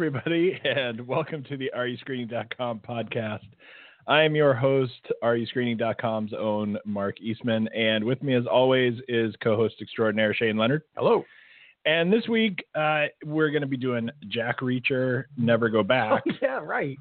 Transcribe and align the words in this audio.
Everybody, 0.00 0.58
and 0.64 1.06
welcome 1.06 1.44
to 1.44 1.58
the 1.58 1.70
RUScreening.com 1.76 2.80
podcast. 2.88 3.44
I 4.06 4.22
am 4.22 4.34
your 4.34 4.54
host, 4.54 4.94
RUScreening.com's 5.22 6.32
own 6.32 6.78
Mark 6.86 7.20
Eastman, 7.20 7.68
and 7.76 8.02
with 8.02 8.22
me, 8.22 8.32
as 8.34 8.46
always, 8.50 8.94
is 9.08 9.34
co-host 9.44 9.74
extraordinaire 9.82 10.32
Shane 10.32 10.56
Leonard. 10.56 10.84
Hello. 10.96 11.22
And 11.84 12.10
this 12.10 12.26
week, 12.28 12.64
uh, 12.74 13.08
we're 13.26 13.50
going 13.50 13.60
to 13.60 13.68
be 13.68 13.76
doing 13.76 14.08
Jack 14.28 14.60
Reacher, 14.60 15.24
Never 15.36 15.68
Go 15.68 15.82
Back, 15.82 16.22
Oh, 16.26 16.32
yeah, 16.40 16.60
right. 16.60 16.96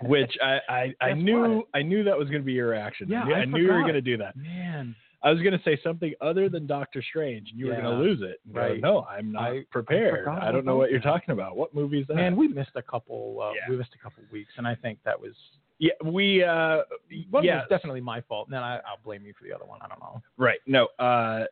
which 0.00 0.32
I, 0.42 0.58
I, 0.70 0.94
I 1.02 1.12
knew 1.12 1.56
what? 1.56 1.66
I 1.74 1.82
knew 1.82 2.02
that 2.04 2.16
was 2.16 2.30
going 2.30 2.40
to 2.40 2.46
be 2.46 2.54
your 2.54 2.68
reaction. 2.68 3.08
Yeah, 3.10 3.24
I 3.24 3.26
knew, 3.26 3.34
I 3.34 3.38
I 3.40 3.44
knew 3.44 3.62
you 3.62 3.72
were 3.72 3.82
going 3.82 3.92
to 3.92 4.00
do 4.00 4.16
that. 4.16 4.34
Man, 4.36 4.96
I 5.24 5.30
was 5.30 5.40
going 5.40 5.56
to 5.56 5.62
say 5.64 5.78
something 5.82 6.14
other 6.20 6.48
than 6.48 6.66
Doctor 6.66 7.02
Strange, 7.02 7.50
and 7.50 7.58
you 7.58 7.66
were 7.66 7.72
going 7.72 7.84
to 7.84 7.90
lose 7.90 8.20
it. 8.22 8.40
right. 8.52 8.80
no, 8.80 9.04
I'm 9.04 9.32
not 9.32 9.42
I- 9.42 9.56
I 9.58 9.64
prepared. 9.70 10.24
forgot 10.24 10.42
I, 10.42 10.50
don't 10.50 10.64
know 10.64 10.76
what 10.76 10.90
you're 10.90 11.00
talking 11.00 11.32
about. 11.32 11.56
What 11.56 11.74
movie 11.74 12.00
is 12.00 12.06
that? 12.08 12.14
man, 12.14 12.36
we 12.36 12.48
missed 12.48 12.72
a 12.74 12.82
couple. 12.82 13.38
Uh, 13.40 13.52
Yeah. 13.52 13.60
We 13.68 13.76
missed 13.76 13.94
a 13.94 14.02
couple 14.02 14.22
weeks, 14.32 14.52
and 14.56 14.66
I 14.66 14.74
think 14.74 14.98
that 15.04 15.20
was 15.20 15.34
yeah, 15.78 15.90
we. 16.04 16.44
Uh, 16.44 16.82
one 17.30 17.42
yeah, 17.42 17.56
was 17.56 17.66
definitely 17.68 18.00
my 18.00 18.20
fault. 18.22 18.46
And 18.46 18.54
then 18.54 18.62
I, 18.62 18.76
I'll 18.76 19.00
blame 19.04 19.24
you 19.24 19.32
for 19.36 19.44
the 19.44 19.52
other 19.52 19.64
one. 19.64 19.80
I 19.82 19.88
don't 19.88 19.98
know. 19.98 20.22
Right. 20.36 20.60
No. 20.66 20.86
Uh, 20.98 21.44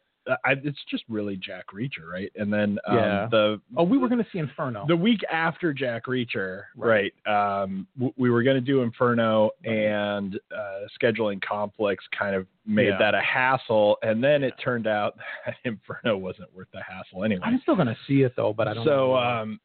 I, 0.44 0.52
it's 0.62 0.78
just 0.90 1.04
really 1.08 1.36
Jack 1.36 1.64
Reacher, 1.74 2.06
right? 2.10 2.30
And 2.36 2.52
then 2.52 2.78
um, 2.86 2.96
Yeah. 2.96 3.28
the 3.30 3.60
Oh, 3.76 3.84
we 3.84 3.96
were 3.98 4.08
going 4.08 4.22
to 4.22 4.30
see 4.30 4.38
Inferno. 4.38 4.84
the 4.86 4.96
week 4.96 5.20
after 5.32 5.72
Jack 5.72 6.04
Reacher, 6.06 6.64
Right. 6.76 7.12
right? 7.26 7.62
Um, 7.62 7.86
w- 7.96 8.12
we 8.16 8.30
were 8.30 8.42
going 8.42 8.56
to 8.56 8.60
do 8.60 8.82
Inferno, 8.82 9.50
and 9.64 10.38
uh, 10.54 10.80
scheduling 11.00 11.40
conflicts 11.42 12.04
kind 12.16 12.36
of 12.36 12.46
made 12.66 12.88
Yeah. 12.88 12.98
that 12.98 13.14
a 13.14 13.20
hassle. 13.20 13.96
And 14.02 14.22
then 14.22 14.44
it 14.44 14.54
turned 14.62 14.86
out 14.86 15.16
that 15.46 15.56
Inferno 15.64 16.16
wasn't 16.18 16.54
worth 16.54 16.68
the 16.72 16.82
hassle 16.82 17.24
anyway. 17.24 17.42
I'm 17.44 17.58
still 17.62 17.74
going 17.74 17.88
to 17.88 17.96
see 18.06 18.22
it 18.22 18.34
though, 18.36 18.52
but 18.52 18.68
I 18.68 18.74
don't. 18.74 18.84
so, 18.84 18.90
know. 18.90 19.16
um, 19.16 19.60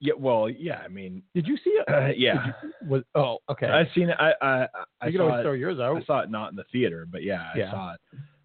yeah. 0.00 0.14
Well, 0.16 0.48
yeah. 0.48 0.78
I 0.84 0.88
mean, 0.88 1.22
did 1.34 1.46
you 1.46 1.56
see 1.62 1.70
it? 1.70 1.88
uh, 1.88 2.08
yeah. 2.16 2.46
You- 2.46 2.88
was 2.88 3.02
oh 3.14 3.38
okay. 3.50 3.66
I've 3.66 3.88
seen 3.94 4.08
it. 4.08 4.16
I 4.18 4.32
I, 4.40 4.66
I 5.02 5.06
you 5.06 5.12
can 5.12 5.20
always 5.20 5.40
it. 5.40 5.42
throw 5.42 5.52
yours 5.52 5.78
out. 5.78 5.96
I 5.96 6.04
saw 6.04 6.20
it 6.20 6.30
not 6.30 6.50
in 6.50 6.56
the 6.56 6.64
theater, 6.72 7.06
but 7.10 7.22
yeah, 7.22 7.50
I 7.54 7.58
Yeah. 7.58 7.70
saw 7.70 7.94
it. 7.94 8.00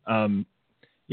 Um, 0.05 0.45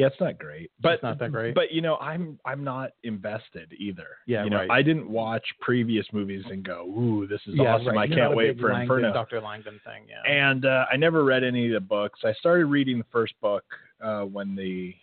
yeah, 0.01 0.07
it's 0.07 0.21
not 0.21 0.39
great, 0.39 0.71
but 0.81 1.03
not 1.03 1.19
that 1.19 1.31
great? 1.31 1.55
But 1.55 1.73
you 1.73 1.83
know, 1.83 1.97
I'm 1.97 2.39
I'm 2.45 2.65
not 2.65 2.93
invested 3.03 3.73
either. 3.79 4.07
Yeah, 4.27 4.45
you 4.45 4.51
know, 4.51 4.59
right. 4.59 4.71
I 4.71 4.83
didn't 4.83 5.09
watch 5.11 5.45
previous 5.61 6.07
movies 6.13 6.45
and 6.51 6.65
go, 6.65 6.87
"Ooh, 6.87 7.27
this 7.27 7.41
is 7.47 7.55
yeah, 7.57 7.75
awesome! 7.75 7.89
right. 7.89 7.99
I 7.99 8.05
You're 8.05 8.27
can't 8.27 8.37
wait 8.37 8.59
for 8.59 8.73
Langdon, 8.73 8.83
Inferno." 8.83 9.13
Dr. 9.13 9.41
Langdon 9.41 9.81
thing. 9.85 10.05
Yeah. 10.09 10.31
And 10.31 10.65
uh, 10.65 10.87
I 10.91 10.97
never 10.97 11.23
read 11.25 11.45
any 11.45 11.67
of 11.67 11.75
the 11.75 11.81
books. 11.81 12.21
I 12.25 12.33
started 12.35 12.67
reading 12.67 12.99
the 12.99 13.07
first 13.13 13.35
book 13.43 13.65
uh, 14.03 14.23
when 14.23 14.57
the 14.57 14.95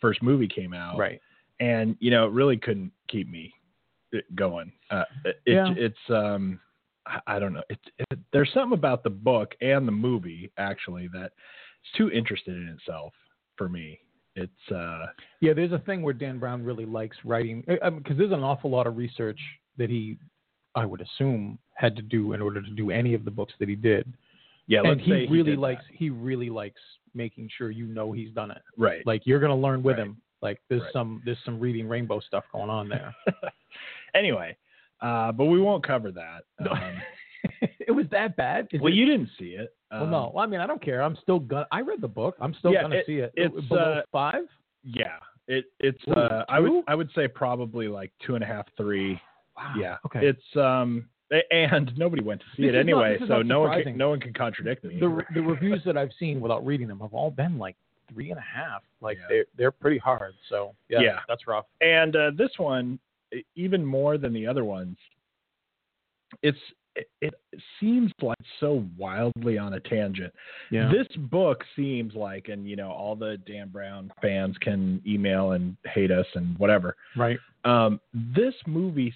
first 0.00 0.22
movie 0.22 0.48
came 0.48 0.72
out, 0.72 0.96
right. 0.96 1.20
and 1.58 1.96
you 1.98 2.12
know, 2.12 2.26
it 2.26 2.32
really 2.32 2.56
couldn't 2.56 2.92
keep 3.08 3.28
me 3.28 3.52
uh, 4.14 4.18
going. 4.36 4.70
Uh, 4.90 5.04
it, 5.24 5.36
Yeah. 5.46 5.74
It's 5.76 5.98
um, 6.08 6.60
I, 7.06 7.18
I 7.26 7.38
don't 7.38 7.52
know. 7.52 7.64
It, 7.68 7.78
it, 7.98 8.18
there's 8.32 8.50
something 8.52 8.78
about 8.78 9.02
the 9.02 9.10
book 9.10 9.54
and 9.60 9.86
the 9.88 9.92
movie 9.92 10.52
actually 10.58 11.08
that 11.08 11.32
it's 11.82 11.96
too 11.96 12.10
interested 12.10 12.54
in 12.54 12.68
itself 12.68 13.12
for 13.56 13.68
me. 13.68 14.00
It's 14.36 14.72
uh, 14.72 15.06
Yeah, 15.40 15.52
there's 15.54 15.72
a 15.72 15.78
thing 15.80 16.02
where 16.02 16.14
Dan 16.14 16.38
Brown 16.38 16.62
really 16.62 16.84
likes 16.86 17.16
writing 17.24 17.62
because 17.66 18.16
there's 18.16 18.32
an 18.32 18.42
awful 18.44 18.70
lot 18.70 18.86
of 18.86 18.96
research 18.96 19.40
that 19.78 19.90
he, 19.90 20.18
I 20.74 20.84
would 20.86 21.00
assume, 21.00 21.58
had 21.74 21.96
to 21.96 22.02
do 22.02 22.32
in 22.34 22.40
order 22.40 22.62
to 22.62 22.70
do 22.70 22.90
any 22.90 23.14
of 23.14 23.24
the 23.24 23.30
books 23.30 23.54
that 23.60 23.68
he 23.68 23.74
did. 23.74 24.12
yeah. 24.66 24.82
and 24.84 25.00
he 25.00 25.26
really 25.26 25.50
did 25.52 25.58
likes 25.58 25.82
that. 25.90 25.96
he 25.96 26.10
really 26.10 26.50
likes 26.50 26.80
making 27.14 27.48
sure 27.56 27.70
you 27.70 27.86
know 27.86 28.12
he's 28.12 28.30
done 28.32 28.50
it. 28.50 28.62
right. 28.76 29.04
Like 29.06 29.22
you're 29.24 29.40
gonna 29.40 29.56
learn 29.56 29.82
with 29.82 29.96
Right. 29.96 30.06
him. 30.06 30.20
Like 30.42 30.60
there's 30.68 30.82
Right. 30.82 30.92
some 30.92 31.22
there's 31.24 31.38
some 31.44 31.58
reading 31.58 31.88
rainbow 31.88 32.20
stuff 32.20 32.44
going 32.52 32.68
on 32.70 32.88
there. 32.90 33.14
anyway, 34.14 34.56
uh, 35.00 35.32
but 35.32 35.46
we 35.46 35.60
won't 35.60 35.86
cover 35.86 36.10
that. 36.12 36.44
Um, 36.70 36.92
it 37.80 37.90
was 37.92 38.06
that 38.10 38.36
bad. 38.36 38.68
Is 38.72 38.80
well, 38.80 38.92
it- 38.92 38.96
you 38.96 39.06
didn't 39.06 39.30
see 39.38 39.50
it. 39.56 39.74
Well, 39.90 40.02
Um, 40.04 40.10
no. 40.10 40.30
Well, 40.34 40.44
I 40.44 40.46
mean, 40.46 40.60
I 40.60 40.66
don't 40.66 40.82
care. 40.82 41.02
I'm 41.02 41.16
still 41.22 41.38
gonna. 41.38 41.66
I 41.70 41.80
read 41.80 42.00
the 42.00 42.08
book. 42.08 42.36
I'm 42.40 42.54
still 42.54 42.72
Yeah, 42.72 42.82
gonna 42.82 42.96
it- 42.96 43.06
see 43.06 43.18
it. 43.18 43.32
it's, 43.36 43.54
below 43.68 43.80
uh, 43.80 44.02
five. 44.12 44.44
Yeah. 44.84 45.16
It 45.48 45.66
it's 45.80 46.00
Ooh, 46.08 46.12
uh 46.12 46.44
I 46.48 46.58
would? 46.60 46.82
I 46.88 46.94
would 46.96 47.10
say 47.14 47.28
probably 47.28 47.86
like 47.88 48.10
two 48.24 48.34
and 48.34 48.42
a 48.42 48.46
half, 48.46 48.66
three. 48.76 49.20
Wow. 49.56 49.74
Yeah. 49.78 49.96
Okay. 50.04 50.26
It's 50.26 50.56
um 50.56 51.08
and 51.52 51.92
nobody 51.96 52.22
went 52.22 52.40
to 52.40 52.46
see 52.56 52.62
This 52.62 52.70
it 52.70 52.72
not- 52.72 52.80
anyway, 52.80 53.18
is 53.20 53.28
so 53.28 53.42
no 53.42 53.60
one 53.60 53.82
can, 53.82 53.96
no 53.96 54.10
one 54.10 54.20
can 54.20 54.32
contradict 54.32 54.84
me. 54.84 54.98
the 54.98 55.22
the 55.34 55.42
reviews 55.42 55.82
that 55.84 55.96
I've 55.96 56.12
seen 56.18 56.40
without 56.40 56.64
reading 56.66 56.88
them 56.88 56.98
have 57.00 57.14
all 57.14 57.30
been 57.30 57.58
like 57.58 57.76
three 58.12 58.30
and 58.30 58.38
a 58.38 58.42
half. 58.42 58.82
Like 59.00 59.18
Yeah. 59.18 59.26
they're 59.28 59.44
they're 59.56 59.70
pretty 59.70 59.98
hard. 59.98 60.34
So 60.48 60.74
yeah, 60.88 61.00
Yeah. 61.00 61.18
that's 61.28 61.46
rough. 61.46 61.66
and 61.80 62.14
uh, 62.16 62.30
this 62.36 62.50
one, 62.58 62.98
even 63.54 63.84
more 63.84 64.18
than 64.18 64.32
the 64.32 64.46
other 64.48 64.64
ones, 64.64 64.96
it's 66.42 66.58
it, 66.96 67.08
it 67.20 67.34
seems 67.78 68.10
like 68.22 68.36
so 68.60 68.84
wildly 68.96 69.58
on 69.58 69.74
a 69.74 69.80
tangent. 69.80 70.32
Yeah. 70.70 70.90
This 70.90 71.06
book 71.30 71.62
seems 71.76 72.14
like, 72.14 72.48
and 72.48 72.66
you 72.68 72.74
know, 72.76 72.90
all 72.90 73.14
the 73.14 73.36
Dan 73.46 73.68
Brown 73.68 74.10
fans 74.22 74.56
can 74.60 75.02
email 75.06 75.52
and 75.52 75.76
hate 75.84 76.10
us 76.10 76.26
and 76.34 76.58
whatever. 76.58 76.96
right. 77.16 77.38
Um, 77.64 78.00
this 78.14 78.54
movie 78.66 79.12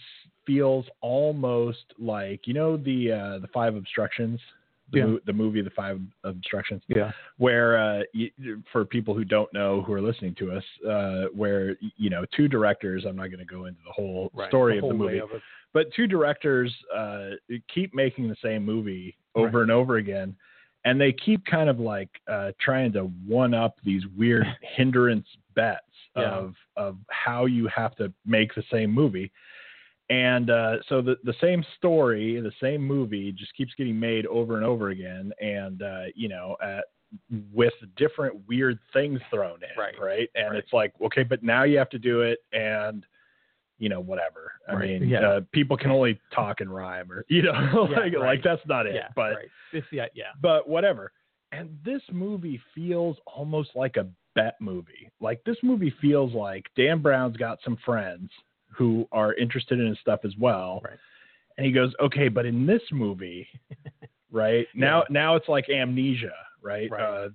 feels 0.47 0.85
almost 1.01 1.85
like 1.99 2.47
you 2.47 2.55
know 2.55 2.77
the 2.77 3.13
uh, 3.13 3.39
the 3.39 3.47
Five 3.55 3.77
Obstructions, 3.77 4.41
the, 4.93 4.99
Yeah. 4.99 5.07
mo- 5.07 5.21
the 5.25 5.33
movie 5.33 5.63
The 5.63 5.71
Five 5.71 6.01
Obstructions, 6.25 6.83
Yeah. 6.89 7.13
where 7.39 7.79
uh, 7.79 8.03
y 8.15 8.31
for 8.73 8.85
people 8.85 9.15
who 9.15 9.25
don't 9.25 9.53
know 9.55 9.83
who 9.83 9.93
are 9.93 10.03
listening 10.03 10.35
to 10.41 10.51
us, 10.53 10.65
uh, 10.89 11.27
where 11.35 11.77
you 11.97 12.11
know 12.11 12.25
two 12.37 12.49
directors. 12.49 13.05
I'm 13.07 13.17
not 13.17 13.29
going 13.29 13.39
to 13.39 13.45
go 13.45 13.67
into 13.67 13.81
the 13.87 13.93
whole 13.93 14.31
Right. 14.35 14.49
story 14.49 14.81
The 14.81 14.87
of 14.87 14.93
the 14.93 14.99
whole 14.99 15.07
movie, 15.07 15.21
of. 15.21 15.31
But 15.73 15.93
two 15.95 16.07
directors 16.07 16.75
uh, 16.95 17.31
keep 17.73 17.95
making 17.95 18.29
the 18.29 18.37
same 18.43 18.65
movie 18.65 19.17
over 19.35 19.59
Right. 19.59 19.63
and 19.63 19.71
over 19.71 19.97
again, 19.97 20.37
and 20.85 21.01
they 21.01 21.13
keep 21.13 21.45
kind 21.45 21.69
of 21.69 21.79
like 21.79 22.09
uh, 22.31 22.53
trying 22.61 22.93
to 22.93 23.05
one 23.27 23.55
up 23.55 23.77
these 23.85 24.03
weird 24.17 24.47
hindrance 24.77 25.29
bets 25.55 25.85
Yeah. 26.17 26.31
of 26.31 26.55
of 26.77 26.97
how 27.11 27.47
you 27.47 27.69
have 27.69 27.95
to 27.97 28.13
make 28.25 28.55
the 28.55 28.65
same 28.71 28.91
movie. 28.91 29.31
And 30.09 30.51
uh, 30.51 30.79
so 30.89 31.01
the 31.01 31.17
the 31.23 31.35
same 31.41 31.65
story, 31.77 32.41
the 32.41 32.53
same 32.61 32.83
movie, 32.83 33.31
just 33.31 33.55
keeps 33.55 33.73
getting 33.75 33.99
made 33.99 34.27
over 34.27 34.57
and 34.57 34.65
over 34.65 34.89
again, 34.89 35.33
and 35.41 35.83
uh, 35.83 36.05
you 36.17 36.29
know, 36.29 36.57
at, 36.61 36.85
with 37.55 37.75
different 37.97 38.35
weird 38.49 38.79
things 38.93 39.21
thrown 39.31 39.61
in, 39.63 39.81
Right. 39.81 39.95
right? 40.01 40.29
And 40.35 40.51
Right. 40.51 40.57
it's 40.59 40.73
like, 40.73 40.93
okay, 41.05 41.23
but 41.23 41.43
now 41.45 41.63
you 41.63 41.79
have 41.79 41.91
to 41.91 41.99
do 41.99 42.23
it, 42.23 42.41
and 42.53 43.07
you 43.81 43.89
know, 43.89 43.99
whatever. 44.01 44.53
I 44.69 44.75
Right. 44.75 45.01
mean, 45.01 45.09
Yeah. 45.09 45.21
uh, 45.29 45.41
people 45.53 45.77
can 45.77 45.91
only 45.91 46.21
talk 46.33 46.61
and 46.61 46.73
rhyme, 46.73 47.11
or 47.11 47.25
you 47.29 47.43
know, 47.43 47.89
Yeah, 47.91 47.97
like, 47.99 48.13
right. 48.13 48.15
like 48.19 48.43
that's 48.45 48.63
not 48.67 48.87
it. 48.87 48.95
Yeah. 48.95 49.09
but 49.17 49.35
right. 49.35 49.49
This 49.73 49.85
yeah 49.91 50.07
yeah. 50.15 50.31
but 50.41 50.69
whatever. 50.69 51.11
And 51.53 51.77
this 51.85 52.03
movie 52.13 52.61
feels 52.77 53.17
almost 53.27 53.71
like 53.75 53.97
a 53.97 54.07
bet 54.37 54.55
movie. 54.61 55.11
Like 55.21 55.43
this 55.45 55.57
movie 55.65 55.93
feels 56.01 56.33
like 56.33 56.67
Dan 56.77 57.01
Brown's 57.03 57.37
got 57.37 57.59
some 57.65 57.77
friends 57.85 58.31
who 58.69 59.09
are 59.11 59.35
interested 59.35 59.81
in 59.81 59.89
his 59.89 59.99
stuff 59.99 60.21
as 60.25 60.37
well. 60.39 60.81
Right. 60.85 60.99
And 61.57 61.67
he 61.67 61.73
goes, 61.73 61.93
"Okay, 62.01 62.29
but 62.29 62.47
in 62.47 62.67
this 62.67 62.83
movie, 62.93 63.49
right? 64.31 64.67
Now 64.75 65.05
now 65.11 65.35
it's 65.37 65.49
like 65.49 65.69
amnesia, 65.69 66.33
right? 66.63 66.91
Right. 66.91 67.03
Uh, 67.03 67.29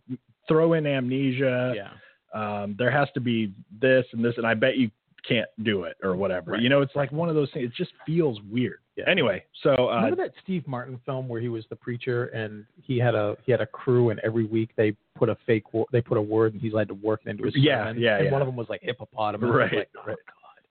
throw 0.48 0.74
in 0.74 0.86
amnesia. 0.86 1.74
yeah. 1.76 1.92
Um, 2.34 2.76
there 2.78 2.92
has 2.92 3.08
to 3.14 3.20
be 3.22 3.54
this 3.80 4.06
and 4.14 4.24
this 4.24 4.36
and 4.38 4.46
I 4.48 4.54
bet 4.54 4.78
you 4.78 4.90
can't 5.28 5.48
do 5.64 5.84
it 5.84 5.98
or 6.04 6.16
whatever. 6.16 6.52
Right. 6.52 6.62
You 6.62 6.70
know, 6.70 6.82
it's 6.82 6.96
like 6.96 7.12
one 7.12 7.30
of 7.30 7.36
those 7.36 7.50
things. 7.52 7.66
It 7.70 7.76
just 7.76 7.92
feels 8.06 8.40
weird. 8.52 8.80
Yeah. 8.96 9.06
Anyway, 9.08 9.44
so 9.64 9.90
uh, 9.90 9.96
Remember 9.96 10.16
that 10.24 10.32
Steve 10.44 10.68
Martin 10.68 11.00
film 11.06 11.28
where 11.28 11.42
he 11.42 11.50
was 11.50 11.66
the 11.70 11.76
preacher 11.76 12.28
and 12.28 12.66
he 12.82 12.98
had 12.98 13.14
a 13.16 13.36
he 13.46 13.52
had 13.52 13.60
a 13.62 13.66
crew 13.66 14.10
and 14.12 14.20
every 14.22 14.46
week 14.46 14.70
they 14.78 14.96
put 15.16 15.28
a 15.30 15.38
fake 15.46 15.74
wo- 15.74 15.88
they 15.92 16.02
put 16.02 16.18
a 16.18 16.22
word 16.22 16.54
and 16.54 16.62
he's 16.62 16.74
had 16.74 16.88
to 16.88 16.94
work 16.94 17.22
into 17.26 17.44
his 17.44 17.54
Yeah, 17.58 17.86
sermon. 17.86 18.02
yeah, 18.02 18.16
And 18.18 18.26
yeah. 18.26 18.32
one 18.32 18.42
of 18.42 18.46
them 18.48 18.56
was 18.56 18.68
like 18.70 18.82
hippopotamus. 18.84 19.50
Right, 19.54 19.74
like, 19.74 19.90
oh, 19.98 20.04
right. 20.08 20.18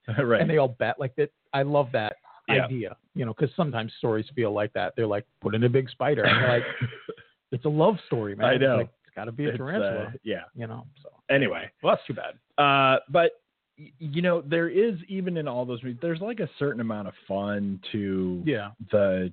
God. 0.07 0.23
right. 0.23 0.41
And 0.41 0.49
they 0.49 0.57
all 0.57 0.67
bet 0.69 0.99
like 0.99 1.15
that. 1.17 1.29
I 1.53 1.61
love 1.63 1.89
that 1.93 2.15
Yeah. 2.49 2.65
idea, 2.65 2.95
you 3.13 3.25
know, 3.25 3.33
because 3.33 3.53
sometimes 3.55 3.91
stories 3.99 4.25
feel 4.35 4.51
like 4.53 4.71
that. 4.73 4.93
They're 4.95 5.07
like, 5.07 5.25
put 5.41 5.53
in 5.55 5.63
a 5.63 5.69
big 5.69 5.89
spider, 5.89 6.23
and 6.23 6.47
like, 6.47 6.63
it's 7.51 7.65
a 7.65 7.69
love 7.69 7.95
story, 8.07 8.35
man. 8.35 8.45
I 8.47 8.57
know. 8.57 8.77
like, 8.77 8.89
it's 9.05 9.15
got 9.15 9.25
to 9.25 9.31
be 9.31 9.45
a 9.45 9.49
It's, 9.49 9.57
tarantula, 9.57 10.05
uh, 10.07 10.11
yeah. 10.23 10.41
you 10.55 10.67
know. 10.67 10.85
So 11.01 11.09
Anyway, 11.29 11.69
well, 11.81 11.95
that's 11.95 12.05
too 12.07 12.13
bad. 12.13 12.35
Uh, 12.63 12.99
but 13.09 13.31
y- 13.33 13.44
you 13.77 14.21
know, 14.21 14.41
there 14.41 14.69
is 14.69 14.95
even 15.07 15.37
in 15.37 15.47
all 15.47 15.65
those 15.65 15.83
movies, 15.83 15.99
there's 16.01 16.21
like 16.21 16.39
a 16.39 16.49
certain 16.59 16.81
amount 16.81 17.07
of 17.07 17.13
fun 17.27 17.79
to 17.91 18.41
Yeah, 18.45 18.71
the, 18.91 19.31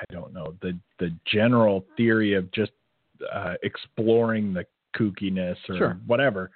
I 0.00 0.12
don't 0.12 0.32
know, 0.32 0.54
the 0.60 0.78
the 0.98 1.10
general 1.26 1.84
theory 1.96 2.34
of 2.34 2.50
just 2.52 2.72
uh, 3.32 3.54
exploring 3.62 4.52
the 4.52 4.64
kookiness 4.96 5.56
or 5.68 5.76
Sure. 5.76 6.00
whatever. 6.06 6.50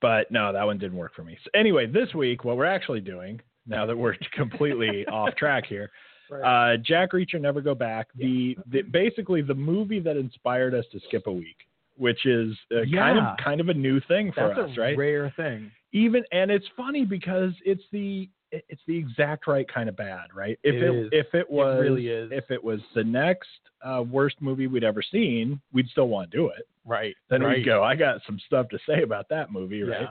But 0.00 0.30
no, 0.30 0.52
that 0.52 0.64
one 0.64 0.78
didn't 0.78 0.98
work 0.98 1.14
for 1.14 1.24
me. 1.24 1.38
So 1.44 1.50
anyway, 1.58 1.86
this 1.86 2.14
week, 2.14 2.44
what 2.44 2.56
we're 2.56 2.66
actually 2.66 3.00
doing, 3.00 3.40
now 3.66 3.86
that 3.86 3.96
we're 3.96 4.14
completely 4.32 5.06
off 5.06 5.34
track 5.36 5.64
here, 5.66 5.90
uh, 6.44 6.76
Jack 6.84 7.12
Reacher 7.12 7.40
Never 7.40 7.60
Go 7.62 7.74
Back, 7.74 8.08
the, 8.14 8.56
the 8.70 8.82
basically 8.82 9.40
the 9.42 9.54
movie 9.54 10.00
that 10.00 10.16
inspired 10.16 10.74
us 10.74 10.84
to 10.92 11.00
skip 11.08 11.26
a 11.26 11.32
week, 11.32 11.56
which 11.96 12.26
is 12.26 12.54
uh, 12.72 12.80
kind 12.94 13.18
of 13.18 13.36
kind 13.42 13.60
of 13.60 13.68
a 13.70 13.74
new 13.74 14.00
thing 14.00 14.32
for 14.32 14.48
that's 14.48 14.70
us, 14.70 14.76
a 14.76 14.80
right? 14.80 14.98
rare 14.98 15.32
thing. 15.36 15.70
Even 15.96 16.22
and 16.30 16.50
it's 16.50 16.66
funny 16.76 17.04
because 17.04 17.52
it's 17.64 17.82
the 17.90 18.28
it's 18.52 18.82
the 18.86 18.96
exact 18.96 19.46
right 19.46 19.66
kind 19.72 19.88
of 19.88 19.96
bad, 19.96 20.26
right? 20.34 20.58
If 20.62 20.74
It 20.74 20.82
it, 20.82 21.08
if 21.12 21.34
it 21.34 21.50
was 21.50 21.80
really 21.80 22.08
is. 22.08 22.30
if 22.32 22.50
it 22.50 22.62
was 22.62 22.80
the 22.94 23.02
next 23.02 23.48
uh, 23.82 24.02
worst 24.02 24.36
movie 24.40 24.66
we'd 24.66 24.84
ever 24.84 25.02
seen, 25.02 25.60
we'd 25.72 25.88
still 25.88 26.08
want 26.08 26.30
to 26.30 26.36
do 26.36 26.48
it. 26.48 26.68
Right. 26.84 27.14
Then 27.30 27.42
right. 27.42 27.58
we'd 27.58 27.64
go, 27.64 27.82
I 27.82 27.96
got 27.96 28.20
some 28.26 28.38
stuff 28.46 28.68
to 28.68 28.78
say 28.86 29.02
about 29.02 29.28
that 29.30 29.50
movie, 29.50 29.82
right? 29.82 30.02
Yeah. 30.02 30.08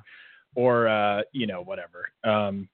Or 0.56 0.88
uh, 0.88 1.22
you 1.32 1.46
know, 1.46 1.62
whatever. 1.62 2.08
Um, 2.24 2.68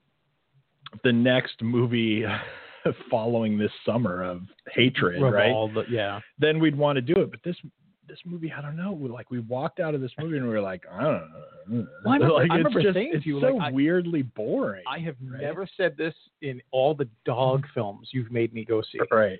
the 1.03 1.11
next 1.11 1.61
movie 1.61 2.25
following 3.11 3.57
this 3.57 3.71
summer 3.85 4.23
of 4.23 4.41
hatred, 4.73 5.21
right? 5.21 5.47
Revolve, 5.47 5.71
yeah. 5.89 6.21
Then 6.39 6.59
we'd 6.59 6.77
want 6.77 6.95
to 6.95 7.01
do 7.01 7.19
it. 7.21 7.29
But 7.29 7.41
this 7.43 7.57
this 8.07 8.19
movie, 8.25 8.51
I 8.55 8.61
don't 8.61 8.75
know. 8.75 8.91
We 8.91 9.09
like 9.09 9.29
we 9.31 9.39
walked 9.39 9.79
out 9.79 9.95
of 9.95 10.01
this 10.01 10.11
movie 10.19 10.37
and 10.37 10.45
we 10.47 10.53
were 10.53 10.61
like, 10.61 10.83
I 10.91 11.01
don't 11.03 11.13
know. 11.13 11.87
Well, 12.03 12.13
I 12.13 12.13
remember- 12.15 12.33
like, 12.33 12.41
I 12.51 12.55
it's 12.55 12.57
remember 12.65 12.81
just, 12.81 12.93
saying 12.95 13.11
to 13.11 13.17
it's 13.17 13.25
you, 13.25 13.39
so 13.39 13.47
like, 13.55 13.61
I- 13.61 13.71
weirdly 13.71 14.23
boring. 14.23 14.83
I 14.87 14.99
have 14.99 15.15
Right. 15.25 15.41
never 15.41 15.67
said 15.77 15.95
this 15.97 16.13
in 16.41 16.61
all 16.71 16.93
the 16.95 17.07
dog 17.25 17.65
films 17.73 18.09
you've 18.11 18.31
made 18.31 18.53
me 18.53 18.65
go 18.65 18.81
see. 18.91 18.99
right. 19.11 19.39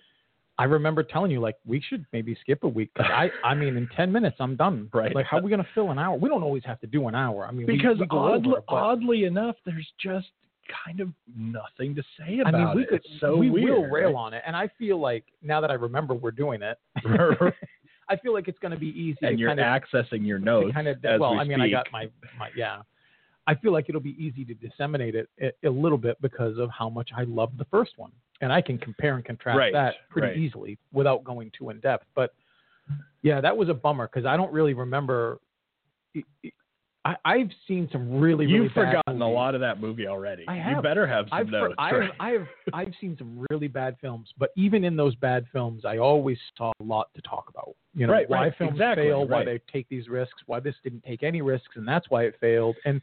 I 0.59 0.65
remember 0.65 1.01
telling 1.01 1.31
you 1.31 1.39
like 1.39 1.55
we 1.65 1.81
should 1.81 2.05
maybe 2.13 2.37
skip 2.39 2.63
a 2.63 2.67
week 2.67 2.91
because 2.93 3.09
I 3.11 3.29
I 3.43 3.55
mean 3.55 3.75
in 3.77 3.87
ten 3.95 4.11
minutes 4.11 4.35
I'm 4.39 4.55
done. 4.55 4.89
Right. 4.93 5.13
Like 5.15 5.25
how 5.25 5.37
are 5.39 5.41
we 5.41 5.49
gonna 5.49 5.65
fill 5.73 5.89
an 5.91 5.97
hour? 5.97 6.15
We 6.17 6.29
don't 6.29 6.43
always 6.43 6.63
have 6.65 6.79
to 6.81 6.87
do 6.87 7.07
an 7.07 7.15
hour. 7.15 7.45
I 7.47 7.51
mean 7.51 7.65
Because 7.65 7.97
we, 7.99 8.05
go 8.05 8.19
oddly, 8.19 8.51
over, 8.51 8.61
but- 8.67 8.73
oddly 8.75 9.23
enough, 9.23 9.55
there's 9.65 9.87
just 9.99 10.27
kind 10.85 10.99
of 10.99 11.09
nothing 11.35 11.95
to 11.95 12.03
say 12.17 12.39
I 12.45 12.49
about 12.49 12.53
mean 12.53 12.75
we 12.75 12.83
it. 12.83 12.89
could 12.89 13.01
so 13.19 13.35
we 13.35 13.49
weird. 13.49 13.69
will 13.71 13.85
rail 13.87 14.09
right? 14.13 14.15
on 14.15 14.33
it, 14.35 14.43
and 14.45 14.55
I 14.55 14.69
feel 14.77 14.99
like 14.99 15.25
now 15.41 15.59
that 15.61 15.71
I 15.71 15.73
remember 15.73 16.13
we're 16.13 16.31
doing 16.31 16.61
it, 16.61 16.77
I 18.11 18.17
feel 18.17 18.33
like 18.33 18.47
it's 18.47 18.59
gonna 18.59 18.77
be 18.77 18.89
easy 18.89 19.17
and 19.21 19.37
to 19.37 19.39
you're 19.39 19.49
kind 19.49 19.59
of 19.59 19.65
accessing 19.65 20.25
your 20.25 20.39
notes 20.39 20.73
kind 20.73 20.87
of 20.87 21.03
as 21.05 21.19
well 21.19 21.31
we 21.33 21.39
I 21.39 21.43
mean 21.45 21.61
I 21.61 21.69
got 21.69 21.87
my 21.91 22.09
my 22.37 22.49
yeah. 22.55 22.81
I 23.47 23.55
feel 23.55 23.71
like 23.71 23.89
it'll 23.89 24.01
be 24.01 24.15
easy 24.23 24.45
to 24.45 24.53
disseminate 24.53 25.15
it 25.15 25.29
a, 25.41 25.67
a 25.67 25.69
little 25.69 25.97
bit 25.97 26.21
because 26.21 26.57
of 26.59 26.69
how 26.69 26.89
much 26.89 27.09
I 27.15 27.23
love 27.23 27.51
the 27.57 27.65
first 27.65 27.93
one, 27.97 28.11
and 28.39 28.53
I 28.53 28.61
can 28.61 28.77
compare 28.77 29.15
and 29.15 29.25
contrast 29.25 29.57
Right, 29.57 29.73
that 29.73 29.95
pretty 30.09 30.27
right. 30.27 30.37
easily 30.37 30.77
without 30.93 31.23
going 31.23 31.51
too 31.57 31.71
in 31.71 31.79
depth. 31.79 32.05
But 32.15 32.33
yeah, 33.23 33.41
that 33.41 33.55
was 33.57 33.67
a 33.69 33.73
bummer 33.73 34.07
because 34.07 34.25
I 34.27 34.37
don't 34.37 34.53
really 34.53 34.73
remember. 34.73 35.39
I, 37.03 37.15
I've 37.25 37.49
seen 37.67 37.89
some 37.91 38.19
really, 38.19 38.45
really 38.45 38.65
You've 38.65 38.75
bad 38.75 38.95
forgotten 39.03 39.21
a 39.21 39.29
lot 39.29 39.55
of 39.55 39.61
that 39.61 39.81
movie 39.81 40.05
already. 40.05 40.45
I 40.47 40.57
have. 40.57 40.77
You 40.77 40.81
better 40.83 41.07
have 41.07 41.25
some 41.29 41.39
I've, 41.39 41.45
for- 41.47 41.51
notes. 41.51 41.75
I 41.79 41.89
have. 41.93 42.03
I 42.19 42.29
have, 42.29 42.47
I've 42.73 42.93
seen 43.01 43.15
some 43.17 43.45
really 43.49 43.67
bad 43.67 43.97
films, 43.99 44.29
but 44.37 44.51
even 44.55 44.83
in 44.83 44.95
those 44.95 45.15
bad 45.15 45.45
films, 45.51 45.83
I 45.83 45.97
always 45.97 46.37
saw 46.57 46.71
a 46.79 46.83
lot 46.83 47.09
to 47.15 47.21
talk 47.23 47.49
about. 47.49 47.75
You 47.95 48.05
know, 48.05 48.13
Right, 48.13 48.29
why 48.29 48.43
right, 48.43 48.53
films 48.57 48.73
exactly, 48.73 49.05
fail, 49.05 49.27
why 49.27 49.43
they 49.43 49.59
take 49.71 49.89
these 49.89 50.09
risks, 50.09 50.41
why 50.45 50.59
this 50.59 50.75
didn't 50.83 51.03
take 51.03 51.23
any 51.23 51.41
risks, 51.41 51.75
and 51.75 51.87
that's 51.87 52.09
why 52.09 52.23
it 52.23 52.35
failed. 52.39 52.75
And 52.85 53.01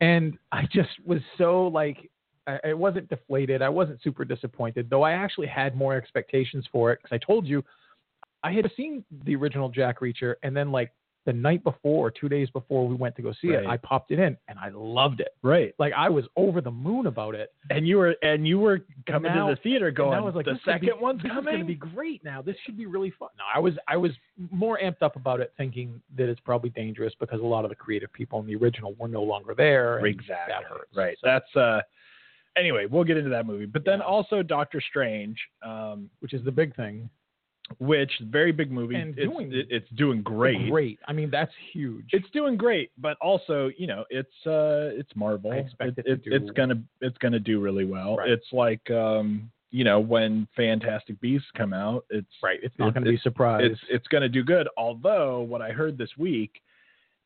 and 0.00 0.38
I 0.52 0.62
just 0.72 0.90
was 1.04 1.20
so 1.36 1.66
like, 1.66 2.10
I, 2.46 2.58
I 2.66 2.72
wasn't 2.74 3.08
deflated. 3.08 3.60
I 3.60 3.68
wasn't 3.68 4.00
super 4.02 4.24
disappointed, 4.24 4.88
though. 4.88 5.02
I 5.02 5.12
actually 5.12 5.48
had 5.48 5.76
more 5.76 5.94
expectations 5.94 6.64
for 6.70 6.92
it 6.92 7.00
because 7.02 7.14
I 7.14 7.24
told 7.24 7.46
you 7.46 7.64
I 8.44 8.52
had 8.52 8.70
seen 8.76 9.04
the 9.24 9.34
original 9.34 9.68
Jack 9.68 10.00
Reacher, 10.00 10.34
and 10.42 10.56
then 10.56 10.70
like 10.70 10.92
the 11.24 11.32
night 11.32 11.62
before, 11.62 12.10
two 12.10 12.28
days 12.28 12.50
before 12.50 12.86
we 12.88 12.94
went 12.96 13.14
to 13.16 13.22
go 13.22 13.32
see 13.40 13.48
it, 13.48 13.64
I 13.64 13.76
popped 13.76 14.10
it 14.10 14.18
in, 14.18 14.36
and 14.48 14.58
I 14.58 14.70
loved 14.74 15.20
it. 15.20 15.28
right. 15.42 15.72
Like 15.78 15.92
I 15.96 16.08
was 16.08 16.24
over 16.36 16.60
the 16.60 16.70
moon 16.72 17.06
about 17.06 17.34
it. 17.36 17.52
And 17.70 17.86
you 17.86 17.98
were 17.98 18.16
and 18.22 18.46
you 18.46 18.58
were 18.58 18.80
coming 19.06 19.32
now- 19.32 19.48
to 19.48 19.54
the 19.54 19.60
theater 19.60 19.90
going. 19.92 20.18
I 20.18 20.20
was 20.20 20.34
like, 20.34 20.46
the 20.46 20.52
gonna 20.52 20.60
second 20.64 20.86
be, 20.98 21.00
one's 21.00 21.22
this 21.22 21.30
coming. 21.30 21.44
going 21.54 21.60
to 21.60 21.64
be 21.64 21.74
great. 21.76 22.24
Now 22.24 22.42
this 22.42 22.56
should 22.64 22.76
be 22.76 22.86
really 22.86 23.10
fun. 23.18 23.28
No, 23.38 23.44
I 23.54 23.58
was 23.60 23.74
I 23.86 23.96
was 23.96 24.10
more 24.50 24.78
amped 24.82 25.02
up 25.02 25.14
about 25.16 25.40
it, 25.40 25.52
thinking 25.56 26.00
that 26.16 26.28
it's 26.28 26.40
probably 26.40 26.70
dangerous 26.70 27.14
because 27.20 27.40
a 27.40 27.44
lot 27.44 27.64
of 27.64 27.68
the 27.70 27.76
creative 27.76 28.12
people 28.12 28.40
in 28.40 28.46
the 28.46 28.56
original 28.56 28.94
were 28.98 29.08
no 29.08 29.22
longer 29.22 29.54
there. 29.54 30.04
exactly. 30.04 30.52
That 30.52 30.64
hurts. 30.64 30.94
Right. 30.96 31.16
So- 31.20 31.26
That's 31.28 31.56
uh. 31.56 31.80
Anyway, 32.56 32.84
we'll 32.84 33.04
get 33.04 33.16
into 33.16 33.30
that 33.30 33.46
movie, 33.46 33.64
but 33.64 33.82
then 33.84 34.00
Yeah. 34.00 34.04
also 34.04 34.42
Doctor 34.42 34.78
Strange, 34.80 35.38
um, 35.62 36.10
which 36.18 36.34
is 36.34 36.44
the 36.44 36.52
big 36.52 36.74
thing. 36.76 37.08
Which 37.78 38.10
very 38.30 38.52
big 38.52 38.70
movie. 38.70 38.94
And 38.96 39.18
it's, 39.18 39.30
doing 39.32 39.52
it- 39.52 39.66
it's 39.70 39.88
doing 39.96 40.22
great. 40.22 40.70
Great. 40.70 40.98
I 41.06 41.12
mean, 41.12 41.30
that's 41.30 41.52
huge. 41.72 42.06
It's 42.12 42.28
doing 42.30 42.56
great, 42.56 42.90
but 42.98 43.16
also 43.20 43.70
you 43.76 43.86
know 43.86 44.04
it's 44.10 44.46
uh 44.46 44.90
it's 44.98 45.10
Marvel. 45.14 45.52
I 45.52 45.56
expect 45.56 45.98
it 45.98 46.04
to 46.24 46.34
it's 46.34 46.46
do- 46.46 46.52
gonna 46.52 46.82
it's 47.00 47.18
gonna 47.18 47.38
do 47.40 47.60
really 47.60 47.84
well. 47.84 48.16
Right. 48.16 48.30
It's 48.30 48.52
like 48.52 48.90
um 48.90 49.50
you 49.70 49.84
know 49.84 50.00
when 50.00 50.46
Fantastic 50.56 51.18
Beasts 51.20 51.48
come 51.56 51.72
out, 51.72 52.04
it's 52.10 52.26
right. 52.42 52.60
It's 52.62 52.78
not 52.78 52.88
it- 52.88 52.94
going 52.94 53.04
to 53.04 53.10
be 53.10 53.16
surprised. 53.18 53.64
it's 53.72 53.80
it's 53.88 54.06
going 54.08 54.22
to 54.22 54.28
do 54.28 54.42
good. 54.44 54.68
Although 54.76 55.40
what 55.40 55.62
I 55.62 55.70
heard 55.70 55.96
this 55.96 56.10
week 56.18 56.60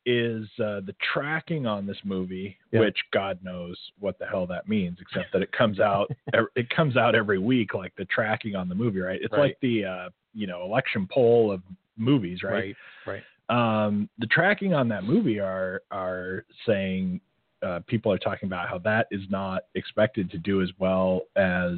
is 0.06 0.46
uh, 0.60 0.80
the 0.86 0.94
tracking 1.12 1.66
on 1.66 1.84
this 1.86 1.98
movie, 2.04 2.56
Yeah. 2.72 2.80
which 2.80 2.96
God 3.12 3.38
knows 3.42 3.76
what 3.98 4.18
the 4.18 4.26
hell 4.26 4.46
that 4.46 4.68
means, 4.68 4.98
except 5.00 5.32
that 5.32 5.42
it 5.42 5.50
comes 5.58 5.80
out 5.80 6.10
it 6.54 6.70
comes 6.70 6.96
out 6.96 7.14
every 7.14 7.38
week, 7.38 7.74
like 7.74 7.92
the 7.96 8.04
tracking 8.06 8.54
on 8.54 8.68
the 8.68 8.74
movie, 8.74 9.00
right? 9.00 9.20
It's 9.20 9.32
Right. 9.32 9.40
like 9.40 9.58
the 9.60 9.84
uh, 9.84 10.08
you 10.32 10.46
know 10.46 10.62
election 10.64 11.08
poll 11.10 11.50
of 11.50 11.60
movies, 11.96 12.42
right? 12.42 12.76
right. 13.06 13.22
Right. 13.50 13.84
Um, 13.84 14.08
the 14.18 14.26
tracking 14.26 14.74
on 14.74 14.88
that 14.88 15.04
movie 15.04 15.40
are 15.40 15.82
are 15.90 16.44
saying 16.66 17.20
uh, 17.62 17.80
people 17.86 18.12
are 18.12 18.18
talking 18.18 18.46
about 18.46 18.68
how 18.68 18.78
that 18.78 19.08
is 19.10 19.22
not 19.30 19.62
expected 19.74 20.30
to 20.30 20.38
do 20.38 20.62
as 20.62 20.70
well 20.78 21.22
as 21.36 21.74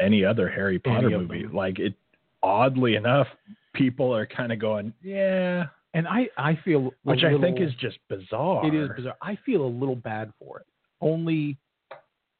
any 0.00 0.24
other 0.24 0.48
Harry 0.48 0.78
Potter 0.78 1.10
movie. 1.10 1.46
Like 1.46 1.78
it, 1.78 1.94
oddly 2.42 2.96
enough, 2.96 3.28
people 3.72 4.14
are 4.14 4.26
kind 4.26 4.52
of 4.52 4.58
going, 4.58 4.92
yeah, 5.02 5.66
And 5.94 6.06
I 6.08 6.28
I 6.36 6.58
feel 6.64 6.90
which 7.04 7.22
I 7.24 7.38
think 7.40 7.60
is 7.60 7.72
just 7.80 7.98
bizarre. 8.08 8.66
It 8.66 8.74
is 8.74 8.90
bizarre. 8.96 9.16
I 9.22 9.38
feel 9.46 9.64
a 9.64 9.72
little 9.80 9.96
bad 9.96 10.32
for 10.38 10.58
it. 10.58 10.66
Only, 11.00 11.56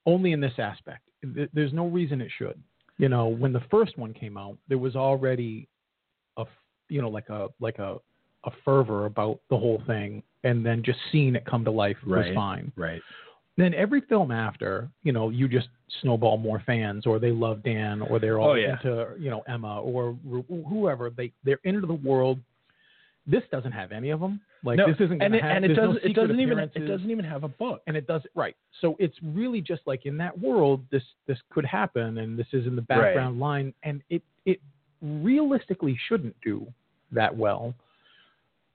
only 0.07 0.33
in 0.33 0.41
this 0.41 0.55
aspect. 0.59 1.03
There's 1.53 1.73
no 1.73 1.87
reason 1.87 2.21
it 2.21 2.31
should. 2.37 2.61
You 2.99 3.09
know, 3.09 3.29
when 3.29 3.53
the 3.53 3.63
first 3.71 3.97
one 3.99 4.13
came 4.13 4.37
out, 4.37 4.57
there 4.69 4.79
was 4.79 4.95
already 4.97 5.69
a, 6.37 6.45
you 6.89 7.01
know, 7.01 7.09
like 7.09 7.29
a 7.29 7.49
like 7.61 7.79
a 7.79 7.97
a 8.45 8.51
fervor 8.65 9.07
about 9.07 9.41
the 9.51 9.57
whole 9.57 9.83
thing, 9.87 10.23
and 10.43 10.65
then 10.67 10.83
just 10.83 10.99
seeing 11.11 11.35
it 11.35 11.47
come 11.47 11.65
to 11.65 11.71
life 11.71 11.97
was 12.07 12.27
fine. 12.35 12.73
Right. 12.77 13.01
Then 13.57 13.73
every 13.73 14.01
film 14.03 14.31
after, 14.33 14.89
you 15.05 15.13
know, 15.13 15.31
you 15.31 15.47
just 15.49 15.69
snowball 16.03 16.37
more 16.37 16.61
fans, 16.67 17.07
or 17.07 17.19
they 17.21 17.31
love 17.31 17.63
Dan, 17.63 18.03
or 18.03 18.19
they're 18.19 18.39
all 18.41 18.51
Oh, 18.51 18.55
yeah. 18.55 18.73
into 18.73 19.07
you 19.19 19.31
know 19.31 19.43
Emma, 19.49 19.81
or 19.81 20.17
whoever. 20.69 21.11
They 21.11 21.33
they're 21.45 21.61
into 21.65 21.87
the 21.87 21.95
world. 21.95 22.41
This 23.27 23.43
doesn't 23.51 23.73
have 23.73 23.91
any 23.93 24.11
of 24.11 24.21
them. 24.21 24.41
Like 24.63 24.77
no, 24.79 24.87
this 24.87 24.97
isn't 24.97 25.13
and 25.13 25.21
going 25.21 25.33
to 25.33 25.39
it, 25.39 25.43
have. 25.43 25.57
and 25.57 25.65
it 25.65 25.69
there's 25.69 25.79
no 25.79 25.87
doesn't 25.95 26.11
it 26.11 26.15
doesn't 26.15 26.41
even 26.41 26.59
it 26.59 26.87
doesn't 26.87 27.11
even 27.11 27.25
have 27.25 27.45
a 27.45 27.49
book. 27.49 27.83
and 27.87 27.97
it 27.97 28.07
does 28.07 28.23
right. 28.35 28.55
So 28.81 28.97
it's 28.99 29.17
really 29.23 29.61
just 29.61 29.83
like 29.87 30.05
in 30.07 30.17
that 30.19 30.39
world, 30.39 30.83
this 30.91 31.03
this 31.27 31.39
could 31.51 31.65
happen, 31.65 32.19
and 32.19 32.39
this 32.39 32.47
is 32.53 32.67
in 32.67 32.77
the 32.77 32.83
Right. 32.89 33.01
background 33.01 33.39
line, 33.41 33.73
and 33.83 34.03
it 34.11 34.23
it 34.47 34.61
realistically 35.03 35.99
shouldn't 36.09 36.37
do 36.43 36.67
that 37.13 37.35
well. 37.35 37.75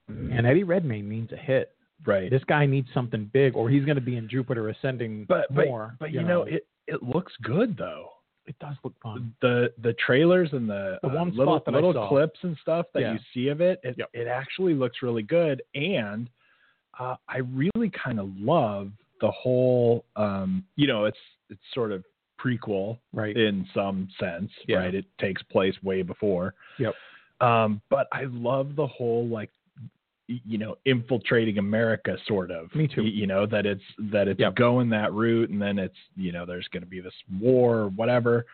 And 0.08 0.44
Eddie 0.46 0.64
Redmayne 0.64 1.08
means 1.08 1.30
a 1.32 1.36
hit. 1.36 1.72
Right. 2.04 2.30
This 2.30 2.42
guy 2.44 2.66
needs 2.66 2.88
something 2.94 3.30
big, 3.32 3.54
or 3.54 3.68
he's 3.70 3.84
going 3.84 3.96
to 3.96 4.00
be 4.00 4.16
in 4.16 4.28
Jupiter 4.28 4.68
Ascending 4.70 5.26
but 5.28 5.46
but 5.54 5.66
more. 5.68 5.94
but 6.00 6.12
you 6.12 6.22
know 6.22 6.42
it 6.42 6.66
it 6.88 7.02
looks 7.02 7.32
good 7.42 7.76
though. 7.76 8.08
It 8.50 8.58
does 8.58 8.74
look 8.84 8.94
fun. 9.02 9.32
the 9.40 9.72
the 9.82 9.92
trailers 10.04 10.50
and 10.52 10.68
the, 10.68 10.98
The 11.02 11.08
uh, 11.08 11.14
one 11.14 11.30
little 11.36 11.54
spot 11.54 11.64
that 11.66 11.74
I 11.74 11.80
little 11.80 12.08
clips 12.08 12.38
and 12.42 12.56
stuff 12.60 12.86
that 12.94 13.00
Yeah. 13.00 13.12
you 13.14 13.18
see 13.32 13.48
of 13.48 13.60
it, 13.60 13.80
it, 13.84 13.94
Yep. 13.96 14.10
it 14.12 14.26
actually 14.26 14.74
looks 14.74 14.98
really 15.02 15.22
good. 15.22 15.62
And 15.74 16.28
uh, 16.98 17.14
I 17.28 17.38
really 17.38 17.90
kind 17.90 18.18
of 18.18 18.28
love 18.36 18.90
the 19.20 19.30
whole, 19.30 20.04
um, 20.16 20.64
you 20.76 20.86
know, 20.88 21.04
it's 21.04 21.18
it's 21.48 21.60
sort 21.74 21.92
of 21.92 22.04
prequel 22.42 22.98
Right. 23.12 23.36
in 23.36 23.66
some 23.72 24.08
sense, 24.18 24.50
Yeah. 24.66 24.78
right? 24.78 24.94
It 24.94 25.04
takes 25.18 25.42
place 25.44 25.74
way 25.82 26.02
before. 26.02 26.54
Yep. 26.78 26.94
Um, 27.40 27.80
but 27.88 28.06
I 28.12 28.24
love 28.24 28.74
the 28.76 28.86
whole 28.86 29.26
like, 29.28 29.50
you 30.46 30.58
know 30.58 30.76
infiltrating 30.84 31.58
America 31.58 32.16
sort 32.26 32.50
of. 32.50 32.74
Me 32.74 32.86
too. 32.86 33.02
You 33.04 33.26
know 33.26 33.46
that 33.46 33.66
it's 33.66 33.82
that 34.12 34.28
it's 34.28 34.40
Yep. 34.40 34.54
going 34.56 34.88
that 34.90 35.12
route, 35.12 35.50
and 35.50 35.60
then 35.60 35.78
it's 35.78 35.96
you 36.16 36.32
know 36.32 36.46
there's 36.46 36.68
going 36.68 36.82
to 36.82 36.88
be 36.88 37.00
this 37.00 37.14
war 37.40 37.78
or 37.78 37.88
whatever. 37.90 38.46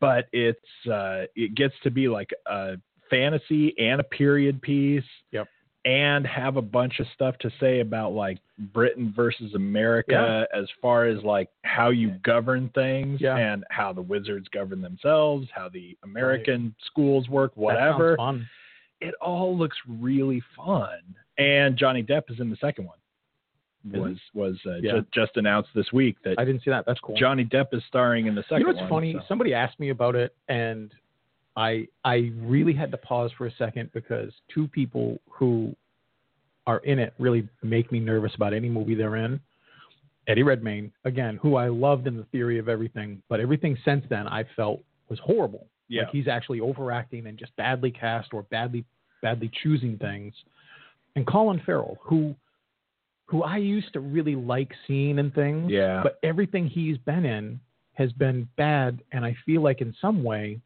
But 0.00 0.28
it's 0.32 0.86
uh, 0.90 1.24
it 1.34 1.54
gets 1.54 1.74
to 1.82 1.90
be 1.90 2.08
like 2.08 2.30
a 2.46 2.76
fantasy 3.10 3.74
and 3.78 4.00
a 4.00 4.04
period 4.04 4.60
piece. 4.62 5.04
Yep. 5.32 5.48
And 5.84 6.26
have 6.26 6.56
a 6.56 6.62
bunch 6.62 6.98
of 6.98 7.06
stuff 7.14 7.38
to 7.38 7.50
say 7.60 7.78
about 7.78 8.10
like 8.12 8.38
Britain 8.58 9.12
versus 9.14 9.54
America 9.54 10.44
as 10.52 10.64
far 10.82 11.06
as 11.06 11.22
like 11.22 11.48
how 11.62 11.90
you 11.90 12.10
govern 12.24 12.70
things 12.74 13.20
Yeah. 13.20 13.36
and 13.36 13.64
how 13.70 13.92
the 13.92 14.02
wizards 14.02 14.48
govern 14.48 14.82
themselves, 14.82 15.46
how 15.54 15.68
the 15.68 15.96
American 16.02 16.74
schools 16.86 17.28
work, 17.28 17.52
That 17.54 17.60
sounds 17.60 17.64
whatever 17.64 18.16
fun. 18.16 18.48
It 19.00 19.14
all 19.20 19.56
looks 19.56 19.76
really 19.88 20.42
fun. 20.56 20.98
And 21.38 21.76
Johnny 21.76 22.02
Depp 22.02 22.30
is 22.30 22.40
in 22.40 22.50
the 22.50 22.56
second 22.56 22.86
one. 22.86 22.96
Was 23.92 24.16
was 24.34 24.56
uh, 24.66 24.76
Yeah. 24.82 24.94
just, 24.98 25.12
just 25.12 25.36
announced 25.36 25.68
this 25.74 25.92
week 25.92 26.16
that 26.24 26.38
I 26.38 26.44
didn't 26.44 26.64
see 26.64 26.70
that. 26.70 26.86
That's 26.86 26.98
cool. 27.00 27.16
Johnny 27.16 27.44
Depp 27.44 27.66
is 27.72 27.82
starring 27.86 28.26
in 28.26 28.34
the 28.34 28.42
second 28.48 28.58
you 28.60 28.64
know 28.64 28.70
what's 28.72 28.80
one. 28.80 28.88
funny? 28.90 29.12
so- 29.12 29.20
Somebody 29.28 29.54
asked 29.54 29.78
me 29.78 29.90
about 29.90 30.16
it, 30.16 30.34
and 30.48 30.92
I 31.56 31.86
I 32.04 32.32
really 32.40 32.72
had 32.72 32.90
to 32.90 32.96
pause 32.96 33.30
for 33.38 33.46
a 33.46 33.52
second 33.52 33.90
because 33.94 34.32
two 34.52 34.66
people 34.66 35.20
who 35.30 35.74
are 36.66 36.78
in 36.78 36.98
it 36.98 37.14
really 37.20 37.48
make 37.62 37.92
me 37.92 38.00
nervous 38.00 38.34
about 38.34 38.52
any 38.52 38.68
movie 38.68 38.96
they're 38.96 39.14
in. 39.16 39.38
Eddie 40.26 40.42
Redmayne, 40.42 40.90
again, 41.04 41.36
who 41.40 41.54
I 41.54 41.68
loved 41.68 42.08
in 42.08 42.16
the 42.16 42.24
theory 42.32 42.58
of 42.58 42.68
everything, 42.68 43.22
but 43.28 43.38
everything 43.38 43.78
since 43.84 44.04
then 44.10 44.26
I 44.26 44.42
felt 44.56 44.80
was 45.08 45.20
horrible. 45.20 45.68
Yeah. 45.88 46.02
Like 46.02 46.10
he's 46.12 46.28
actually 46.28 46.60
overacting 46.60 47.26
and 47.26 47.38
just 47.38 47.54
badly 47.56 47.90
cast 47.90 48.32
or 48.34 48.42
badly 48.44 48.84
badly 49.22 49.50
choosing 49.62 49.98
things. 49.98 50.34
And 51.14 51.26
Colin 51.26 51.60
Farrell, 51.64 51.98
who 52.02 52.34
who 53.26 53.42
I 53.42 53.56
used 53.56 53.92
to 53.94 54.00
really 54.00 54.36
like 54.36 54.72
seeing 54.86 55.18
in 55.18 55.30
things, 55.32 55.70
Yeah. 55.70 56.00
but 56.02 56.18
everything 56.22 56.66
he's 56.68 56.96
been 56.98 57.24
in 57.24 57.58
has 57.94 58.12
been 58.12 58.48
bad, 58.56 59.02
and 59.12 59.24
I 59.24 59.36
feel 59.44 59.62
like 59.62 59.80
in 59.80 59.92
some 60.00 60.22
way, 60.22 60.60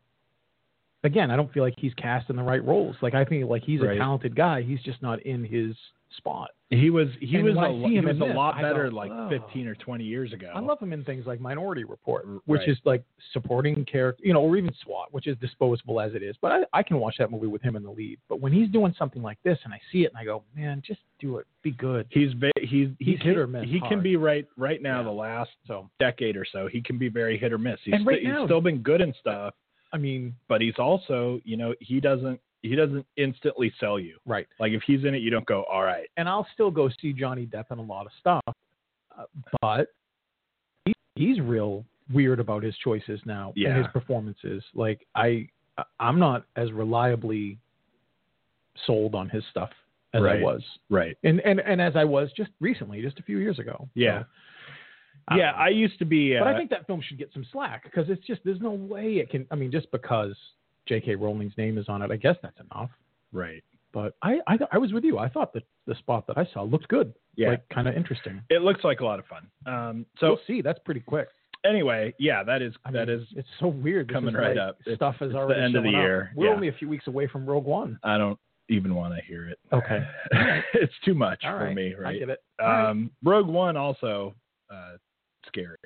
again, 1.05 1.31
I 1.31 1.37
don't 1.37 1.51
feel 1.53 1.63
like 1.63 1.75
he's 1.79 1.95
cast 1.95 2.29
in 2.29 2.37
the 2.37 2.43
right 2.43 2.63
roles. 2.63 2.97
Like 3.01 3.15
I 3.15 3.25
feel 3.25 3.49
like 3.49 3.63
he's 3.63 3.81
Right. 3.81 3.97
a 3.97 3.99
talented 3.99 4.35
guy, 4.37 4.63
he's 4.63 4.83
just 4.83 5.01
not 5.01 5.21
in 5.23 5.45
his 5.45 5.75
spot. 6.17 6.51
he 6.71 6.91
was 6.91 7.09
he 7.21 7.37
And 7.37 7.45
was 7.45 7.57
a, 7.57 7.61
I 7.61 7.69
lo- 7.69 7.87
see 7.89 7.95
he 7.95 8.01
was 8.01 8.17
a 8.17 8.19
this, 8.27 8.35
lot 8.37 8.61
better 8.61 8.91
go, 8.91 8.97
like 8.97 9.11
"Oh." 9.13 9.29
15 9.29 9.67
or 9.69 9.75
20 9.77 10.05
years 10.05 10.33
ago. 10.33 10.51
I 10.55 10.61
love 10.61 10.81
him 10.81 10.93
in 10.93 11.05
things 11.05 11.25
like 11.27 11.41
Minority 11.41 11.85
Report, 11.85 12.27
which 12.47 12.61
Right. 12.61 12.69
is 12.69 12.79
like 12.85 13.05
supporting 13.33 13.85
character, 13.85 14.23
you 14.27 14.33
know, 14.33 14.41
or 14.43 14.57
even 14.57 14.73
SWAT, 14.85 15.13
which 15.13 15.27
is 15.27 15.37
disposable 15.39 16.01
as 16.01 16.15
it 16.15 16.23
is. 16.23 16.37
But 16.43 16.53
I, 16.53 16.61
I 16.73 16.83
can 16.83 16.99
watch 16.99 17.15
that 17.19 17.31
movie 17.31 17.47
with 17.47 17.63
him 17.63 17.77
in 17.77 17.83
the 17.83 17.91
lead. 17.91 18.19
But 18.29 18.41
when 18.41 18.53
he's 18.53 18.69
doing 18.69 18.95
something 18.99 19.23
like 19.23 19.39
this, 19.45 19.59
and 19.65 19.73
I 19.73 19.81
see 19.93 20.03
it, 20.05 20.11
and 20.11 20.19
I 20.19 20.25
go, 20.25 20.43
man, 20.57 20.83
just 20.87 21.01
do 21.21 21.39
it, 21.39 21.47
be 21.63 21.71
good. 21.73 22.07
He's 22.11 22.33
ve- 22.35 22.51
he's 22.61 22.89
he 22.99 23.13
He's 23.13 23.19
hit 23.23 23.35
can- 23.35 23.37
or 23.39 23.47
miss 23.47 23.65
He 23.69 23.81
can 23.89 24.03
be 24.03 24.17
right 24.17 24.47
right 24.57 24.83
now 24.83 24.99
Yeah. 24.99 25.05
the 25.05 25.11
last 25.13 25.51
So 25.67 25.89
decade 26.01 26.37
or 26.37 26.45
so. 26.51 26.67
He 26.67 26.81
can 26.83 26.99
be 26.99 27.09
very 27.09 27.39
hit 27.39 27.53
or 27.53 27.59
miss. 27.59 27.79
He's, 27.85 27.95
And 27.95 28.07
right 28.07 28.21
sti- 28.21 28.37
he's 28.39 28.47
still 28.47 28.61
been 28.61 28.79
good 28.83 29.01
and 29.01 29.15
stuff, 29.21 29.55
I 29.93 29.99
mean, 29.99 30.35
but 30.49 30.61
he's 30.61 30.79
also 30.79 31.41
you 31.45 31.57
know 31.57 31.75
he 31.81 32.01
doesn't 32.01 32.41
he 32.63 32.75
doesn't 32.77 33.07
instantly 33.17 33.73
sell 33.81 33.99
you. 33.99 34.19
right. 34.27 34.47
Like 34.59 34.73
if 34.73 34.83
he's 34.87 35.05
in 35.05 35.15
it, 35.15 35.19
you 35.23 35.31
don't 35.31 35.47
go 35.47 35.65
all 35.65 35.83
right. 35.83 36.09
and 36.17 36.29
I'll 36.29 36.47
still 36.55 36.71
go 36.71 36.91
see 37.01 37.13
Johnny 37.13 37.47
Depp 37.47 37.71
in 37.71 37.79
a 37.79 37.83
lot 37.83 38.07
of 38.07 38.13
stuff, 38.21 38.43
uh, 38.47 39.25
but 39.63 39.89
he, 40.85 40.93
he's 41.15 41.41
real 41.41 41.85
weird 42.13 42.41
about 42.41 42.63
his 42.63 42.77
choices 42.79 43.21
now 43.25 43.53
Yeah. 43.57 43.71
and 43.71 43.79
his 43.79 43.87
performances. 43.93 44.63
Like 44.75 45.07
I, 45.15 45.49
I'm 45.99 46.19
not 46.19 46.45
as 46.57 46.71
reliably 46.73 47.59
sold 48.87 49.15
on 49.15 49.29
his 49.29 49.45
stuff 49.51 49.71
as 50.13 50.23
Right. 50.23 50.41
I 50.41 50.43
was, 50.43 50.63
Right. 50.89 51.17
and 51.23 51.41
and 51.41 51.61
and 51.61 51.81
as 51.81 51.95
I 51.97 52.05
was 52.05 52.31
just 52.37 52.51
recently, 52.61 53.01
just 53.01 53.19
a 53.19 53.23
few 53.23 53.39
years 53.39 53.59
ago. 53.59 53.89
Yeah. 53.95 54.21
So, 54.23 54.27
I 55.29 55.37
yeah. 55.37 55.53
I 55.53 55.69
used 55.69 55.99
to 56.01 56.05
be. 56.05 56.37
Uh, 56.37 56.41
but 56.45 56.49
I 56.55 56.59
think 56.59 56.69
that 56.71 56.87
film 56.89 57.01
should 57.07 57.17
get 57.19 57.31
some 57.33 57.47
slack 57.53 57.85
because 57.85 58.11
it's 58.11 58.27
just 58.27 58.41
there's 58.45 58.61
no 58.61 58.73
way 58.73 59.15
it 59.19 59.31
can. 59.31 59.47
I 59.53 59.55
mean, 59.55 59.71
just 59.71 59.89
because 59.93 60.35
J.K. 60.87 61.15
Rowling's 61.17 61.57
name 61.57 61.79
is 61.79 61.89
on 61.89 62.03
it, 62.03 62.11
I 62.11 62.17
guess 62.17 62.37
that's 62.43 62.59
enough. 62.61 62.91
right. 63.33 63.63
But 63.93 64.15
I, 64.23 64.39
I, 64.47 64.57
I 64.71 64.79
was 64.79 64.93
with 64.93 65.03
you. 65.03 65.19
I 65.19 65.29
thought 65.29 65.53
that 65.55 65.65
the 65.89 65.97
spot 65.97 66.25
that 66.29 66.39
I 66.39 66.47
saw 66.55 66.63
looked 66.63 66.87
good. 66.87 67.13
Yeah, 67.35 67.49
Like 67.51 67.69
kind 67.71 67.89
of 67.89 67.97
interesting. 67.97 68.41
it 68.49 68.63
looks 68.63 68.85
like 68.85 69.01
a 69.01 69.05
lot 69.05 69.19
of 69.19 69.25
fun. 69.27 69.49
Um, 69.67 70.07
so 70.21 70.29
we'll 70.29 70.41
see. 70.47 70.63
That's 70.63 70.79
pretty 70.85 71.01
quick. 71.01 71.27
anyway, 71.65 72.15
yeah, 72.19 72.45
that 72.45 72.63
is 72.63 72.73
I 72.85 72.93
that 72.93 73.09
mean, 73.09 73.19
is. 73.21 73.27
It's 73.35 73.49
so 73.59 73.67
weird. 73.67 74.07
This 74.09 74.15
coming 74.15 74.35
is 74.35 74.39
right 74.39 74.57
like 74.57 74.69
up. 74.69 74.79
It's- 74.83 74.95
Stuff 74.97 75.17
is 75.21 75.33
it's 75.35 75.49
the 75.49 75.61
end 75.61 75.75
of 75.75 75.83
the 75.83 75.89
showing 75.89 75.95
up. 75.97 76.03
year. 76.03 76.31
We're 76.37 76.47
Yeah. 76.47 76.55
only 76.55 76.69
a 76.69 76.73
few 76.73 76.89
weeks 76.89 77.09
away 77.09 77.27
from 77.27 77.45
Rogue 77.47 77.65
One. 77.65 77.99
I 78.05 78.17
don't 78.17 78.39
even 78.69 78.95
want 78.95 79.13
to 79.17 79.21
hear 79.23 79.49
it. 79.49 79.59
Okay. 79.73 80.07
it's 80.75 80.95
too 81.05 81.15
much 81.15 81.41
All 81.45 81.51
for 81.59 81.65
right. 81.65 81.75
me. 81.75 81.93
I 81.99 82.01
Right. 82.01 82.19
get 82.21 82.29
it. 82.31 82.39
All 82.61 82.67
right. 82.69 82.91
Um, 82.91 83.11
Rogue 83.25 83.49
One 83.49 83.77
also 83.77 84.37
uh, 84.73 84.93
scary. 85.49 85.77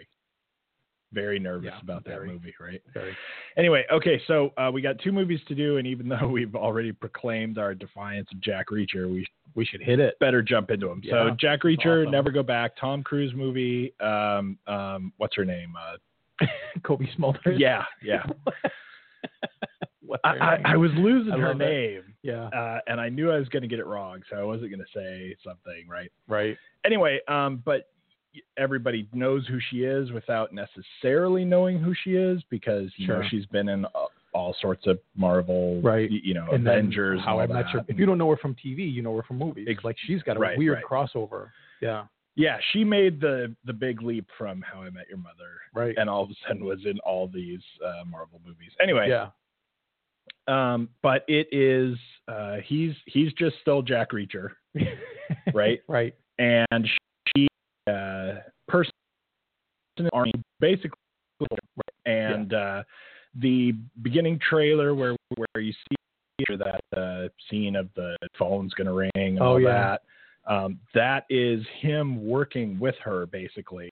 Very 1.14 1.38
nervous 1.38 1.70
Yeah, 1.72 1.80
about 1.80 2.04
that 2.04 2.24
movie. 2.26 2.54
Right. 2.60 2.82
Very. 2.92 3.16
Anyway, 3.56 3.84
okay, 3.92 4.20
so 4.26 4.50
uh, 4.58 4.70
we 4.72 4.82
got 4.82 4.98
two 4.98 5.12
movies 5.12 5.40
to 5.48 5.54
do, 5.54 5.78
and 5.78 5.86
even 5.86 6.08
though 6.10 6.28
we've 6.28 6.54
already 6.56 6.92
proclaimed 6.92 7.56
our 7.56 7.74
defiance 7.74 8.28
of 8.32 8.40
Jack 8.40 8.66
Reacher, 8.70 9.08
we 9.10 9.26
We 9.54 9.64
should 9.64 9.80
hit 9.82 10.00
it. 10.00 10.18
better 10.18 10.42
jump 10.42 10.70
into 10.70 10.88
them. 10.88 11.00
so 11.08 11.30
Jack 11.38 11.62
Reacher, 11.62 12.02
awesome. 12.02 12.10
Never 12.12 12.30
Go 12.30 12.42
Back, 12.42 12.72
Tom 12.78 13.02
Cruise 13.02 13.32
movie. 13.34 13.94
Um, 14.00 14.58
um, 14.66 15.12
what's 15.18 15.36
her 15.36 15.44
name? 15.44 15.74
Uh, 15.78 16.46
Cobie 16.82 17.08
Smulders. 17.18 17.58
yeah, 17.58 17.84
yeah. 18.02 18.24
I, 20.24 20.28
I. 20.28 20.58
I 20.72 20.76
was 20.76 20.90
losing 20.96 21.32
I 21.32 21.38
her 21.38 21.48
love 21.48 21.60
it. 21.60 21.64
name, 21.64 22.02
yeah. 22.22 22.44
uh, 22.48 22.80
and 22.86 23.00
I 23.00 23.08
knew 23.08 23.30
I 23.30 23.38
was 23.38 23.48
going 23.48 23.62
to 23.62 23.68
get 23.68 23.78
it 23.78 23.86
wrong, 23.86 24.22
so 24.30 24.36
I 24.36 24.42
wasn't 24.42 24.70
going 24.70 24.80
to 24.84 24.98
say 24.98 25.34
something 25.44 25.86
right. 25.88 26.10
Right. 26.28 26.56
Anyway, 26.84 27.20
um, 27.26 27.62
but 27.64 27.88
everybody 28.56 29.08
knows 29.12 29.46
who 29.46 29.58
she 29.70 29.78
is 29.84 30.10
without 30.12 30.50
necessarily 30.52 31.44
knowing 31.44 31.78
who 31.78 31.94
she 32.04 32.10
is 32.16 32.42
because 32.50 32.90
you 32.96 33.06
know 33.08 33.22
she's 33.30 33.46
been 33.46 33.68
in 33.68 33.84
all, 33.86 34.10
all 34.32 34.56
sorts 34.60 34.86
of 34.86 34.98
Marvel, 35.16 35.80
Right. 35.82 36.10
You 36.10 36.34
know, 36.34 36.48
And 36.52 36.66
Avengers. 36.66 37.20
How 37.24 37.38
and 37.38 37.52
I 37.52 37.62
Met 37.62 37.72
Your. 37.72 37.84
If 37.88 37.98
you 37.98 38.06
don't 38.06 38.18
know 38.18 38.28
her 38.30 38.36
from 38.36 38.54
TV, 38.54 38.92
you 38.92 39.00
know 39.02 39.16
her 39.16 39.22
from 39.22 39.38
movies. 39.38 39.66
Ex- 39.70 39.84
like 39.84 39.96
she's 40.06 40.22
got 40.22 40.36
a 40.36 40.40
right, 40.40 40.58
weird 40.58 40.82
right. 40.90 41.08
crossover. 41.08 41.50
Yeah. 41.80 42.04
yeah, 42.34 42.56
she 42.72 42.82
made 42.84 43.20
the 43.20 43.54
the 43.64 43.72
big 43.72 44.02
leap 44.02 44.26
from 44.36 44.60
How 44.62 44.82
I 44.82 44.90
Met 44.90 45.08
Your 45.08 45.18
Mother, 45.18 45.60
Right. 45.74 45.94
and 45.96 46.10
all 46.10 46.22
of 46.24 46.30
a 46.30 46.34
sudden 46.48 46.64
was 46.64 46.80
in 46.84 46.98
all 47.00 47.28
these 47.28 47.60
uh, 47.84 48.04
Marvel 48.06 48.40
movies. 48.44 48.72
Anyway, 48.82 49.08
yeah. 49.08 49.28
um, 50.48 50.88
but 51.02 51.24
it 51.28 51.46
is 51.52 51.96
uh, 52.28 52.56
he's 52.64 52.94
he's 53.06 53.32
just 53.34 53.56
still 53.60 53.82
Jack 53.82 54.10
Reacher, 54.10 54.50
right? 55.54 55.80
right. 55.88 56.14
and 56.38 56.66
she 56.84 56.96
uh, 56.96 57.13
person 58.74 58.92
in 59.98 60.04
the 60.06 60.10
army 60.12 60.32
basically 60.60 60.90
and 62.06 62.52
uh, 62.54 62.82
the 63.40 63.72
beginning 64.02 64.38
trailer 64.48 64.94
where 64.94 65.14
where 65.36 65.62
you 65.62 65.72
see 65.72 65.96
that 66.58 66.80
uh, 66.96 67.28
scene 67.48 67.76
of 67.76 67.88
the 67.94 68.16
phone's 68.38 68.74
going 68.74 68.86
to 68.88 68.92
ring 68.92 69.10
and 69.14 69.38
Oh, 69.40 69.44
all 69.52 69.60
yeah. 69.60 69.96
that 70.46 70.52
um, 70.52 70.78
that 70.94 71.24
is 71.30 71.60
him 71.80 72.26
working 72.26 72.78
with 72.80 72.96
her 73.04 73.26
basically 73.26 73.90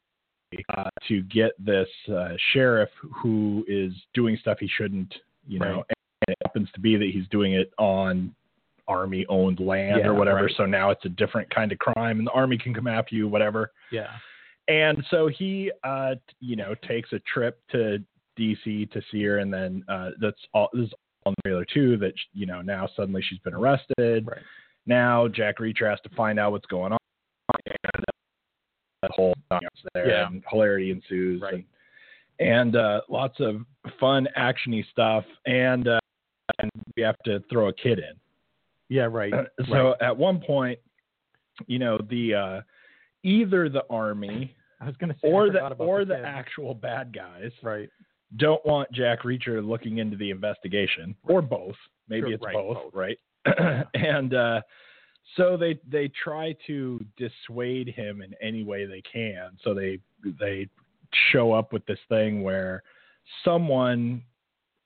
uh, 0.76 0.90
to 1.08 1.22
get 1.22 1.52
this 1.64 1.88
uh, 2.12 2.30
sheriff 2.52 2.90
who 3.22 3.64
is 3.68 3.92
doing 4.12 4.36
stuff 4.40 4.58
he 4.60 4.68
shouldn't 4.76 5.14
you 5.46 5.58
know 5.60 5.76
Right. 5.76 5.84
and 6.26 6.28
it 6.34 6.36
happens 6.44 6.68
to 6.74 6.80
be 6.80 6.96
that 6.96 7.10
he's 7.12 7.26
doing 7.30 7.52
it 7.54 7.72
on 7.78 8.34
army 8.88 9.24
owned 9.28 9.60
land 9.60 9.98
Yeah, 10.00 10.08
or 10.08 10.14
whatever 10.14 10.44
right. 10.46 10.54
so 10.56 10.66
now 10.66 10.90
it's 10.90 11.04
a 11.04 11.08
different 11.10 11.48
kind 11.54 11.70
of 11.70 11.78
crime 11.78 12.18
and 12.18 12.26
the 12.26 12.32
army 12.32 12.58
can 12.58 12.74
come 12.74 12.88
after 12.88 13.14
you 13.14 13.28
whatever 13.28 13.70
Yeah. 13.92 14.08
And 14.68 15.04
so 15.10 15.26
he 15.28 15.70
uh 15.84 16.14
you 16.40 16.56
know 16.56 16.74
takes 16.86 17.12
a 17.12 17.18
trip 17.20 17.60
to 17.70 17.98
dc 18.38 18.90
to 18.92 19.02
see 19.10 19.22
her 19.24 19.38
and 19.38 19.52
then 19.52 19.84
uh 19.88 20.10
that's 20.20 20.38
all 20.54 20.68
this 20.72 20.86
is 20.86 20.92
on 21.26 21.34
the 21.36 21.42
trailer 21.48 21.64
too 21.64 21.96
that 21.96 22.12
you 22.32 22.46
know 22.46 22.62
now 22.62 22.88
suddenly 22.96 23.22
she's 23.28 23.38
been 23.40 23.54
arrested 23.54 24.26
Right. 24.26 24.40
now 24.86 25.28
jack 25.28 25.58
reacher 25.58 25.88
has 25.88 26.00
to 26.00 26.08
find 26.16 26.38
out 26.38 26.52
what's 26.52 26.66
going 26.66 26.92
on 26.92 26.98
and 27.66 28.04
uh, 28.08 28.12
the 29.02 29.08
whole 29.12 29.34
there 29.94 30.08
Yeah. 30.08 30.26
and 30.26 30.42
hilarity 30.50 30.90
ensues 30.90 31.40
Right. 31.42 31.54
and, 31.54 31.64
and 32.40 32.76
uh 32.76 33.00
lots 33.08 33.38
of 33.40 33.62
fun 34.00 34.28
actiony 34.38 34.84
stuff 34.90 35.24
and 35.46 35.88
uh 35.88 35.98
and 36.58 36.70
we 36.96 37.02
have 37.02 37.18
to 37.24 37.40
throw 37.50 37.68
a 37.68 37.72
kid 37.72 37.98
in 37.98 38.14
Yeah. 38.88 39.04
Right. 39.10 39.32
so 39.68 39.74
right. 39.90 40.02
at 40.02 40.16
one 40.16 40.40
point 40.40 40.78
you 41.66 41.78
know 41.78 41.98
the 42.10 42.34
uh 42.34 42.60
either 43.22 43.68
the 43.68 43.84
army 43.90 44.54
I 44.80 44.86
was 44.86 44.96
gonna 44.96 45.16
say 45.22 45.28
or 45.30 45.50
the 45.50 45.60
or 45.78 46.04
the 46.04 46.16
kid. 46.16 46.24
actual 46.24 46.74
bad 46.74 47.12
guys 47.14 47.52
Right. 47.62 47.88
don't 48.36 48.64
want 48.66 48.90
Jack 48.92 49.20
Reacher 49.22 49.64
looking 49.66 49.98
into 49.98 50.16
the 50.16 50.30
investigation, 50.30 51.14
or 51.24 51.40
both. 51.42 51.76
Maybe 52.08 52.22
Sure, 52.22 52.32
it's 52.32 52.44
right, 52.44 52.54
both, 52.54 52.76
both. 52.76 52.94
right? 52.94 53.18
and 53.94 54.34
uh, 54.34 54.60
so 55.36 55.56
they 55.56 55.78
they 55.88 56.08
try 56.08 56.54
to 56.66 57.04
dissuade 57.16 57.88
him 57.88 58.22
in 58.22 58.34
any 58.42 58.64
way 58.64 58.84
they 58.86 59.02
can. 59.02 59.56
So 59.62 59.72
they 59.74 59.98
they 60.40 60.68
show 61.30 61.52
up 61.52 61.72
with 61.72 61.84
this 61.86 61.98
thing 62.08 62.42
where 62.42 62.82
someone, 63.44 64.22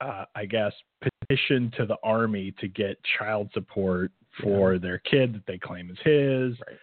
uh, 0.01 0.25
I 0.35 0.45
guess, 0.45 0.73
petitioned 1.01 1.73
to 1.77 1.85
the 1.85 1.97
army 2.03 2.53
to 2.59 2.67
get 2.67 2.97
child 3.17 3.49
support 3.53 4.11
for 4.43 4.77
their 4.77 4.99
kid 4.99 5.33
that 5.33 5.45
they 5.47 5.57
claim 5.57 5.89
is 5.89 5.97
his, 6.03 6.59
Right. 6.67 6.77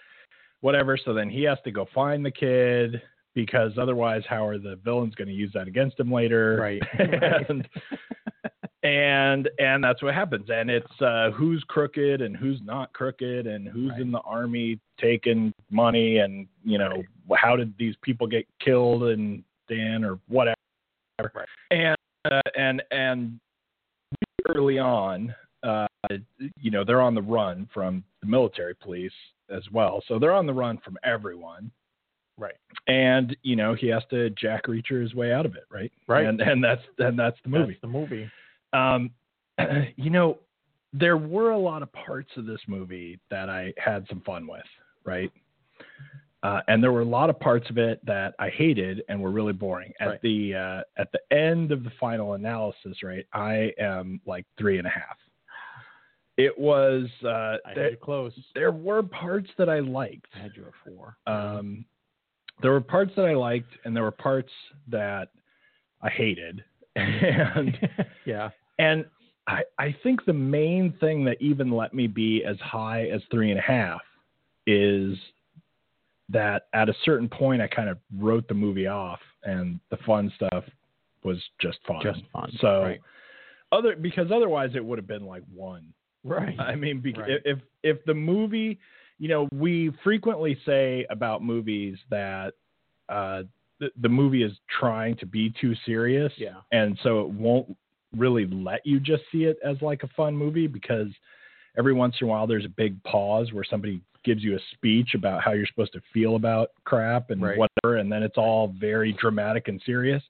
Whatever. 0.64 0.96
So 0.96 1.12
then 1.12 1.28
he 1.28 1.42
has 1.42 1.58
to 1.64 1.70
go 1.70 1.86
find 1.94 2.24
the 2.24 2.30
kid 2.30 3.02
because 3.34 3.72
otherwise, 3.76 4.22
how 4.26 4.46
are 4.46 4.56
the 4.56 4.76
villains 4.82 5.14
going 5.14 5.28
to 5.28 5.34
use 5.34 5.50
that 5.52 5.68
against 5.68 6.00
him 6.00 6.10
later? 6.10 6.56
Right. 6.58 6.82
and, 6.98 7.68
and 8.82 9.50
and 9.58 9.84
that's 9.84 10.02
what 10.02 10.14
happens. 10.14 10.46
And 10.48 10.70
it's 10.70 11.00
uh, 11.02 11.32
who's 11.32 11.62
crooked 11.68 12.22
and 12.22 12.34
who's 12.34 12.60
not 12.64 12.94
crooked 12.94 13.46
and 13.46 13.68
who's 13.68 13.90
Right. 13.90 14.00
in 14.00 14.10
the 14.10 14.20
army 14.20 14.80
taking 14.98 15.52
money 15.70 16.18
and 16.18 16.46
you 16.64 16.78
know 16.78 17.02
how 17.36 17.56
did 17.56 17.74
these 17.78 17.94
people 18.02 18.26
get 18.26 18.46
killed 18.64 19.02
and 19.04 19.44
Dan 19.68 20.02
or 20.02 20.18
whatever. 20.28 20.56
Right. 21.18 21.48
And 21.70 21.96
uh, 22.30 22.40
and 22.56 22.82
and 22.90 23.38
early 24.48 24.78
on, 24.78 25.34
uh, 25.62 25.86
you 26.60 26.70
know, 26.70 26.84
they're 26.84 27.02
on 27.02 27.14
the 27.14 27.22
run 27.22 27.68
from 27.72 28.02
the 28.22 28.28
military 28.28 28.74
police 28.74 29.12
as 29.50 29.62
well. 29.72 30.02
So 30.08 30.18
they're 30.18 30.32
on 30.32 30.46
the 30.46 30.54
run 30.54 30.78
from 30.84 30.96
everyone. 31.04 31.70
Right. 32.36 32.54
And 32.88 33.36
you 33.42 33.56
know, 33.56 33.74
he 33.74 33.86
has 33.88 34.02
to 34.10 34.30
Jack 34.30 34.66
Reacher 34.66 35.00
his 35.00 35.14
way 35.14 35.32
out 35.32 35.46
of 35.46 35.54
it, 35.54 35.64
right? 35.70 35.92
Right. 36.08 36.26
And 36.26 36.40
and 36.40 36.62
that's 36.62 36.82
and 36.98 37.18
that's 37.18 37.36
the 37.44 37.50
movie. 37.50 37.72
That's 37.72 37.80
the 37.82 37.86
movie. 37.98 38.30
Um, 38.72 39.10
you 39.96 40.10
know, 40.10 40.38
there 40.92 41.16
were 41.16 41.50
a 41.52 41.58
lot 41.58 41.82
of 41.82 41.92
parts 41.92 42.30
of 42.36 42.46
this 42.46 42.60
movie 42.66 43.20
that 43.30 43.48
I 43.48 43.72
had 43.78 44.06
some 44.08 44.20
fun 44.22 44.46
with, 44.46 44.62
right? 45.04 45.30
Uh, 46.42 46.60
and 46.68 46.82
there 46.82 46.92
were 46.92 47.00
a 47.00 47.06
lot 47.06 47.30
of 47.30 47.40
parts 47.40 47.70
of 47.70 47.78
it 47.78 48.04
that 48.04 48.34
I 48.38 48.50
hated 48.50 49.02
and 49.08 49.18
were 49.20 49.30
really 49.30 49.54
boring. 49.54 49.92
At 49.98 50.08
Right. 50.08 50.20
the 50.22 50.54
uh, 50.54 50.82
at 50.98 51.08
the 51.12 51.36
end 51.36 51.72
of 51.72 51.84
the 51.84 51.92
final 51.98 52.34
analysis, 52.34 53.02
right, 53.02 53.26
I 53.32 53.72
am 53.78 54.20
like 54.26 54.44
three 54.58 54.76
and 54.78 54.86
a 54.86 54.90
half. 54.90 55.16
It 56.36 56.58
was 56.58 57.06
uh, 57.24 57.56
I 57.64 57.74
there, 57.74 57.96
close. 57.96 58.32
there 58.54 58.72
were 58.72 59.02
parts 59.02 59.48
that 59.56 59.68
I 59.68 59.78
liked. 59.80 60.26
I 60.34 60.38
had 60.42 60.52
you 60.56 60.64
at 60.66 60.72
four. 60.84 61.16
Um, 61.26 61.84
there 62.62 62.72
were 62.72 62.80
parts 62.80 63.12
that 63.16 63.24
I 63.26 63.34
liked, 63.34 63.70
and 63.84 63.94
there 63.94 64.02
were 64.02 64.10
parts 64.10 64.50
that 64.88 65.28
I 66.02 66.10
hated. 66.10 66.62
And 66.96 67.76
yeah. 68.24 68.50
and 68.78 69.04
I, 69.48 69.62
I 69.78 69.94
think 70.04 70.24
the 70.24 70.32
main 70.32 70.94
thing 71.00 71.24
that 71.24 71.36
even 71.40 71.70
let 71.72 71.92
me 71.92 72.06
be 72.06 72.44
as 72.44 72.56
high 72.60 73.06
as 73.08 73.20
three 73.32 73.50
and 73.50 73.58
a 73.58 73.62
half 73.62 74.00
is 74.66 75.18
that 76.28 76.68
at 76.72 76.88
a 76.88 76.94
certain 77.04 77.28
point 77.28 77.60
I 77.60 77.66
kind 77.66 77.88
of 77.88 77.98
wrote 78.16 78.46
the 78.48 78.54
movie 78.54 78.86
off 78.86 79.18
and 79.42 79.80
the 79.90 79.96
fun 80.06 80.32
stuff 80.36 80.64
was 81.24 81.42
just 81.60 81.78
fun. 81.86 82.00
Just 82.02 82.22
fun. 82.32 82.50
So 82.60 82.82
Right. 82.82 83.00
other 83.72 83.96
because 83.96 84.30
otherwise 84.32 84.70
it 84.74 84.84
would 84.84 84.98
have 84.98 85.08
been 85.08 85.26
like 85.26 85.42
one. 85.52 85.92
Right. 86.24 86.58
I 86.58 86.74
mean, 86.74 87.00
bec- 87.00 87.18
Right. 87.18 87.40
if 87.44 87.58
if 87.82 88.04
the 88.06 88.14
movie, 88.14 88.78
you 89.18 89.28
know, 89.28 89.46
we 89.52 89.92
frequently 90.02 90.58
say 90.66 91.06
about 91.10 91.42
movies 91.42 91.98
that 92.10 92.54
uh, 93.08 93.42
the, 93.78 93.90
the 94.00 94.08
movie 94.08 94.42
is 94.42 94.52
trying 94.80 95.16
to 95.18 95.26
be 95.26 95.52
too 95.60 95.74
serious, 95.84 96.32
Yeah. 96.38 96.60
and 96.72 96.98
so 97.02 97.20
it 97.20 97.28
won't 97.28 97.76
really 98.16 98.46
let 98.46 98.80
you 98.86 99.00
just 99.00 99.24
see 99.30 99.44
it 99.44 99.58
as 99.64 99.76
like 99.82 100.02
a 100.04 100.08
fun 100.16 100.36
movie 100.36 100.66
because 100.66 101.08
every 101.76 101.92
once 101.92 102.14
in 102.20 102.26
a 102.26 102.30
while 102.30 102.46
there's 102.46 102.64
a 102.64 102.68
big 102.70 103.02
pause 103.02 103.52
where 103.52 103.64
somebody 103.64 104.00
gives 104.24 104.42
you 104.42 104.56
a 104.56 104.60
speech 104.72 105.14
about 105.14 105.42
how 105.42 105.52
you're 105.52 105.66
supposed 105.66 105.92
to 105.92 106.00
feel 106.14 106.36
about 106.36 106.70
crap 106.84 107.30
and 107.30 107.42
Right. 107.42 107.58
whatever, 107.58 107.96
and 107.98 108.10
then 108.10 108.22
it's 108.22 108.38
all 108.38 108.68
very 108.80 109.12
dramatic 109.12 109.68
and 109.68 109.82
serious. 109.84 110.22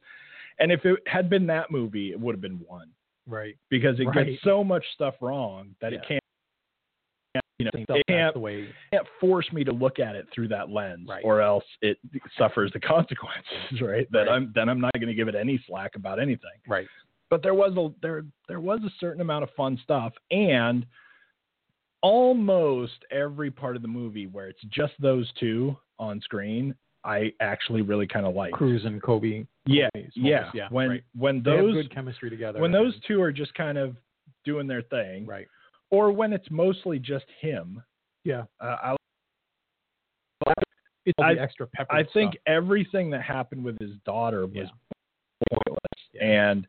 And 0.59 0.73
if 0.73 0.85
it 0.85 0.99
had 1.07 1.29
been 1.31 1.47
that 1.49 1.71
movie, 1.71 2.11
it 2.11 2.19
would 2.19 2.35
have 2.35 2.41
been 2.43 2.61
one 2.67 2.89
Right. 3.27 3.57
because 3.71 3.99
it 4.01 4.05
Right. 4.07 4.27
gets 4.27 4.43
so 4.43 4.63
much 4.65 4.85
stuff 4.95 5.15
wrong 5.21 5.75
that 5.81 5.93
it 5.93 6.03
can't 6.07 6.21
you 7.59 7.65
know 7.67 7.71
it 7.97 8.05
can't, 8.09 8.35
the 8.35 8.41
way. 8.41 8.75
can't 8.93 9.07
force 9.21 9.51
me 9.53 9.63
to 9.63 9.73
look 9.73 9.99
at 10.01 10.17
it 10.17 10.27
through 10.33 10.49
that 10.49 10.71
lens 10.71 11.09
Right. 11.09 11.25
or 11.25 11.41
else 11.41 11.65
it 11.83 11.99
suffers 12.37 12.73
the 12.73 12.81
consequences 12.95 13.81
right 13.81 14.11
that 14.11 14.27
Right. 14.27 14.29
i'm 14.31 14.53
then 14.55 14.69
i'm 14.69 14.81
not 14.81 14.93
going 14.95 15.07
to 15.07 15.15
give 15.15 15.29
it 15.29 15.35
any 15.37 15.63
slack 15.67 15.95
about 15.95 16.19
anything 16.19 16.51
Right. 16.67 16.89
but 17.31 17.43
there 17.45 17.55
was 17.55 17.77
a 17.77 17.93
there 18.03 18.25
there 18.49 18.61
was 18.61 18.81
a 18.85 18.91
certain 18.99 19.21
amount 19.21 19.45
of 19.45 19.51
fun 19.57 19.79
stuff 19.83 20.13
and 20.33 20.85
almost 22.03 23.05
every 23.11 23.51
part 23.51 23.77
of 23.77 23.83
the 23.83 23.89
movie 23.89 24.27
where 24.27 24.49
it's 24.49 24.63
just 24.65 24.93
those 25.01 25.31
two 25.39 25.77
on 25.99 26.21
screen 26.21 26.75
i 27.05 27.33
actually 27.41 27.83
really 27.83 28.07
kind 28.07 28.27
of 28.27 28.35
like 28.35 28.53
Cruise 28.53 28.85
and 28.85 29.03
Cobie. 29.03 29.47
yeah 29.67 29.89
Cobie 29.95 30.11
yeah 30.15 30.51
Yeah. 30.55 30.69
when 30.71 30.89
right. 30.89 31.05
when 31.17 31.43
those 31.43 31.75
good 31.75 31.95
chemistry 31.95 32.31
together. 32.31 32.61
when 32.61 32.73
those 32.73 32.95
two 33.07 33.21
are 33.23 33.33
just 33.33 33.55
kind 33.55 33.77
of 33.79 33.97
doing 34.45 34.67
their 34.67 34.83
thing 34.83 35.27
Right. 35.27 35.47
or 35.91 36.11
when 36.13 36.33
it's 36.33 36.51
mostly 36.51 36.99
just 36.99 37.25
him. 37.41 37.83
Yeah. 38.25 38.45
Uh, 38.61 38.97
It's 41.07 41.15
all 41.19 41.25
I- 41.27 41.35
the 41.35 41.41
extra 41.41 41.67
pepper. 41.67 41.93
I, 41.95 42.01
I 42.01 42.05
think 42.15 42.33
stuff. 42.33 42.43
everything 42.47 43.11
that 43.11 43.23
happened 43.23 43.63
with 43.65 43.79
his 43.79 43.93
daughter 44.07 44.47
was 44.47 44.55
Yeah. 44.55 44.67
pointless 45.51 46.11
Yeah. 46.15 46.25
and 46.51 46.67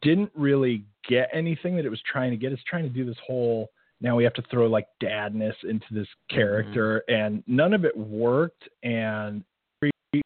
didn't 0.00 0.30
really 0.34 0.84
get 1.08 1.28
anything 1.32 1.76
that 1.76 1.84
it 1.84 1.88
was 1.88 2.02
trying 2.02 2.30
to 2.32 2.36
get. 2.36 2.52
It's 2.52 2.62
trying 2.64 2.84
to 2.84 2.88
do 2.90 3.04
this 3.04 3.18
whole 3.24 3.70
now 4.00 4.16
we 4.16 4.24
have 4.24 4.34
to 4.34 4.42
throw 4.42 4.66
like 4.66 4.88
dadness 5.00 5.54
into 5.62 5.86
this 5.94 6.08
Mm-hmm. 6.08 6.34
character, 6.36 7.04
and 7.08 7.44
none 7.46 7.72
of 7.72 7.84
it 7.84 7.96
worked. 7.96 8.68
And 8.82 9.44
every, 9.82 10.22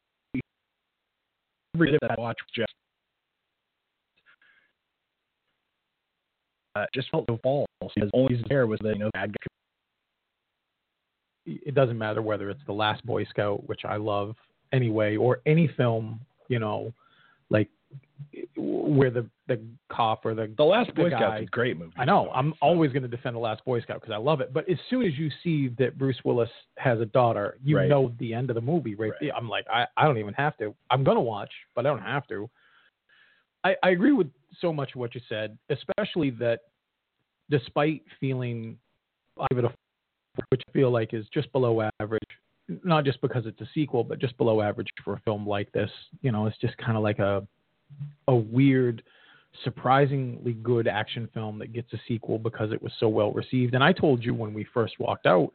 that 2.01 2.11
I 2.11 2.15
watched 2.19 2.41
was 2.41 2.51
just 2.55 2.73
uh, 6.77 6.85
just 6.93 7.09
felt 7.09 7.25
so 7.29 7.39
false 7.43 7.67
because 7.95 8.09
only 8.13 8.41
there 8.49 8.67
was 8.67 8.79
that 8.83 8.93
you 8.93 8.99
know 8.99 9.07
the 9.07 9.11
bad 9.13 9.33
guy. 9.33 9.47
It 11.45 11.75
doesn't 11.75 11.97
matter 11.97 12.21
whether 12.21 12.49
it's 12.49 12.61
the 12.65 12.73
last 12.73 13.05
boy 13.05 13.23
scout 13.25 13.67
which 13.69 13.81
i 13.85 13.95
love 13.95 14.35
anyway 14.73 15.15
or 15.15 15.39
any 15.45 15.69
film 15.77 16.19
you 16.49 16.59
know 16.59 16.93
like 17.49 17.69
where 18.55 19.09
the 19.09 19.29
the 19.47 19.59
cop 19.89 20.25
or 20.25 20.33
the 20.33 20.51
The 20.57 20.63
Last 20.63 20.93
Boy 20.95 21.09
Scout's 21.09 21.43
a 21.43 21.45
great 21.45 21.77
movie. 21.77 21.93
I 21.97 22.05
know. 22.05 22.29
I'm 22.33 22.51
so- 22.51 22.57
always 22.61 22.91
going 22.91 23.03
to 23.03 23.07
defend 23.09 23.35
the 23.35 23.39
Last 23.39 23.63
Boy 23.65 23.79
Scout 23.81 24.01
because 24.01 24.13
I 24.13 24.17
love 24.17 24.41
it. 24.41 24.53
But 24.53 24.69
as 24.69 24.77
soon 24.89 25.05
as 25.05 25.17
you 25.17 25.29
see 25.43 25.69
that 25.79 25.97
Bruce 25.97 26.17
Willis 26.25 26.49
has 26.77 26.99
a 26.99 27.05
daughter, 27.05 27.57
you 27.63 27.77
Right. 27.77 27.87
know 27.89 28.13
the 28.19 28.33
end 28.33 28.49
of 28.49 28.55
the 28.55 28.61
movie 28.61 28.95
right, 28.95 29.11
Right. 29.21 29.31
I'm 29.35 29.47
like, 29.47 29.65
I, 29.71 29.85
I 29.95 30.05
don't 30.05 30.17
even 30.17 30.33
have 30.33 30.57
to. 30.57 30.73
I'm 30.89 31.03
going 31.03 31.15
to 31.17 31.21
watch, 31.21 31.51
but 31.75 31.85
I 31.85 31.89
don't 31.89 32.01
have 32.01 32.27
to. 32.27 32.49
I, 33.63 33.75
I 33.83 33.89
agree 33.91 34.11
with 34.13 34.27
so 34.59 34.71
much 34.73 34.91
of 34.95 34.99
what 34.99 35.13
you 35.15 35.21
said, 35.29 35.57
especially 35.69 36.29
that 36.31 36.61
despite 37.49 38.03
feeling, 38.19 38.77
I 39.39 39.45
give 39.49 39.59
it 39.59 39.65
a 39.65 39.71
which 40.49 40.61
I 40.69 40.71
feel 40.71 40.91
like 40.91 41.13
is 41.13 41.25
just 41.33 41.51
below 41.51 41.89
average, 41.99 42.21
not 42.83 43.03
just 43.05 43.19
because 43.21 43.45
it's 43.47 43.59
a 43.61 43.67
sequel, 43.73 44.03
but 44.03 44.19
just 44.19 44.37
below 44.37 44.61
average 44.61 44.87
for 45.03 45.13
a 45.13 45.19
film 45.21 45.47
like 45.47 45.71
this. 45.71 45.89
You 46.21 46.31
know, 46.31 46.45
it's 46.45 46.57
just 46.59 46.77
kind 46.77 46.95
of 46.95 47.01
like 47.03 47.17
a 47.19 47.47
a 48.27 48.35
weird, 48.35 49.03
surprisingly 49.63 50.53
good 50.53 50.87
action 50.87 51.29
film 51.33 51.59
that 51.59 51.73
gets 51.73 51.91
a 51.93 51.97
sequel 52.07 52.37
because 52.37 52.71
it 52.71 52.81
was 52.81 52.91
so 52.99 53.07
well 53.07 53.31
received. 53.31 53.73
And 53.73 53.83
I 53.83 53.93
told 53.93 54.23
you 54.23 54.33
when 54.33 54.53
we 54.53 54.65
first 54.73 54.99
walked 54.99 55.25
out 55.25 55.51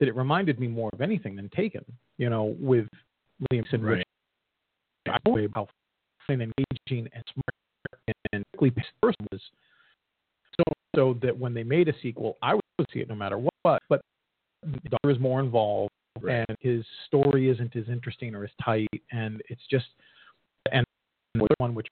that 0.00 0.08
it 0.08 0.16
reminded 0.16 0.58
me 0.58 0.66
more 0.66 0.90
of 0.92 1.00
anything 1.00 1.36
than 1.36 1.48
Taken. 1.50 1.84
You 2.18 2.30
know, 2.30 2.56
with 2.58 2.86
Liam 3.52 3.64
Neeson, 3.72 3.82
Right. 3.82 4.06
I 5.06 5.18
how 5.54 5.68
fun 6.26 6.40
and 6.40 6.52
engaging 6.58 7.08
and 7.14 7.24
smart 7.32 8.16
and 8.32 8.44
quickly 8.56 8.70
paced 8.70 8.92
first 9.02 9.18
was. 9.30 9.40
So 10.56 10.64
so 10.94 11.18
that 11.22 11.36
when 11.36 11.54
they 11.54 11.64
made 11.64 11.88
a 11.88 11.94
sequel, 12.02 12.36
I 12.42 12.54
would 12.54 12.86
see 12.92 13.00
it 13.00 13.08
no 13.08 13.14
matter 13.14 13.38
what. 13.38 13.82
But 13.88 14.00
the 14.62 14.88
daughter 14.88 15.10
is 15.10 15.18
more 15.18 15.40
involved, 15.40 15.90
Right. 16.20 16.44
and 16.48 16.56
his 16.60 16.84
story 17.06 17.50
isn't 17.50 17.74
as 17.74 17.88
interesting 17.88 18.34
or 18.34 18.44
as 18.44 18.50
tight, 18.64 18.88
and 19.10 19.42
it's 19.48 19.66
just 19.70 19.86
and 20.72 20.86
the 21.34 21.46
one 21.58 21.74
which 21.74 21.88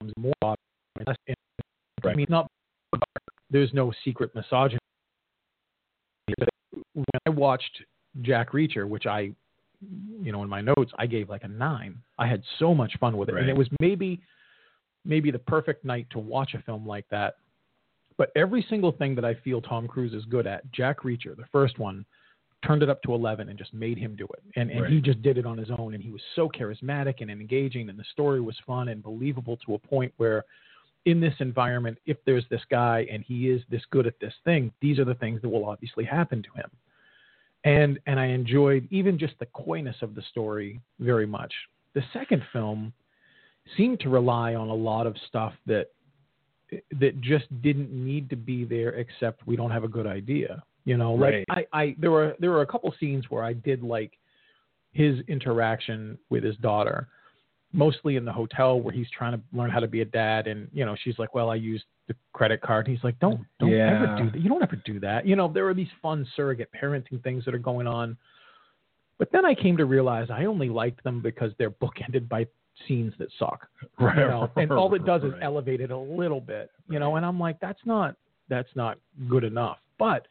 becomes 0.00 0.12
more 0.18 0.32
obvious 0.42 1.16
in- 1.26 1.34
I 2.04 2.14
mean, 2.14 2.26
not 2.28 2.50
there's 3.50 3.72
no 3.72 3.92
secret 4.04 4.34
misogyny. 4.34 4.78
When 6.92 7.04
I 7.26 7.30
watched 7.30 7.82
Jack 8.22 8.50
Reacher, 8.50 8.88
which 8.88 9.06
I, 9.06 9.32
you 10.22 10.32
know, 10.32 10.42
in 10.42 10.48
my 10.48 10.60
notes, 10.60 10.92
I 10.98 11.06
gave 11.06 11.28
like 11.28 11.44
a 11.44 11.48
nine. 11.48 11.98
I 12.18 12.26
had 12.26 12.42
so 12.58 12.74
much 12.74 12.96
fun 12.98 13.16
with 13.16 13.28
it, 13.28 13.34
and 13.40 13.48
it 13.50 13.56
was 13.56 13.68
maybe, 13.80 14.20
maybe 15.04 15.30
the 15.30 15.38
perfect 15.38 15.84
night 15.84 16.06
to 16.10 16.18
watch 16.18 16.54
a 16.54 16.62
film 16.62 16.86
like 16.86 17.08
that. 17.10 17.36
But 18.16 18.30
every 18.36 18.64
single 18.68 18.92
thing 18.92 19.14
that 19.16 19.24
I 19.24 19.34
feel 19.34 19.60
Tom 19.60 19.88
Cruise 19.88 20.14
is 20.14 20.24
good 20.26 20.46
at, 20.46 20.70
Jack 20.72 21.00
Reacher, 21.00 21.36
the 21.36 21.46
first 21.50 21.78
one, 21.78 22.04
turned 22.66 22.82
it 22.82 22.90
up 22.90 23.02
to 23.02 23.14
11 23.14 23.48
and 23.48 23.58
just 23.58 23.74
made 23.74 23.98
him 23.98 24.16
do 24.16 24.26
it. 24.34 24.42
And, 24.56 24.70
and 24.70 24.86
he 24.86 25.00
just 25.00 25.22
did 25.22 25.38
it 25.38 25.46
on 25.46 25.58
his 25.58 25.70
own. 25.70 25.94
And 25.94 26.02
he 26.02 26.10
was 26.10 26.22
so 26.34 26.48
charismatic 26.48 27.20
and 27.20 27.30
engaging, 27.30 27.88
and 27.88 27.98
the 27.98 28.04
story 28.12 28.40
was 28.40 28.56
fun 28.66 28.88
and 28.88 29.02
believable 29.02 29.58
to 29.66 29.74
a 29.74 29.78
point 29.78 30.12
where, 30.16 30.44
in 31.04 31.20
this 31.20 31.34
environment, 31.40 31.98
if 32.06 32.16
there's 32.24 32.44
this 32.50 32.62
guy 32.70 33.06
and 33.10 33.22
he 33.22 33.50
is 33.50 33.60
this 33.70 33.82
good 33.90 34.06
at 34.06 34.18
this 34.20 34.32
thing, 34.44 34.72
these 34.80 34.98
are 34.98 35.04
the 35.04 35.14
things 35.16 35.42
that 35.42 35.48
will 35.48 35.66
obviously 35.66 36.04
happen 36.04 36.42
to 36.42 36.50
him. 36.60 36.70
And 37.64 37.98
and 38.06 38.20
I 38.20 38.26
enjoyed 38.26 38.88
even 38.90 39.18
just 39.18 39.34
the 39.38 39.46
coyness 39.46 39.96
of 40.02 40.14
the 40.14 40.22
story 40.30 40.80
very 41.00 41.26
much. 41.26 41.52
The 41.94 42.02
second 42.12 42.42
film 42.52 42.92
seemed 43.76 44.00
to 44.00 44.08
rely 44.08 44.54
on 44.54 44.68
a 44.68 44.74
lot 44.74 45.06
of 45.06 45.16
stuff 45.28 45.54
that 45.66 45.88
that 46.98 47.20
just 47.20 47.44
didn't 47.62 47.92
need 47.92 48.28
to 48.30 48.36
be 48.36 48.64
there 48.64 48.90
except 48.90 49.46
we 49.46 49.56
don't 49.56 49.70
have 49.70 49.84
a 49.84 49.88
good 49.88 50.06
idea 50.06 50.62
You 50.84 50.96
know, 50.96 51.14
like 51.14 51.46
Right. 51.48 51.66
I, 51.72 51.80
I 51.80 51.96
there 51.98 52.10
were 52.10 52.34
there 52.38 52.50
were 52.50 52.62
a 52.62 52.66
couple 52.66 52.94
scenes 53.00 53.24
where 53.30 53.42
I 53.42 53.54
did 53.54 53.82
like 53.82 54.12
his 54.92 55.20
interaction 55.28 56.18
with 56.30 56.44
his 56.44 56.56
daughter, 56.58 57.08
mostly 57.72 58.16
in 58.16 58.24
the 58.24 58.32
hotel 58.32 58.80
where 58.80 58.92
he's 58.92 59.10
trying 59.10 59.32
to 59.32 59.40
learn 59.52 59.70
how 59.70 59.80
to 59.80 59.88
be 59.88 60.02
a 60.02 60.04
dad, 60.04 60.46
and 60.46 60.68
you 60.72 60.84
know 60.84 60.94
she's 61.02 61.18
like, 61.18 61.34
"Well, 61.34 61.50
I 61.50 61.56
used 61.56 61.84
the 62.06 62.14
credit 62.32 62.60
card." 62.60 62.86
And 62.86 62.96
he's 62.96 63.04
like, 63.04 63.18
"Don't 63.18 63.40
don't 63.58 63.72
ever 63.72 64.14
do 64.18 64.30
that. 64.30 64.40
You 64.40 64.48
don't 64.48 64.62
ever 64.62 64.76
do 64.84 65.00
that." 65.00 65.26
You 65.26 65.36
know, 65.36 65.48
there 65.48 65.66
are 65.68 65.74
these 65.74 65.88
fun 66.02 66.26
surrogate 66.36 66.70
parenting 66.80 67.22
things 67.22 67.44
that 67.46 67.54
are 67.54 67.58
going 67.58 67.86
on. 67.86 68.16
But 69.18 69.30
then 69.32 69.44
I 69.44 69.54
came 69.54 69.76
to 69.76 69.84
realize 69.84 70.28
I 70.30 70.44
only 70.44 70.68
liked 70.68 71.02
them 71.04 71.22
because 71.22 71.52
they're 71.56 71.70
bookended 71.70 72.28
by 72.28 72.46
scenes 72.88 73.12
that 73.18 73.28
suck 73.38 73.68
you 74.00 74.06
know, 74.16 74.50
and 74.56 74.72
all 74.72 74.92
it 74.94 75.04
does 75.06 75.22
is 75.22 75.32
Right. 75.32 75.42
elevate 75.42 75.80
it 75.80 75.90
a 75.92 75.96
little 75.96 76.40
bit, 76.40 76.70
you 76.88 76.98
know. 76.98 77.16
And 77.16 77.24
I'm 77.24 77.38
like, 77.38 77.58
that's 77.60 77.78
not 77.84 78.16
that's 78.48 78.68
not 78.74 78.98
good 79.28 79.44
enough. 79.44 79.78
But 79.98 80.26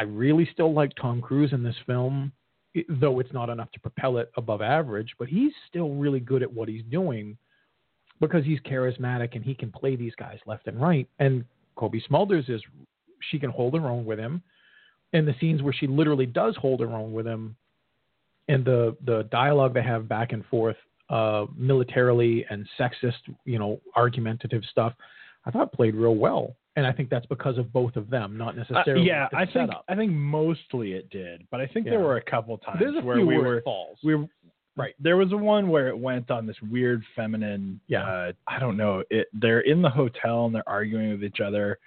I 0.00 0.04
really 0.04 0.48
still 0.50 0.72
like 0.72 0.92
Tom 1.00 1.20
Cruise 1.20 1.52
in 1.52 1.62
this 1.62 1.76
film, 1.86 2.32
though 2.88 3.20
it's 3.20 3.34
not 3.34 3.50
enough 3.50 3.70
to 3.72 3.80
propel 3.80 4.16
it 4.16 4.32
above 4.38 4.62
average. 4.62 5.14
But 5.18 5.28
he's 5.28 5.52
still 5.68 5.90
really 5.90 6.20
good 6.20 6.42
at 6.42 6.50
what 6.50 6.70
he's 6.70 6.82
doing 6.90 7.36
because 8.18 8.42
he's 8.42 8.60
charismatic 8.60 9.36
and 9.36 9.44
he 9.44 9.54
can 9.54 9.70
play 9.70 9.96
these 9.96 10.14
guys 10.14 10.38
left 10.46 10.68
and 10.68 10.80
right. 10.80 11.06
And 11.18 11.44
Cobie 11.76 12.02
Smulders 12.10 12.48
is 12.48 12.62
she 13.30 13.38
can 13.38 13.50
hold 13.50 13.74
her 13.74 13.86
own 13.88 14.06
with 14.06 14.18
him. 14.18 14.42
And 15.12 15.28
the 15.28 15.34
scenes 15.38 15.60
where 15.60 15.74
she 15.74 15.86
literally 15.86 16.24
does 16.24 16.56
hold 16.56 16.80
her 16.80 16.88
own 16.88 17.12
with 17.12 17.26
him, 17.26 17.56
and 18.48 18.64
the 18.64 18.96
the 19.04 19.24
dialogue 19.30 19.74
they 19.74 19.82
have 19.82 20.08
back 20.08 20.32
and 20.32 20.46
forth 20.46 20.76
uh, 21.10 21.44
militarily 21.54 22.46
and 22.48 22.66
sexist, 22.78 23.18
you 23.44 23.58
know, 23.58 23.80
argumentative 23.96 24.62
stuff, 24.70 24.94
I 25.44 25.50
thought 25.50 25.72
played 25.72 25.94
real 25.94 26.14
well. 26.14 26.56
And 26.76 26.86
I 26.86 26.92
think 26.92 27.10
that's 27.10 27.26
because 27.26 27.58
of 27.58 27.72
both 27.72 27.96
of 27.96 28.08
them, 28.10 28.36
not 28.38 28.54
Uh, 28.54 28.58
necessarily. 28.58 29.06
yeah, 29.06 29.28
the 29.30 29.36
I 29.38 29.40
think 29.44 29.52
setup. 29.70 29.84
I 29.88 29.96
think 29.96 30.12
mostly 30.12 30.92
it 30.92 31.10
did, 31.10 31.46
but 31.50 31.60
I 31.60 31.66
think 31.66 31.86
Yeah. 31.86 31.92
there 31.92 32.00
were 32.00 32.16
a 32.16 32.22
couple 32.22 32.56
times 32.58 32.80
a 32.96 33.00
where 33.00 33.24
we 33.24 33.36
were 33.36 33.60
falls. 33.62 33.98
we 34.04 34.14
were 34.14 34.28
Right. 34.76 34.94
There 35.00 35.16
was 35.16 35.32
a 35.32 35.36
one 35.36 35.68
where 35.68 35.88
it 35.88 35.98
went 35.98 36.30
on 36.30 36.46
this 36.46 36.56
weird 36.62 37.04
feminine. 37.16 37.80
Yeah. 37.88 38.04
Uh, 38.08 38.32
I 38.46 38.58
don't 38.60 38.76
know. 38.76 39.02
It. 39.10 39.26
They're 39.32 39.60
in 39.60 39.82
the 39.82 39.90
hotel 39.90 40.46
and 40.46 40.54
they're 40.54 40.66
arguing 40.68 41.10
with 41.10 41.24
each 41.24 41.40
other, 41.40 41.78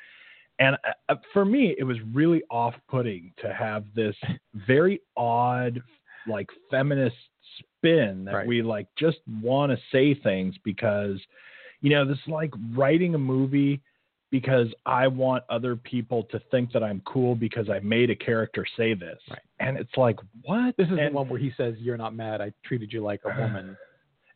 and 0.60 0.78
uh, 1.10 1.15
for 1.32 1.46
me, 1.46 1.74
it 1.80 1.84
was 1.86 2.00
really 2.13 2.43
off-putting 2.52 3.34
to 3.38 3.54
have 3.54 3.86
this 3.96 4.15
very 4.67 5.02
odd, 5.15 5.82
like 6.28 6.50
feminist 6.69 7.15
spin 7.58 8.26
that 8.26 8.34
Right. 8.36 8.48
we 8.48 8.62
like 8.62 8.88
just 8.98 9.19
want 9.41 9.72
to 9.72 9.78
say 9.91 10.13
things 10.13 10.56
because, 10.63 11.19
you 11.82 11.89
know, 11.89 12.06
this 12.06 12.17
is 12.19 12.28
like 12.28 12.54
writing 12.74 13.15
a 13.15 13.19
movie 13.19 13.82
because 14.34 14.65
I 14.88 15.06
want 15.08 15.43
other 15.48 15.76
people 15.76 16.24
to 16.32 16.39
think 16.50 16.72
that 16.72 16.84
I'm 16.84 17.04
cool 17.06 17.36
because 17.36 17.69
I 17.69 17.78
made 17.82 18.10
a 18.10 18.15
character 18.15 18.65
say 18.76 18.96
this. 18.96 19.19
Right. 19.30 19.39
And 19.60 19.78
it's 19.78 19.96
like, 19.96 20.17
what? 20.41 20.76
this 20.76 20.88
is 20.88 20.93
and 21.00 21.12
the 21.12 21.12
one 21.12 21.30
where 21.30 21.39
he 21.39 21.52
says, 21.56 21.76
"You're 21.78 21.98
not 21.98 22.15
mad. 22.15 22.41
I 22.41 22.52
treated 22.65 22.91
you 22.91 23.04
like 23.04 23.22
a 23.26 23.30
woman." 23.39 23.78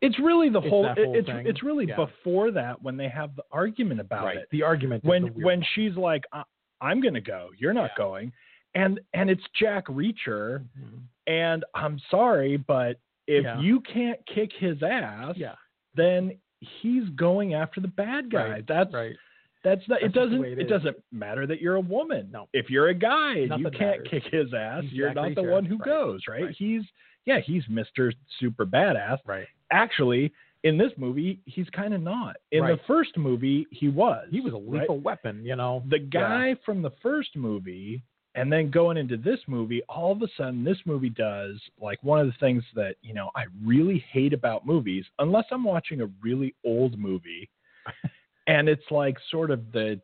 It's 0.02 0.20
really 0.20 0.50
the 0.50 0.60
It's 0.60 0.70
whole, 0.70 0.88
whole 0.94 1.16
it's 1.18 1.26
thing. 1.28 1.48
it's 1.48 1.64
really 1.64 1.88
Yeah. 1.88 1.96
before 1.96 2.52
that 2.52 2.80
when 2.84 2.96
they 2.96 3.10
have 3.10 3.36
the 3.36 3.42
argument 3.52 4.00
about 4.00 4.26
right. 4.26 4.38
it. 4.38 4.48
The 4.52 4.62
argument 4.62 5.04
When 5.04 5.24
the 5.24 5.30
when 5.44 5.64
she's 5.74 5.96
like 5.96 6.26
I, 6.32 6.44
I'm 6.80 7.02
going 7.02 7.16
to 7.16 7.22
go, 7.22 7.50
you're 7.58 7.74
not 7.74 7.90
Yeah. 7.98 8.04
going. 8.06 8.32
And 8.76 9.00
and 9.16 9.32
it's 9.32 9.42
Jack 9.60 9.88
Reacher 9.88 10.64
Mhm. 10.80 11.00
and 11.26 11.66
I'm 11.74 12.00
sorry 12.12 12.58
but 12.58 13.00
if 13.26 13.44
Yeah. 13.44 13.60
you 13.60 13.80
can't 13.82 14.24
kick 14.28 14.52
his 14.54 14.84
ass, 14.84 15.36
yeah, 15.36 15.56
then 15.96 16.38
he's 16.60 17.10
going 17.16 17.56
after 17.56 17.82
the 17.82 17.88
bad 17.88 18.30
guy. 18.30 18.50
Right, 18.52 18.68
That's 18.68 18.94
right. 18.94 19.16
That's 19.64 19.82
not. 19.88 20.00
That's 20.02 20.14
it 20.14 20.18
doesn't. 20.18 20.44
it 20.46 20.60
It, 20.60 20.70
doesn't 20.70 20.98
matter 21.12 21.46
that 21.48 21.62
you're 21.62 21.76
a 21.76 21.82
woman. 21.82 22.30
No. 22.32 22.48
If 22.54 22.70
you're 22.70 22.88
a 22.90 22.94
guy 22.94 23.34
and 23.50 23.60
you 23.60 23.70
can't 23.72 24.04
matters. 24.04 24.08
kick 24.10 24.24
his 24.32 24.54
ass, 24.54 24.84
He's 24.84 24.94
you're 24.94 25.14
not 25.14 25.36
the 25.36 25.42
Reacher. 25.42 25.52
one 25.52 25.66
who 25.66 25.78
Right. 25.78 25.86
goes. 25.86 26.22
Right? 26.30 26.44
Right. 26.46 26.56
He's 26.58 26.84
yeah. 27.26 27.40
He's 27.40 27.64
Mister 27.70 28.14
Super 28.40 28.66
Badass. 28.66 29.18
Right. 29.26 29.48
Actually, 29.72 30.32
in 30.64 30.78
this 30.78 30.92
movie, 30.98 31.40
he's 31.46 31.70
kind 31.70 31.94
of 31.94 32.02
not. 32.02 32.38
In 32.52 32.66
the 32.66 32.80
first 32.88 33.18
movie, 33.18 33.68
he 33.72 33.90
was. 33.90 34.28
He 34.32 34.42
was 34.42 34.54
a 34.54 34.58
right? 34.58 34.82
lethal 34.82 35.00
weapon, 35.00 35.44
you 35.46 35.56
know. 35.56 35.84
The 35.90 36.00
guy 36.00 36.56
from 36.66 36.82
the 36.82 36.92
first 37.04 37.36
movie, 37.36 38.02
and 38.36 38.52
then 38.52 38.70
going 38.72 38.98
into 38.98 39.18
this 39.18 39.40
movie, 39.48 39.82
all 39.90 40.12
of 40.12 40.22
a 40.22 40.28
sudden, 40.38 40.64
this 40.64 40.78
movie 40.86 41.10
does 41.10 41.60
like 41.82 42.02
one 42.04 42.20
of 42.20 42.28
the 42.28 42.34
things 42.40 42.64
that 42.76 42.96
you 43.02 43.14
know 43.14 43.30
I 43.36 43.46
really 43.64 44.04
hate 44.12 44.34
about 44.34 44.66
movies, 44.66 45.06
unless 45.20 45.46
I'm 45.52 45.64
watching 45.64 46.02
a 46.02 46.08
really 46.22 46.56
old 46.66 46.98
movie, 46.98 47.50
and 48.48 48.68
it's 48.70 48.90
like 48.92 49.18
sort 49.32 49.52
of 49.52 49.72
the 49.72 50.00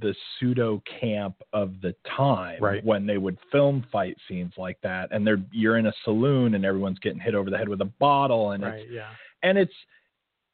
the 0.00 0.14
pseudo 0.40 0.82
camp 1.00 1.36
of 1.52 1.80
the 1.80 1.94
time 2.16 2.60
Right. 2.60 2.84
when 2.84 3.06
they 3.06 3.18
would 3.18 3.38
film 3.52 3.84
fight 3.92 4.16
scenes 4.26 4.52
like 4.56 4.78
that 4.82 5.10
and 5.12 5.24
they're 5.24 5.40
you're 5.52 5.78
in 5.78 5.86
a 5.86 5.92
saloon 6.04 6.54
and 6.54 6.64
everyone's 6.64 6.98
getting 6.98 7.20
hit 7.20 7.34
over 7.36 7.50
the 7.50 7.58
head 7.58 7.68
with 7.68 7.80
a 7.80 7.90
bottle 8.00 8.50
and 8.52 8.64
it's 8.64 8.90
Yeah. 8.90 9.10
and 9.44 9.56
it's 9.58 9.72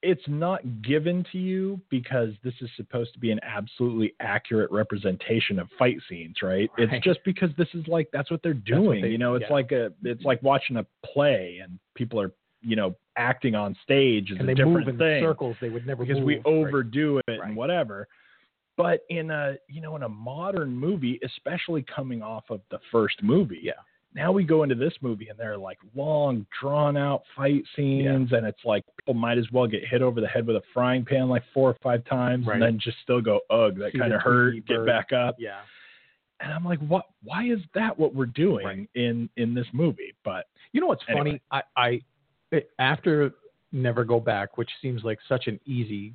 it's 0.03 0.27
not 0.29 0.61
given 0.83 1.25
to 1.31 1.39
you 1.39 1.79
because 1.91 2.31
this 2.43 2.55
is 2.63 2.71
supposed 2.77 3.13
to 3.13 3.19
be 3.19 3.31
an 3.31 3.41
absolutely 3.43 4.15
accurate 4.21 4.71
representation 4.71 5.59
of 5.59 5.69
fight 5.79 5.99
scenes, 6.09 6.37
right? 6.43 6.71
Right. 6.79 6.91
It's 6.91 7.05
just 7.05 7.21
because 7.23 7.51
this 7.59 7.69
is 7.75 7.87
like 7.87 8.09
that's 8.11 8.31
what 8.31 8.43
they're 8.43 8.55
what 8.55 8.65
doing. 8.65 9.03
they- 9.03 9.09
you 9.11 9.19
know, 9.19 9.35
it's 9.35 9.45
yeah. 9.49 9.53
like 9.53 9.73
a 9.73 9.93
it's 10.03 10.25
like 10.25 10.43
watching 10.43 10.77
a 10.79 10.87
play 11.05 11.61
and 11.63 11.79
people 11.95 12.19
are, 12.21 12.33
you 12.63 12.77
know, 12.77 12.95
acting 13.17 13.55
on 13.55 13.75
stage 13.83 14.31
is 14.31 14.39
And 14.39 14.49
a 14.49 14.55
they 14.55 14.63
move 14.65 14.79
different 14.81 14.89
in 14.89 14.99
thing 14.99 15.23
circles 15.23 15.57
they 15.61 15.69
would 15.71 15.87
never 15.87 16.05
because 16.05 16.19
move. 16.19 16.27
we 16.27 16.35
Right. 16.37 16.47
overdo 16.47 17.19
it 17.19 17.25
Right. 17.29 17.41
and 17.49 17.57
whatever. 17.57 18.07
But 18.77 19.03
in 19.11 19.31
a 19.31 19.57
you 19.69 19.81
know 19.81 19.97
in 19.97 20.03
a 20.05 20.09
modern 20.09 20.71
movie, 20.75 21.19
especially 21.25 21.83
coming 21.83 22.23
off 22.23 22.45
of 22.51 22.61
the 22.71 22.79
first 22.91 23.23
movie, 23.23 23.61
Yeah. 23.63 23.73
Now 24.13 24.33
we 24.33 24.43
go 24.43 24.65
into 24.65 24.75
this 24.75 24.95
movie 25.03 25.29
and 25.29 25.39
there 25.39 25.53
are 25.53 25.57
like 25.57 25.79
long, 25.95 26.45
drawn 26.61 26.97
out 26.97 27.23
fight 27.37 27.63
scenes, 27.77 28.33
and 28.33 28.45
it's 28.45 28.65
like 28.65 28.85
people 28.99 29.15
might 29.15 29.39
as 29.39 29.47
well 29.53 29.69
get 29.69 29.87
hit 29.87 30.03
over 30.03 30.21
the 30.21 30.27
head 30.27 30.47
with 30.49 30.57
a 30.57 30.63
frying 30.75 31.05
pan 31.05 31.29
like 31.29 31.45
four 31.55 31.71
or 31.71 31.77
five 31.81 32.05
times, 32.07 32.45
Right. 32.47 32.55
and 32.55 32.63
then 32.63 32.79
just 32.81 32.99
still 33.03 33.21
go, 33.21 33.41
ugh, 33.51 33.77
that 33.77 33.93
kind 33.93 34.13
of 34.13 34.21
hurt. 34.21 34.51
Tweety 34.53 34.67
Get 34.67 34.77
bird. 34.79 34.87
back 34.87 35.13
up, 35.13 35.37
Yeah. 35.39 35.61
and 36.41 36.53
I'm 36.53 36.65
like, 36.65 36.81
what? 36.81 37.05
Why 37.23 37.45
is 37.45 37.61
that 37.75 37.97
what 37.97 38.13
we're 38.15 38.27
doing 38.27 38.67
Right. 38.67 38.91
in 38.95 39.29
in 39.37 39.55
this 39.55 39.67
movie? 39.73 40.13
But 40.25 40.47
You 40.73 40.81
know 40.81 40.87
what's 40.89 41.03
Anyway. 41.09 41.31
funny? 41.31 41.41
I, 41.51 41.63
I 41.77 42.01
after 42.79 43.33
Never 43.73 44.05
Go 44.05 44.21
Back, 44.21 44.59
which 44.59 44.71
seems 44.83 45.03
like 45.05 45.19
such 45.29 45.47
an 45.47 45.61
easy, 45.67 46.15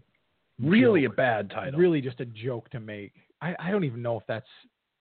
really 0.61 1.03
joke, 1.03 1.13
a 1.13 1.15
bad 1.15 1.49
title. 1.49 1.79
really 1.79 2.01
just 2.01 2.19
a 2.19 2.25
joke 2.25 2.69
to 2.71 2.79
make. 2.79 3.13
I, 3.41 3.55
I 3.59 3.71
don't 3.71 3.83
even 3.83 4.01
know 4.01 4.17
if 4.17 4.23
that's 4.27 4.47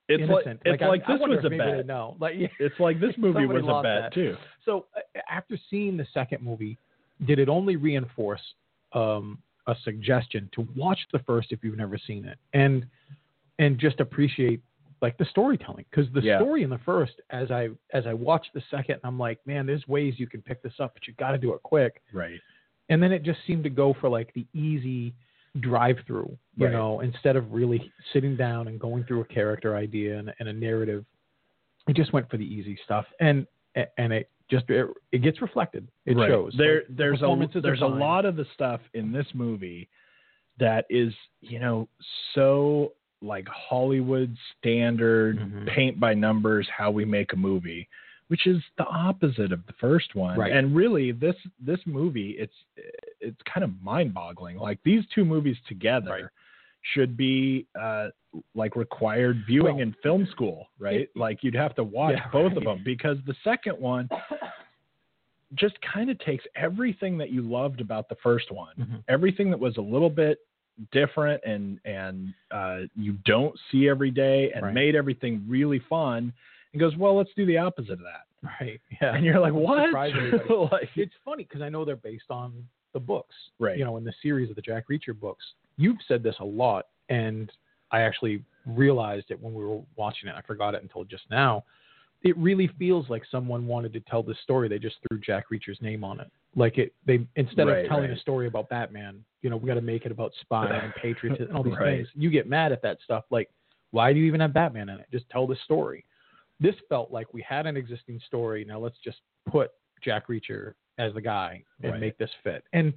it's 0.08 0.20
like 0.30 0.44
innocent. 0.46 0.60
it's 0.64 0.82
I- 0.82 0.86
like, 0.86 1.02
I 1.06 1.12
this 1.12 1.20
wonder 1.20 1.36
was 1.36 1.44
a 1.44 1.50
bet. 1.50 1.86
know. 1.86 2.16
Like. 2.20 2.34
It's 2.60 2.78
like 2.78 3.00
this 3.00 3.14
movie 3.18 3.46
was 3.46 3.62
a 3.64 3.82
bet 3.82 4.02
that. 4.02 4.14
too. 4.14 4.36
So 4.64 4.86
uh, 4.96 5.00
after 5.30 5.58
seeing 5.70 5.96
the 5.96 6.06
second 6.12 6.42
movie, 6.42 6.76
did 7.26 7.38
it 7.38 7.48
only 7.48 7.76
reinforce 7.76 8.40
um, 8.92 9.38
a 9.66 9.74
suggestion 9.84 10.48
to 10.54 10.66
watch 10.76 10.98
the 11.12 11.20
first 11.20 11.52
if 11.52 11.60
you've 11.62 11.76
never 11.78 11.98
seen 12.06 12.24
it, 12.24 12.38
and 12.52 12.86
and 13.58 13.78
just 13.78 14.00
appreciate 14.00 14.60
like 15.02 15.16
the 15.18 15.24
storytelling 15.26 15.84
because 15.90 16.10
the 16.12 16.20
Yeah. 16.20 16.38
story 16.38 16.62
in 16.62 16.70
the 16.70 16.78
first, 16.78 17.20
as 17.30 17.50
I 17.50 17.70
as 17.92 18.06
I 18.06 18.14
watched 18.14 18.52
the 18.54 18.62
second, 18.70 19.00
I'm 19.04 19.18
like, 19.18 19.44
man, 19.46 19.66
there's 19.66 19.86
ways 19.88 20.14
you 20.18 20.26
can 20.26 20.42
pick 20.42 20.62
this 20.62 20.78
up, 20.80 20.94
but 20.94 21.06
you 21.06 21.14
got 21.14 21.32
to 21.32 21.38
do 21.38 21.52
it 21.54 21.62
quick. 21.62 22.02
Right. 22.12 22.40
And 22.88 23.02
then 23.02 23.12
it 23.12 23.22
just 23.22 23.38
seemed 23.46 23.64
to 23.64 23.70
go 23.70 23.94
for 23.94 24.08
like 24.08 24.32
the 24.34 24.46
easy 24.52 25.14
drive 25.60 25.98
through, 26.06 26.36
you 26.56 26.66
Right. 26.66 26.72
know, 26.72 27.00
instead 27.00 27.36
of 27.36 27.52
really 27.52 27.92
sitting 28.12 28.36
down 28.36 28.68
and 28.68 28.78
going 28.80 29.04
through 29.04 29.20
a 29.20 29.24
character 29.24 29.76
idea 29.76 30.18
and, 30.18 30.32
and 30.38 30.48
a 30.48 30.52
narrative. 30.52 31.04
It 31.86 31.96
just 31.96 32.12
went 32.12 32.28
for 32.30 32.38
the 32.38 32.44
easy 32.46 32.78
stuff, 32.84 33.04
and 33.20 33.46
and 33.98 34.12
it 34.12 34.30
just 34.50 34.68
it, 34.70 34.88
it 35.12 35.18
gets 35.18 35.42
reflected. 35.42 35.86
It 36.06 36.16
Right. 36.16 36.28
shows. 36.28 36.54
There, 36.56 36.76
Like, 36.76 36.86
the 36.88 36.94
there's 36.94 37.22
a 37.22 37.60
there's 37.60 37.80
a 37.82 37.86
lot 37.86 38.24
of 38.24 38.36
the 38.36 38.46
stuff 38.54 38.80
in 38.94 39.12
this 39.12 39.26
movie 39.34 39.88
that 40.58 40.86
is, 40.88 41.12
you 41.40 41.58
know, 41.58 41.88
so 42.34 42.92
like 43.24 43.48
Hollywood 43.48 44.36
standard, 44.58 45.38
Mhm. 45.38 45.66
paint 45.68 45.98
by 45.98 46.14
numbers, 46.14 46.68
how 46.68 46.90
we 46.90 47.04
make 47.04 47.32
a 47.32 47.36
movie, 47.36 47.88
which 48.28 48.46
is 48.46 48.62
the 48.76 48.86
opposite 48.86 49.52
of 49.52 49.64
the 49.66 49.72
first 49.74 50.14
one. 50.14 50.38
Right. 50.38 50.52
And 50.52 50.74
really, 50.76 51.12
this 51.12 51.36
this 51.60 51.80
movie, 51.86 52.30
it's 52.32 52.54
it's 53.20 53.40
kind 53.42 53.64
of 53.64 53.70
mind 53.82 54.12
boggling. 54.14 54.58
Like 54.58 54.78
these 54.84 55.04
two 55.14 55.24
movies 55.24 55.56
together. 55.68 56.10
Right. 56.10 56.24
Should 56.92 57.16
be 57.16 57.66
uh, 57.80 58.10
like 58.54 58.76
required 58.76 59.44
viewing 59.46 59.76
Well, 59.76 59.82
in 59.82 59.94
film 60.02 60.26
school, 60.26 60.68
right? 60.78 61.08
like 61.16 61.42
you'd 61.42 61.54
have 61.54 61.74
to 61.76 61.84
watch 61.84 62.16
Yeah, 62.16 62.28
both 62.30 62.52
of 62.58 62.64
them 62.64 62.82
because 62.84 63.16
the 63.24 63.34
second 63.42 63.78
one 63.80 64.06
just 65.54 65.80
kind 65.80 66.10
of 66.10 66.18
takes 66.18 66.44
everything 66.56 67.16
that 67.18 67.30
you 67.30 67.40
loved 67.40 67.80
about 67.80 68.08
the 68.08 68.16
first 68.16 68.50
one, 68.50 68.74
Mhm. 68.76 69.04
everything 69.08 69.50
that 69.50 69.58
was 69.60 69.76
a 69.76 69.80
little 69.80 70.10
bit 70.10 70.38
different 70.92 71.42
and 71.44 71.78
and 71.84 72.34
uh, 72.50 72.78
you 72.96 73.12
don't 73.24 73.54
see 73.70 73.88
every 73.88 74.10
day, 74.10 74.50
and 74.54 74.64
Right. 74.64 74.74
made 74.74 74.94
everything 74.96 75.44
really 75.48 75.80
fun, 75.88 76.32
and 76.72 76.80
goes, 76.80 76.96
well, 76.96 77.16
let's 77.16 77.30
do 77.36 77.46
the 77.46 77.58
opposite 77.58 77.92
of 77.92 77.98
that. 78.00 78.26
Right. 78.60 78.80
Yeah. 79.00 79.14
And 79.14 79.24
you're 79.24 79.40
like, 79.40 79.52
what? 79.54 79.90
Like, 80.72 80.88
it's 80.96 81.14
funny 81.24 81.44
because 81.44 81.62
I 81.62 81.68
know 81.68 81.84
they're 81.84 81.96
based 81.96 82.30
on 82.30 82.66
the 82.92 83.00
books, 83.00 83.34
Right. 83.58 83.76
You 83.78 83.84
know, 83.84 83.96
in 83.96 84.04
the 84.04 84.12
series 84.22 84.50
of 84.50 84.56
the 84.56 84.62
Jack 84.62 84.84
Reacher 84.90 85.18
books. 85.18 85.44
You've 85.76 85.98
said 86.06 86.22
this 86.22 86.36
a 86.40 86.44
lot, 86.44 86.86
and 87.08 87.50
I 87.90 88.00
actually 88.02 88.44
realized 88.66 89.26
it 89.30 89.40
when 89.42 89.52
we 89.54 89.64
were 89.64 89.80
watching 89.96 90.28
it. 90.28 90.34
I 90.36 90.42
forgot 90.42 90.74
it 90.74 90.82
until 90.82 91.04
just 91.04 91.24
now. 91.30 91.64
It 92.24 92.36
really 92.38 92.68
feels 92.78 93.08
like 93.10 93.22
someone 93.30 93.66
wanted 93.66 93.92
to 93.92 94.00
tell 94.00 94.22
this 94.22 94.38
story. 94.42 94.68
They 94.68 94.78
just 94.78 94.96
threw 95.06 95.18
Jack 95.20 95.44
Reacher's 95.50 95.78
name 95.80 96.02
on 96.02 96.20
it. 96.20 96.30
Like 96.56 96.78
it, 96.78 96.94
they 97.06 97.26
instead 97.36 97.66
Right, 97.66 97.84
of 97.84 97.88
telling 97.88 98.08
right. 98.08 98.16
a 98.18 98.20
story 98.20 98.46
about 98.46 98.68
Batman, 98.68 99.24
you 99.42 99.50
know, 99.50 99.56
we 99.56 99.66
got 99.66 99.74
to 99.74 99.80
make 99.82 100.06
it 100.06 100.12
about 100.12 100.32
spy 100.40 100.70
and 100.70 100.94
patriotism 101.02 101.48
and 101.48 101.56
all 101.56 101.62
these 101.62 101.74
Right. 101.74 101.98
things. 101.98 102.08
You 102.14 102.30
get 102.30 102.48
mad 102.48 102.72
at 102.72 102.82
that 102.82 102.98
stuff. 103.04 103.24
Like, 103.30 103.50
why 103.90 104.12
do 104.12 104.18
you 104.18 104.24
even 104.26 104.40
have 104.40 104.52
Batman 104.52 104.88
in 104.88 105.00
it? 105.00 105.06
Just 105.12 105.28
tell 105.30 105.46
the 105.46 105.56
story. 105.64 106.04
This 106.60 106.74
felt 106.88 107.10
like 107.12 107.32
we 107.34 107.42
had 107.42 107.66
an 107.66 107.76
existing 107.76 108.20
story. 108.26 108.64
Now 108.64 108.78
let's 108.78 108.98
just 109.04 109.18
put 109.46 109.72
Jack 110.02 110.28
Reacher 110.28 110.74
as 110.98 111.12
the 111.14 111.20
guy 111.20 111.62
and 111.82 112.00
make 112.00 112.16
this 112.18 112.30
fit. 112.42 112.64
And 112.72 112.94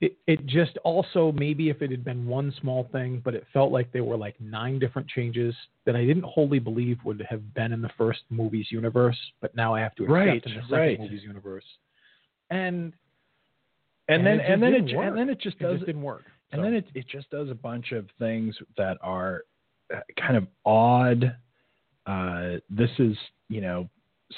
it, 0.00 0.16
it 0.26 0.46
just 0.46 0.78
also 0.84 1.32
maybe 1.32 1.70
if 1.70 1.82
it 1.82 1.90
had 1.90 2.04
been 2.04 2.26
one 2.26 2.52
small 2.60 2.88
thing, 2.92 3.20
but 3.24 3.34
it 3.34 3.44
felt 3.52 3.72
like 3.72 3.90
there 3.92 4.04
were 4.04 4.16
like 4.16 4.40
nine 4.40 4.78
different 4.78 5.08
changes 5.08 5.54
that 5.86 5.96
I 5.96 6.04
didn't 6.04 6.22
wholly 6.24 6.60
believe 6.60 6.98
would 7.04 7.20
have 7.28 7.52
been 7.54 7.72
in 7.72 7.82
the 7.82 7.90
first 7.98 8.20
movie's 8.30 8.70
universe, 8.70 9.18
but 9.40 9.54
now 9.56 9.74
I 9.74 9.80
have 9.80 9.94
to 9.96 10.04
accept 10.04 10.12
Right, 10.12 10.44
in 10.46 10.54
the 10.54 10.60
second 10.62 10.70
right. 10.78 11.00
movie's 11.00 11.22
universe. 11.22 11.64
And 12.50 12.92
and, 14.08 14.26
And 14.26 14.26
then 14.26 14.40
and 14.40 14.62
then 14.62 14.68
it 14.72 14.76
didn't 14.76 14.88
ju- 14.88 14.96
work. 14.98 15.08
and 15.08 15.18
then 15.18 15.28
it 15.30 15.40
just 15.40 15.56
it 15.56 15.62
does 15.64 15.74
just 15.74 15.86
didn't 15.86 16.02
work. 16.02 16.24
and 16.52 16.60
So, 16.60 16.62
then 16.62 16.74
it 16.74 16.86
it 16.94 17.06
just 17.08 17.28
does 17.30 17.50
a 17.50 17.54
bunch 17.54 17.92
of 17.92 18.06
things 18.18 18.56
that 18.76 18.98
are 19.02 19.42
uh, 19.94 20.00
kind 20.18 20.36
of 20.36 20.46
odd. 20.64 21.36
Uh, 22.06 22.56
this 22.70 22.90
is 22.98 23.16
you 23.48 23.60
know 23.60 23.88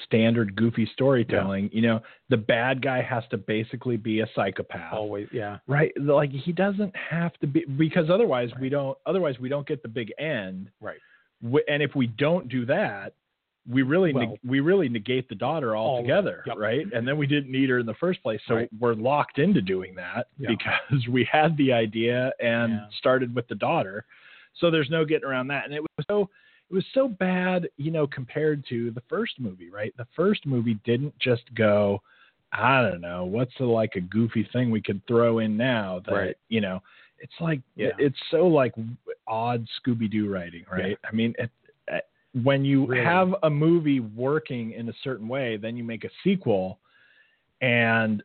standard 0.05 0.55
goofy 0.57 0.89
storytelling. 0.93 1.69
You 1.73 1.83
know 1.83 2.01
the 2.29 2.37
bad 2.37 2.81
guy 2.83 3.03
has 3.03 3.25
to 3.31 3.37
basically 3.37 3.97
be 3.97 4.21
a 4.21 4.27
psychopath, 4.35 4.93
always, 4.93 5.29
yeah, 5.33 5.59
right? 5.67 5.93
Like 6.01 6.31
he 6.31 6.53
doesn't 6.53 6.95
have 6.97 7.33
to 7.41 7.47
be 7.47 7.65
because 7.77 8.09
otherwise 8.11 8.51
we 8.61 8.69
don't 8.69 8.97
otherwise 9.07 9.39
we 9.41 9.49
don't 9.49 9.67
get 9.67 9.83
the 9.83 9.89
big 9.89 10.13
end. 10.19 10.71
right. 10.81 10.99
And 11.69 11.83
if 11.83 11.95
we 11.97 12.07
don't 12.07 12.49
do 12.49 12.67
that, 12.67 13.15
we 13.69 13.83
really 13.83 14.13
Well- 14.13 14.37
we 14.45 14.61
really 14.61 14.89
negate 14.89 15.29
the 15.29 15.35
daughter 15.35 15.77
altogether, 15.77 16.43
yep. 16.47 16.57
right? 16.59 16.87
And 16.93 17.07
then 17.09 17.17
we 17.19 17.27
didn't 17.27 17.51
need 17.51 17.69
her 17.71 17.79
in 17.79 17.87
the 17.87 17.95
first 17.95 18.23
place, 18.23 18.41
so 18.47 18.57
Right. 18.57 18.69
we're 18.79 18.95
locked 18.95 19.39
into 19.39 19.61
doing 19.63 19.95
that 19.97 20.27
Yeah. 20.39 20.49
because 20.51 21.09
we 21.09 21.25
had 21.25 21.57
the 21.57 21.73
idea 21.73 22.33
and 22.41 22.73
Yeah. 22.73 22.87
started 22.99 23.35
with 23.35 23.49
the 23.49 23.55
daughter. 23.55 24.05
So 24.55 24.71
there's 24.71 24.91
no 24.91 25.05
getting 25.05 25.29
around 25.29 25.49
that. 25.49 25.65
And 25.65 25.75
it 25.75 25.81
was 25.83 26.07
so 26.09 26.29
it 26.71 26.75
was 26.75 26.85
so 26.95 27.09
bad, 27.09 27.69
you 27.77 27.91
know, 27.91 28.07
compared 28.07 28.65
to 28.69 28.93
the 28.93 29.03
first 29.09 29.41
movie, 29.41 29.71
right? 29.71 29.93
The 29.97 30.07
first 30.15 30.47
movie 30.47 30.79
didn't 30.85 31.19
just 31.19 31.43
go, 31.55 32.01
I 32.53 32.83
don't 32.83 33.01
know, 33.01 33.25
what's 33.25 33.53
the, 33.59 33.65
like 33.65 33.97
a 33.97 34.01
goofy 34.01 34.49
thing 34.53 34.71
we 34.71 34.81
could 34.81 35.05
throw 35.07 35.41
in 35.41 35.57
now 35.57 36.01
that 36.07 36.15
Right. 36.15 36.37
you 36.49 36.61
know, 36.61 36.81
it's 37.19 37.33
like 37.41 37.61
Yeah. 37.75 37.91
it's 37.99 38.19
so 38.31 38.47
like 38.47 38.75
odd 39.27 39.67
Scooby 39.81 40.11
Doo 40.11 40.29
writing, 40.33 40.65
right? 40.71 40.97
I 41.05 41.13
mean, 41.13 41.35
it, 41.39 41.51
it, 41.89 42.05
when 42.43 42.65
you 42.65 42.87
Really. 42.87 43.05
have 43.05 43.35
a 43.43 43.51
movie 43.51 44.01
working 44.01 44.73
in 44.73 44.89
a 44.89 44.95
certain 45.03 45.29
way, 45.29 45.57
then 45.57 45.77
you 45.77 45.85
make 45.85 46.05
a 46.05 46.11
sequel, 46.23 46.79
and 47.61 48.23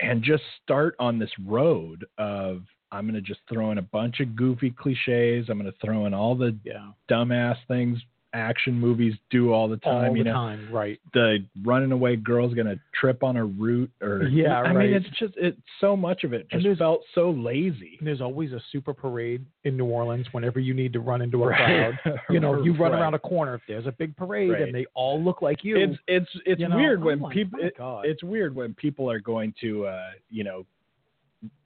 and 0.00 0.22
just 0.22 0.42
start 0.62 0.94
on 0.98 1.18
this 1.18 1.30
road 1.44 2.04
of 2.18 2.62
I'm 2.94 3.04
going 3.04 3.14
to 3.14 3.20
just 3.20 3.40
throw 3.52 3.70
in 3.70 3.78
a 3.78 3.82
bunch 3.82 4.20
of 4.20 4.34
goofy 4.36 4.70
cliches. 4.70 5.48
I'm 5.48 5.58
going 5.58 5.70
to 5.70 5.78
throw 5.84 6.06
in 6.06 6.14
all 6.14 6.34
the 6.34 6.56
Yeah, 6.64 6.90
dumbass 7.10 7.56
things 7.68 7.98
action 8.32 8.74
movies 8.74 9.14
do 9.30 9.52
all 9.52 9.68
the 9.68 9.76
time. 9.76 10.10
all 10.10 10.16
you 10.16 10.24
the 10.24 10.30
know, 10.30 10.34
time, 10.34 10.68
right? 10.68 10.98
the 11.12 11.38
running 11.62 11.92
away 11.92 12.16
girl's 12.16 12.52
going 12.52 12.66
to 12.66 12.76
trip 12.92 13.22
on 13.22 13.36
a 13.36 13.44
root, 13.44 13.88
or 14.02 14.24
Yeah, 14.24 14.58
I 14.58 14.72
right. 14.72 14.90
mean, 14.90 14.92
it's 14.96 15.06
just 15.20 15.34
it's 15.36 15.56
so 15.80 15.96
much 15.96 16.24
of 16.24 16.32
it 16.32 16.48
just 16.50 16.66
felt 16.78 17.02
so 17.14 17.30
lazy. 17.30 17.96
There's 18.00 18.20
always 18.20 18.50
a 18.52 18.60
super 18.72 18.92
parade 18.92 19.46
in 19.62 19.76
New 19.76 19.84
Orleans 19.84 20.26
whenever 20.32 20.58
you 20.58 20.74
need 20.74 20.92
to 20.94 20.98
run 21.00 21.22
into 21.22 21.44
a 21.44 21.48
Right. 21.50 21.56
crowd. 22.04 22.18
You 22.28 22.40
know, 22.40 22.60
you 22.64 22.72
run 22.72 22.90
Right. 22.90 23.00
around 23.02 23.14
a 23.14 23.20
corner 23.20 23.54
if 23.54 23.60
there's 23.68 23.86
a 23.86 23.92
big 23.92 24.16
parade 24.16 24.50
and 24.50 24.74
they 24.74 24.86
all 24.94 25.22
look 25.22 25.40
like 25.40 25.62
you. 25.62 25.76
It's 25.76 25.98
it's 26.08 26.30
it's 26.44 26.60
you 26.60 26.66
know, 26.68 26.76
weird 26.76 27.04
when 27.04 27.22
people 27.30 27.60
it- 27.62 27.76
it's 28.04 28.24
weird 28.24 28.52
when 28.56 28.74
people 28.74 29.08
are 29.08 29.20
going 29.20 29.54
to 29.60 29.86
uh 29.86 30.10
you 30.28 30.42
know 30.42 30.66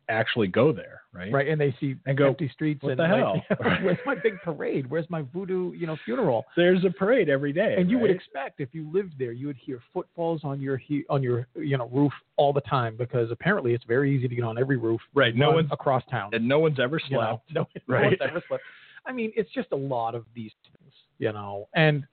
actually 0.08 0.46
go 0.48 0.72
there, 0.72 1.02
right? 1.12 1.32
right, 1.32 1.48
and 1.48 1.60
they 1.60 1.74
see 1.80 1.96
And 2.06 2.16
go, 2.16 2.28
empty 2.28 2.48
streets 2.52 2.82
"What 2.82 2.90
and 2.92 2.98
the 2.98 3.02
like, 3.04 3.42
hell?" 3.48 3.58
where's 3.82 3.98
my 4.06 4.14
big 4.14 4.40
parade? 4.42 4.88
Where's 4.88 5.08
my 5.10 5.22
voodoo, 5.34 5.72
you 5.72 5.86
know, 5.86 5.96
funeral? 6.04 6.44
There's 6.56 6.84
a 6.84 6.90
parade 6.90 7.28
every 7.28 7.52
day, 7.52 7.76
and 7.78 7.90
you 7.90 7.98
would 7.98 8.10
expect 8.10 8.60
if 8.60 8.70
you 8.72 8.90
lived 8.92 9.14
there, 9.18 9.32
you 9.32 9.46
would 9.46 9.56
hear 9.56 9.80
footfalls 9.92 10.42
on 10.44 10.60
your 10.60 10.76
he- 10.76 11.04
on 11.10 11.22
your 11.22 11.46
you 11.56 11.76
know 11.78 11.88
roof 11.92 12.12
all 12.36 12.52
the 12.52 12.60
time 12.62 12.96
because 12.96 13.30
apparently 13.30 13.74
it's 13.74 13.84
very 13.84 14.14
easy 14.16 14.28
to 14.28 14.34
get 14.34 14.44
on 14.44 14.58
every 14.58 14.76
roof. 14.76 15.00
Right, 15.14 15.34
no 15.36 15.52
one's- 15.52 15.68
across 15.72 16.02
town. 16.10 16.30
and 16.32 16.46
no 16.46 16.58
one's 16.58 16.80
ever 16.80 17.00
you 17.08 17.16
know, 17.16 17.40
slept. 17.50 17.52
no, 17.54 17.66
no 17.88 17.94
right? 17.94 18.04
one's 18.06 18.18
ever 18.20 18.42
slept. 18.48 18.62
I 19.06 19.12
mean, 19.12 19.32
it's 19.36 19.50
just 19.52 19.68
a 19.72 19.76
lot 19.76 20.14
of 20.14 20.24
these 20.34 20.52
things, 20.64 20.92
you 21.18 21.32
know, 21.32 21.68
and 21.74 22.04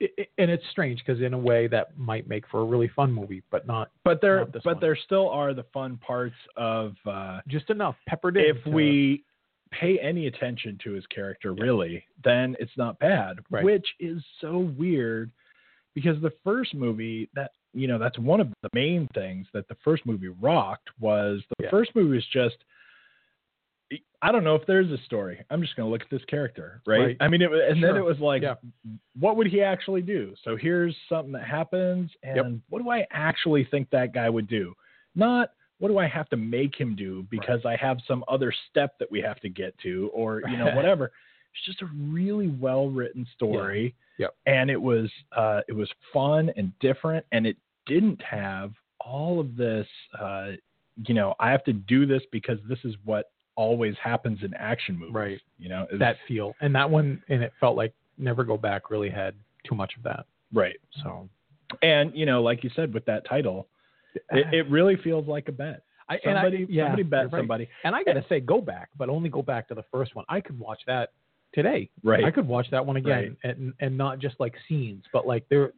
it, 0.00 0.28
and 0.38 0.50
it's 0.50 0.64
strange 0.70 1.02
because 1.04 1.22
in 1.22 1.32
a 1.34 1.38
way 1.38 1.66
that 1.68 1.96
might 1.98 2.28
make 2.28 2.46
for 2.48 2.60
a 2.60 2.64
really 2.64 2.88
fun 2.88 3.12
movie, 3.12 3.42
but 3.50 3.66
not 3.66 3.90
But 4.04 4.20
there 4.20 4.40
Not 4.40 4.52
but 4.52 4.64
one. 4.64 4.80
there 4.80 4.96
still 4.96 5.28
are 5.30 5.54
the 5.54 5.64
fun 5.72 5.96
parts 5.98 6.34
of 6.56 6.94
uh 7.06 7.40
just 7.48 7.70
enough 7.70 7.96
peppered 8.06 8.36
in. 8.36 8.44
if 8.56 8.64
to- 8.64 8.70
we 8.70 9.24
pay 9.72 9.98
any 9.98 10.26
attention 10.28 10.78
to 10.84 10.92
his 10.92 11.04
character 11.08 11.52
really, 11.52 12.04
then 12.24 12.56
it's 12.60 12.76
not 12.76 12.98
bad. 13.00 13.38
Right. 13.50 13.64
Which 13.64 13.86
is 13.98 14.22
so 14.40 14.58
weird 14.78 15.30
because 15.94 16.20
the 16.22 16.32
first 16.44 16.74
movie 16.74 17.28
that 17.34 17.52
you 17.74 17.86
know, 17.88 17.98
that's 17.98 18.18
one 18.18 18.40
of 18.40 18.48
the 18.62 18.70
main 18.72 19.06
things 19.14 19.46
that 19.52 19.68
the 19.68 19.76
first 19.84 20.06
movie 20.06 20.28
rocked 20.28 20.88
was 20.98 21.42
the 21.58 21.64
Yeah. 21.64 21.70
first 21.70 21.94
movie 21.94 22.14
was 22.14 22.26
just 22.32 22.56
I 24.22 24.32
don't 24.32 24.42
know 24.44 24.54
if 24.56 24.66
there's 24.66 24.90
a 24.90 24.98
story. 25.04 25.44
I'm 25.50 25.60
just 25.62 25.76
going 25.76 25.86
to 25.86 25.90
look 25.90 26.02
at 26.02 26.10
this 26.10 26.24
character, 26.24 26.80
right? 26.86 26.98
Right. 26.98 27.16
I 27.20 27.28
mean, 27.28 27.42
it, 27.42 27.50
was- 27.50 27.60
and 27.68 27.82
then 27.82 27.96
it 27.96 28.04
was 28.04 28.18
like, 28.18 28.42
Yeah. 28.42 28.54
what 29.18 29.36
would 29.36 29.46
he 29.46 29.62
actually 29.62 30.02
do? 30.02 30.34
So 30.42 30.56
here's 30.56 30.96
something 31.08 31.32
that 31.32 31.44
happens, 31.44 32.10
and 32.22 32.36
Yep. 32.36 32.46
what 32.68 32.82
do 32.82 32.90
I 32.90 33.06
actually 33.12 33.64
think 33.64 33.88
that 33.90 34.12
guy 34.12 34.28
would 34.28 34.48
do? 34.48 34.74
Not 35.14 35.50
what 35.78 35.88
do 35.88 35.98
I 35.98 36.06
have 36.06 36.28
to 36.30 36.36
make 36.38 36.74
him 36.74 36.96
do 36.96 37.26
because 37.30 37.64
I 37.66 37.76
have 37.76 37.98
some 38.08 38.24
other 38.28 38.52
step 38.70 38.98
that 38.98 39.10
we 39.10 39.20
have 39.20 39.38
to 39.40 39.48
get 39.50 39.76
to, 39.82 40.10
or 40.14 40.40
you 40.48 40.56
know, 40.56 40.70
whatever. 40.74 41.12
It's 41.54 41.64
just 41.66 41.82
a 41.82 41.86
really 42.10 42.48
well 42.48 42.88
written 42.88 43.26
story, 43.34 43.94
Yep. 44.18 44.34
and 44.46 44.70
it 44.70 44.80
was 44.80 45.10
uh, 45.36 45.60
it 45.68 45.72
was 45.74 45.90
fun 46.12 46.50
and 46.56 46.72
different, 46.80 47.24
and 47.32 47.46
it 47.46 47.56
didn't 47.86 48.20
have 48.22 48.72
all 49.00 49.38
of 49.38 49.56
this. 49.56 49.86
Uh, 50.18 50.52
you 51.06 51.14
know, 51.14 51.34
I 51.38 51.50
have 51.50 51.62
to 51.64 51.72
do 51.74 52.06
this 52.06 52.22
because 52.32 52.58
this 52.68 52.78
is 52.84 52.94
what 53.04 53.26
always 53.56 53.94
happens 54.02 54.38
in 54.42 54.54
action 54.54 54.98
movies. 54.98 55.14
Right. 55.14 55.40
You 55.58 55.68
know, 55.68 55.82
it's- 55.84 55.98
that 55.98 56.16
feel 56.28 56.54
and 56.60 56.74
that 56.74 56.88
one 56.88 57.22
and 57.28 57.42
it 57.42 57.52
felt 57.60 57.76
like 57.76 57.92
Never 58.18 58.44
Go 58.44 58.56
Back 58.56 58.90
really 58.90 59.10
had 59.10 59.34
too 59.64 59.74
much 59.74 59.96
of 59.96 60.02
that. 60.04 60.26
right. 60.52 60.76
So 61.02 61.28
And 61.82 62.14
you 62.14 62.26
know, 62.26 62.42
like 62.42 62.62
you 62.62 62.70
said, 62.76 62.94
with 62.94 63.04
that 63.06 63.26
title, 63.26 63.66
it, 64.30 64.54
it 64.54 64.70
really 64.70 64.96
feels 64.96 65.26
like 65.26 65.48
a 65.48 65.52
bet. 65.52 65.82
I, 66.08 66.18
and 66.24 66.38
I- 66.38 66.42
Somebody, 66.44 66.66
yeah, 66.70 66.84
somebody 66.84 67.02
bet 67.02 67.32
right. 67.32 67.40
somebody. 67.40 67.68
And 67.82 67.96
I 67.96 68.04
got 68.04 68.12
to 68.14 68.24
say, 68.28 68.38
go 68.40 68.60
back, 68.60 68.90
but 68.96 69.08
only 69.08 69.28
go 69.28 69.42
back 69.42 69.66
to 69.68 69.74
the 69.74 69.82
first 69.90 70.14
one. 70.14 70.24
I 70.28 70.40
could 70.40 70.58
watch 70.58 70.80
that 70.86 71.10
today. 71.52 71.90
Right. 72.04 72.22
I 72.24 72.30
could 72.30 72.46
watch 72.46 72.68
that 72.70 72.84
one 72.86 72.96
again, 72.96 73.36
and 73.42 73.72
and 73.80 73.96
not 73.98 74.18
just 74.20 74.36
like 74.38 74.54
scenes, 74.68 75.04
but 75.12 75.26
like 75.26 75.48
there. 75.48 75.72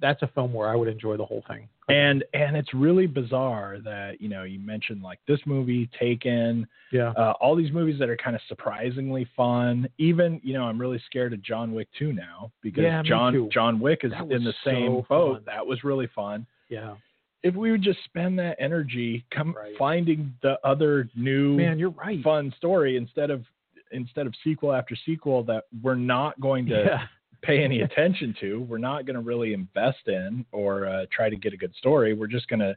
That's 0.00 0.22
a 0.22 0.26
film 0.28 0.52
where 0.52 0.68
I 0.68 0.76
would 0.76 0.88
enjoy 0.88 1.16
the 1.16 1.24
whole 1.24 1.44
thing. 1.48 1.68
and 1.88 2.24
and 2.32 2.56
it's 2.56 2.72
really 2.72 3.06
bizarre 3.06 3.78
that 3.84 4.18
you 4.20 4.28
know 4.30 4.44
you 4.44 4.58
mentioned 4.58 5.02
like 5.02 5.18
this 5.28 5.40
movie 5.44 5.88
taken 6.00 6.66
Yeah. 6.92 7.10
uh, 7.10 7.34
all 7.42 7.54
these 7.54 7.70
movies 7.72 7.98
that 7.98 8.08
are 8.08 8.16
kind 8.16 8.34
of 8.34 8.40
surprisingly 8.48 9.26
fun 9.36 9.86
even 9.98 10.40
you 10.42 10.54
know 10.54 10.64
i'm 10.64 10.80
really 10.80 10.98
scared 11.04 11.34
of 11.34 11.42
john 11.42 11.74
wick 11.74 11.88
2 11.98 12.14
now 12.14 12.50
because 12.62 12.82
Yeah, 12.84 13.02
john 13.02 13.50
john 13.52 13.78
wick 13.80 14.00
is 14.02 14.12
in 14.30 14.44
the 14.44 14.54
so 14.64 14.70
same 14.70 14.92
boat 15.10 15.34
fun. 15.34 15.42
that 15.44 15.66
was 15.66 15.84
really 15.84 16.06
fun 16.14 16.46
Yeah. 16.70 16.94
if 17.42 17.54
we 17.54 17.70
would 17.70 17.82
just 17.82 18.02
spend 18.04 18.38
that 18.38 18.56
energy 18.58 19.26
come 19.30 19.52
Right. 19.54 19.76
finding 19.78 20.32
the 20.40 20.58
other 20.66 21.10
new 21.14 21.54
Man, 21.56 21.78
you're 21.78 21.90
right. 21.90 22.22
fun 22.22 22.50
story 22.56 22.96
instead 22.96 23.28
of 23.30 23.44
instead 23.92 24.26
of 24.26 24.32
sequel 24.42 24.72
after 24.72 24.96
sequel 25.04 25.42
that 25.44 25.64
we're 25.82 25.94
not 25.96 26.40
going 26.40 26.64
to 26.68 26.82
Yeah. 26.84 27.02
Pay 27.44 27.62
any 27.62 27.80
attention 27.88 28.34
to. 28.40 28.60
We're 28.62 28.78
not 28.78 29.06
going 29.06 29.14
to 29.16 29.22
really 29.22 29.52
invest 29.52 30.06
in 30.06 30.44
or 30.52 30.86
uh, 30.86 31.06
try 31.12 31.28
to 31.28 31.36
get 31.36 31.52
a 31.52 31.56
good 31.56 31.74
story. 31.76 32.14
We're 32.14 32.26
just 32.26 32.48
going 32.48 32.60
to 32.60 32.74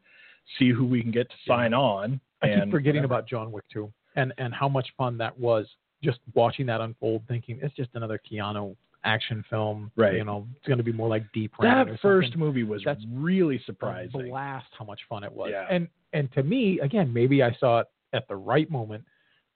see 0.60 0.72
who 0.72 0.86
we 0.86 1.02
can 1.02 1.12
get 1.12 1.30
to 1.30 1.36
sign 1.48 1.74
on. 1.74 2.20
I 2.42 2.48
keep 2.48 2.72
forgetting 2.72 3.02
whatever. 3.02 3.06
about 3.06 3.28
John 3.28 3.52
Wick 3.52 3.64
too, 3.72 3.92
and 4.16 4.34
and 4.38 4.54
how 4.54 4.70
much 4.70 4.88
fun 4.98 5.18
that 5.18 5.38
was. 5.38 5.68
Just 6.04 6.20
watching 6.36 6.68
that 6.68 6.80
unfold, 6.80 7.24
thinking 7.28 7.58
it's 7.64 7.76
just 7.76 7.90
another 7.96 8.20
Keanu 8.32 8.76
action 9.04 9.44
film. 9.50 9.92
Right. 9.96 10.14
You 10.14 10.24
know, 10.24 10.48
it's 10.56 10.68
going 10.68 10.78
to 10.78 10.84
be 10.84 10.92
more 10.92 11.08
like 11.08 11.24
Deep 11.34 11.52
that 11.62 11.88
first 12.04 12.28
something. 12.28 12.40
movie 12.40 12.64
was 12.64 12.84
That's 12.86 13.04
really 13.12 13.60
surprising. 13.66 14.30
blast 14.30 14.68
how 14.78 14.86
much 14.86 15.00
fun 15.10 15.24
it 15.24 15.32
was. 15.32 15.50
Yeah. 15.52 15.66
And 15.72 15.88
and 16.14 16.32
to 16.34 16.44
me, 16.44 16.80
again, 16.82 17.12
maybe 17.12 17.42
I 17.42 17.56
saw 17.60 17.80
it 17.80 17.88
at 18.14 18.28
the 18.28 18.36
right 18.36 18.70
moment. 18.70 19.04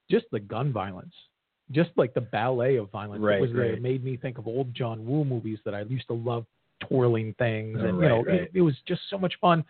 Just 0.10 0.26
the 0.32 0.40
gun 0.40 0.74
violence, 0.74 1.14
just 1.72 1.90
like 1.96 2.14
the 2.14 2.22
ballet 2.22 2.76
of 2.78 2.90
violence 2.92 3.22
Right, 3.24 3.36
that 3.36 3.42
was 3.42 3.52
there, 3.54 3.74
right. 3.74 3.82
made 3.82 4.04
me 4.04 4.18
think 4.18 4.38
of 4.38 4.48
old 4.48 4.74
John 4.74 5.06
Woo 5.06 5.24
movies 5.26 5.60
that 5.66 5.74
I 5.74 5.82
used 5.82 6.08
to 6.08 6.14
love, 6.14 6.46
twirling 6.88 7.34
things, 7.40 7.80
and 7.80 8.00
right, 8.00 8.04
you 8.04 8.10
know, 8.10 8.24
it, 8.28 8.52
it 8.54 8.62
was 8.62 8.76
just 8.88 9.02
so 9.10 9.18
much 9.18 9.34
fun. 9.40 9.64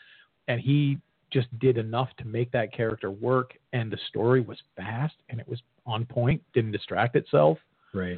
And 0.48 0.60
he 0.60 0.98
just 1.32 1.48
did 1.60 1.78
enough 1.78 2.10
to 2.18 2.26
make 2.26 2.52
that 2.52 2.74
character 2.74 3.10
work, 3.12 3.54
and 3.74 3.92
the 3.92 3.98
story 4.10 4.42
was 4.42 4.58
fast 4.76 5.14
and 5.30 5.40
it 5.40 5.48
was 5.48 5.60
on 5.86 6.06
point, 6.06 6.42
didn't 6.54 6.72
distract 6.72 7.16
itself. 7.16 7.58
Right. 7.94 8.18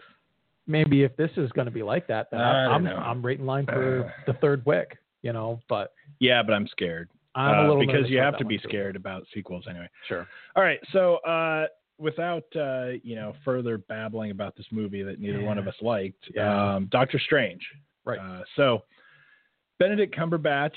maybe 0.67 1.03
if 1.03 1.15
this 1.17 1.31
is 1.37 1.51
going 1.51 1.65
to 1.65 1.71
be 1.71 1.83
like 1.83 2.07
that, 2.07 2.29
then 2.31 2.39
I 2.41 2.63
don't 2.69 2.87
I'm. 2.87 2.99
I'm 2.99 3.25
right 3.25 3.37
in 3.39 3.45
line 3.45 3.65
for 3.65 4.05
Uh. 4.05 4.11
the 4.27 4.33
third 4.39 4.65
wick. 4.65 4.97
You 5.21 5.31
know, 5.33 5.61
but 5.69 5.93
Yeah, 6.19 6.43
but 6.43 6.53
I'm 6.53 6.67
scared. 6.67 7.09
I'm 7.35 7.55
Uh, 7.55 7.61
a 7.61 7.67
little 7.67 7.85
because 7.85 8.09
you 8.09 8.19
have 8.19 8.37
to 8.37 8.45
be 8.45 8.57
too. 8.57 8.67
scared 8.67 8.95
about 8.95 9.23
sequels 9.33 9.65
anyway. 9.69 9.87
Sure. 10.07 10.27
All 10.55 10.63
right, 10.63 10.79
so 10.91 11.15
uh, 11.17 11.67
without 11.97 12.43
uh, 12.55 12.91
you 13.03 13.15
know 13.15 13.33
further 13.45 13.77
babbling 13.77 14.31
about 14.31 14.55
this 14.55 14.65
movie 14.71 15.03
that 15.03 15.19
neither 15.19 15.41
one 15.41 15.57
of 15.57 15.67
us 15.67 15.75
liked, 15.81 16.23
Yeah. 16.35 16.75
um, 16.75 16.87
Doctor 16.91 17.19
Strange. 17.19 17.61
Right. 18.05 18.19
Uh, 18.19 18.43
so 18.55 18.83
Benedict 19.79 20.15
Cumberbatch 20.15 20.75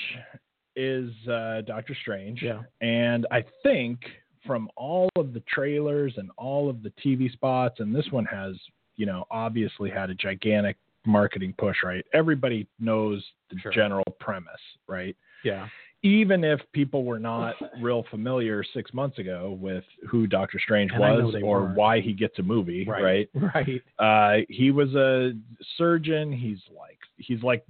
is 0.76 1.10
uh, 1.28 1.62
Doctor 1.62 1.94
Strange, 2.02 2.42
Yeah. 2.42 2.62
and 2.80 3.26
I 3.30 3.44
think 3.62 4.00
from 4.46 4.68
all 4.76 5.08
of 5.16 5.32
the 5.32 5.40
trailers 5.48 6.14
and 6.18 6.30
all 6.36 6.68
of 6.68 6.82
the 6.82 6.90
TV 7.04 7.32
spots, 7.32 7.80
and 7.80 7.94
this 7.94 8.06
one 8.10 8.24
has 8.26 8.54
you 8.96 9.06
know 9.06 9.24
obviously 9.30 9.90
had 9.90 10.10
a 10.10 10.14
gigantic 10.14 10.76
marketing 11.04 11.54
push, 11.58 11.76
right? 11.84 12.04
Everybody 12.12 12.66
knows 12.80 13.24
the 13.50 13.58
Sure. 13.60 13.72
general 13.72 14.04
premise, 14.18 14.50
right? 14.88 15.16
Yeah. 15.44 15.68
Even 16.02 16.44
if 16.44 16.60
people 16.72 17.04
were 17.04 17.18
not 17.18 17.54
real 17.80 18.04
familiar 18.10 18.62
six 18.74 18.92
months 18.94 19.18
ago 19.18 19.56
with 19.60 19.84
who 20.08 20.26
Doctor 20.26 20.58
Strange 20.60 20.92
And 20.92 21.00
was 21.00 21.34
or 21.42 21.62
weren't. 21.62 21.76
why 21.76 22.00
he 22.00 22.12
gets 22.12 22.38
a 22.38 22.42
movie, 22.42 22.84
right? 22.88 23.28
Right. 23.34 23.82
Uh, 23.98 24.44
he 24.48 24.70
was 24.70 24.94
a 24.94 25.32
surgeon. 25.76 26.32
He's 26.32 26.58
like 26.76 26.98
he's 27.16 27.42
like 27.42 27.64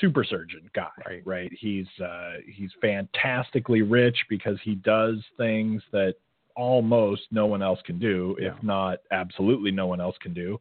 super 0.00 0.24
surgeon 0.24 0.68
guy, 0.74 1.22
Right. 1.24 1.50
He's 1.58 1.86
uh, 2.02 2.34
he's 2.52 2.70
fantastically 2.80 3.82
rich 3.82 4.18
because 4.28 4.58
he 4.62 4.74
does 4.74 5.18
things 5.36 5.82
that 5.92 6.14
almost 6.56 7.22
no 7.30 7.46
one 7.46 7.62
else 7.62 7.78
can 7.86 7.98
do, 8.00 8.36
Yeah. 8.40 8.48
if 8.56 8.62
not 8.62 8.98
absolutely 9.12 9.70
no 9.70 9.86
one 9.86 10.00
else 10.00 10.16
can 10.20 10.34
do. 10.34 10.60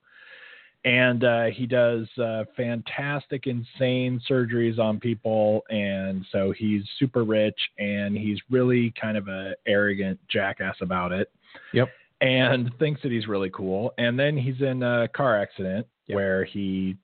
And 0.87 1.25
uh, 1.25 1.45
he 1.47 1.65
does 1.65 2.07
uh, 2.17 2.45
fantastic, 2.55 3.45
insane 3.45 4.21
surgeries 4.29 4.79
on 4.79 5.01
people, 5.01 5.65
and 5.69 6.25
so 6.31 6.53
he's 6.57 6.83
super 6.97 7.25
rich, 7.25 7.59
and 7.77 8.15
he's 8.15 8.39
really 8.49 8.93
kind 8.99 9.17
of 9.17 9.27
a 9.27 9.53
arrogant 9.67 10.17
jackass 10.29 10.77
about 10.79 11.11
it. 11.11 11.29
Yep. 11.73 11.89
And 12.21 12.71
thinks 12.79 13.01
that 13.01 13.11
he's 13.11 13.27
really 13.27 13.49
cool, 13.49 13.93
and 13.97 14.17
then 14.17 14.37
he's 14.37 14.61
in 14.61 14.81
a 14.81 15.09
car 15.09 15.37
accident 15.37 15.85
Yep. 16.07 16.15
where 16.15 16.45
he 16.45 16.95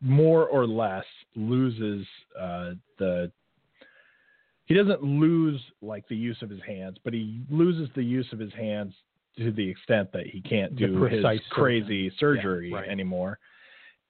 more 0.00 0.46
or 0.46 0.66
less 0.66 1.04
loses 1.36 2.06
uh, 2.40 2.70
the 2.98 3.30
he 4.64 4.74
doesn't 4.74 5.02
lose 5.02 5.60
like 5.82 6.08
the 6.08 6.16
use 6.16 6.38
of 6.40 6.48
his 6.48 6.60
hands, 6.66 6.96
but 7.04 7.12
he 7.12 7.42
loses 7.50 7.90
the 7.94 8.02
use 8.02 8.28
of 8.32 8.38
his 8.38 8.52
hands 8.54 8.94
to 9.38 9.52
the 9.52 9.68
extent 9.68 10.10
that 10.12 10.26
he 10.26 10.40
can't 10.40 10.76
do 10.76 11.04
his 11.04 11.24
crazy 11.50 12.12
surgery 12.18 12.72
right. 12.72 12.88
anymore. 12.88 13.38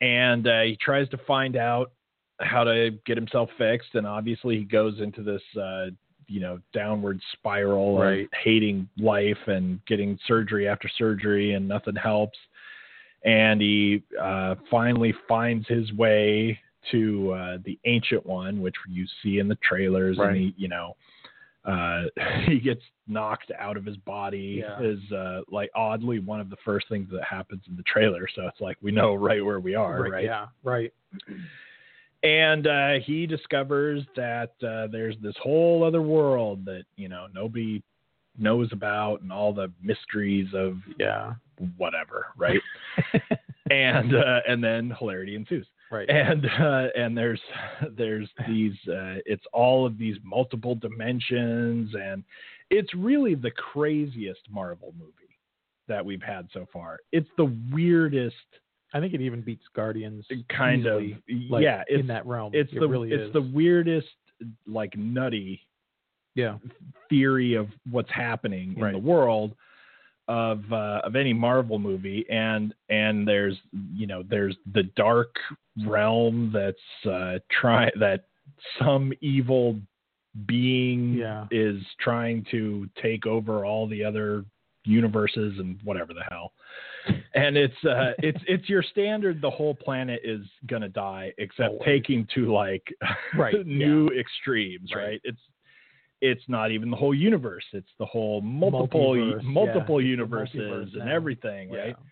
And 0.01 0.47
uh, 0.47 0.63
he 0.63 0.79
tries 0.81 1.09
to 1.11 1.19
find 1.27 1.57
out 1.57 1.93
how 2.41 2.65
to 2.65 2.91
get 3.07 3.17
himself 3.17 3.51
fixed, 3.59 3.95
and 3.95 4.07
obviously 4.07 4.57
he 4.59 4.65
goes 4.65 4.99
into 5.01 5.23
this 5.23 5.43
uh, 5.61 5.87
you 6.27 6.41
know 6.41 6.59
downward 6.73 7.21
spiral 7.33 7.99
Right. 7.99 8.29
hating 8.43 8.89
life 8.99 9.39
and 9.47 9.85
getting 9.87 10.19
surgery 10.27 10.67
after 10.67 10.89
surgery, 10.97 11.55
and 11.55 11.69
nothing 11.69 11.97
helps. 11.97 12.39
And 13.25 13.61
he 13.61 14.03
uh, 14.21 14.55
finally 14.71 15.15
finds 15.29 15.69
his 15.69 15.93
way 15.93 16.59
to 16.91 17.33
uh, 17.33 17.59
the 17.65 17.79
ancient 17.85 18.25
one, 18.25 18.63
which 18.63 18.77
you 18.89 19.07
see 19.23 19.39
in 19.39 19.49
the 19.49 19.57
trailers, 19.57 20.17
Right. 20.17 20.29
and 20.29 20.37
he, 20.37 20.55
you 20.57 20.69
know, 20.69 20.97
uh, 21.65 22.05
he 22.47 22.59
gets 22.59 22.81
knocked 23.11 23.51
out 23.59 23.77
of 23.77 23.85
his 23.85 23.97
body. 23.99 24.63
Yeah. 24.63 24.81
Is 24.81 24.99
uh, 25.13 25.41
like 25.51 25.71
oddly 25.75 26.19
one 26.21 26.41
of 26.41 26.49
the 26.51 26.57
first 26.65 26.89
things 26.89 27.09
that 27.13 27.25
happens 27.25 27.63
in 27.69 27.77
the 27.77 27.83
trailer, 27.83 28.27
so 28.35 28.47
it's 28.47 28.61
like 28.61 28.77
we 28.81 28.93
know 28.93 29.15
right 29.15 29.45
where 29.45 29.61
we 29.61 29.75
are, 29.75 30.03
right? 30.03 30.25
Yeah. 30.25 30.47
Right. 30.63 30.93
And 32.23 32.67
uh, 32.67 32.93
he 33.05 33.27
discovers 33.27 34.05
that 34.15 34.53
uh, 34.63 34.89
there's 34.93 35.17
this 35.23 35.35
whole 35.43 35.83
other 35.85 36.03
world 36.03 36.65
that 36.67 36.85
you 36.97 37.09
know 37.09 37.27
nobody 37.35 37.83
knows 38.39 38.69
about, 38.73 39.23
and 39.23 39.33
all 39.33 39.53
the 39.53 39.71
mysteries 39.83 40.49
of 40.55 40.79
Yeah. 40.99 41.35
whatever, 41.77 42.27
right? 42.37 42.61
and 43.71 44.15
uh, 44.15 44.41
and 44.49 44.63
then 44.63 44.95
hilarity 44.99 45.35
ensues 45.35 45.67
Right. 45.91 46.09
and 46.09 46.47
uh, 46.47 46.87
and 46.97 47.17
there's 47.17 47.41
there's 47.97 48.29
these 48.47 48.75
uh, 48.89 49.19
it's 49.27 49.45
all 49.53 49.85
of 49.87 49.99
these 49.99 50.17
multiple 50.23 50.75
dimensions 50.75 51.95
and 51.95 52.23
it's 52.71 52.95
really 52.95 53.35
the 53.35 53.51
craziest 53.51 54.41
Marvel 54.51 54.95
movie 54.99 55.13
that 55.89 56.05
we've 56.05 56.23
had 56.23 56.49
so 56.53 56.67
far. 56.73 56.99
It's 57.13 57.29
the 57.37 57.53
weirdest 57.73 58.37
I 58.93 59.01
think 59.01 59.15
it 59.15 59.21
even 59.21 59.41
beats 59.41 59.65
Guardians. 59.75 60.25
kind 60.49 60.81
easily, 60.81 61.13
of 61.13 61.51
like, 61.51 61.63
yeah. 61.63 61.83
In 61.89 62.07
that 62.09 62.27
realm. 62.27 62.53
it's 62.55 62.73
it 62.73 62.81
the 62.81 62.89
really 62.89 63.13
it's 63.13 63.29
is. 63.29 63.33
the 63.33 63.43
weirdest 63.43 64.09
like 64.67 64.97
nutty 64.97 65.61
yeah. 66.35 66.57
theory 67.09 67.55
of 67.55 67.69
what's 67.91 68.11
happening 68.11 68.75
in 68.77 68.93
the 68.93 68.99
world 68.99 69.55
of 70.29 70.61
uh, 70.73 71.01
of 71.05 71.17
any 71.17 71.33
Marvel 71.33 71.79
movie, 71.79 72.25
and 72.31 72.75
and 72.89 73.27
there's 73.27 73.57
you 73.95 74.07
know 74.07 74.23
there's 74.29 74.57
the 74.73 74.85
dark 74.97 75.35
realm 75.87 76.53
that's 76.53 77.13
uh, 77.13 77.39
try 77.51 77.91
that 77.99 78.25
some 78.79 79.13
evil 79.21 79.77
being 80.47 81.15
Yeah. 81.15 81.47
is 81.51 81.83
trying 82.01 82.45
to 82.51 82.89
take 83.01 83.27
over 83.27 83.65
all 83.65 83.87
the 83.87 84.05
other 84.05 84.45
universes 84.85 85.59
and 85.59 85.79
whatever 85.85 86.15
the 86.15 86.25
hell. 86.31 86.53
And 87.35 87.57
it's 87.57 87.85
uh 87.85 88.13
it's 88.19 88.43
it's 88.47 88.69
your 88.69 88.83
standard 88.83 89.41
the 89.41 89.51
whole 89.51 89.75
planet 89.75 90.21
is 90.25 90.47
gonna 90.67 90.89
die 90.89 91.33
except 91.39 91.71
Always. 91.71 91.85
taking 91.85 92.27
to 92.35 92.53
like 92.53 92.87
Right, 93.35 93.67
new 93.67 94.09
extremes, 94.09 94.91
Right. 94.95 95.03
right? 95.05 95.21
It's 95.25 95.41
it's 96.23 96.43
not 96.49 96.71
even 96.71 96.91
the 96.91 96.97
whole 96.97 97.15
universe. 97.15 97.65
It's 97.73 97.89
the 97.99 98.05
whole 98.05 98.43
multiple 98.43 99.15
Multiverse, 99.15 99.43
multiple 99.43 100.01
yeah. 100.03 100.09
universes 100.09 100.55
Multiverse 100.57 100.93
and 100.97 101.07
now. 101.07 101.15
everything, 101.15 101.71
right? 101.71 101.97
Yeah. 101.99 102.07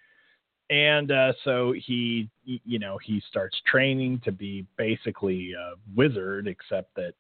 And 0.71 1.11
uh, 1.11 1.33
so 1.45 1.73
he, 1.73 2.29
you 2.45 2.79
know, 2.79 2.99
he 3.03 3.23
starts 3.29 3.59
training 3.67 4.21
to 4.25 4.33
be 4.33 4.67
basically 4.77 5.53
a 5.53 5.75
wizard, 5.95 6.47
except 6.47 6.95
that, 6.97 7.15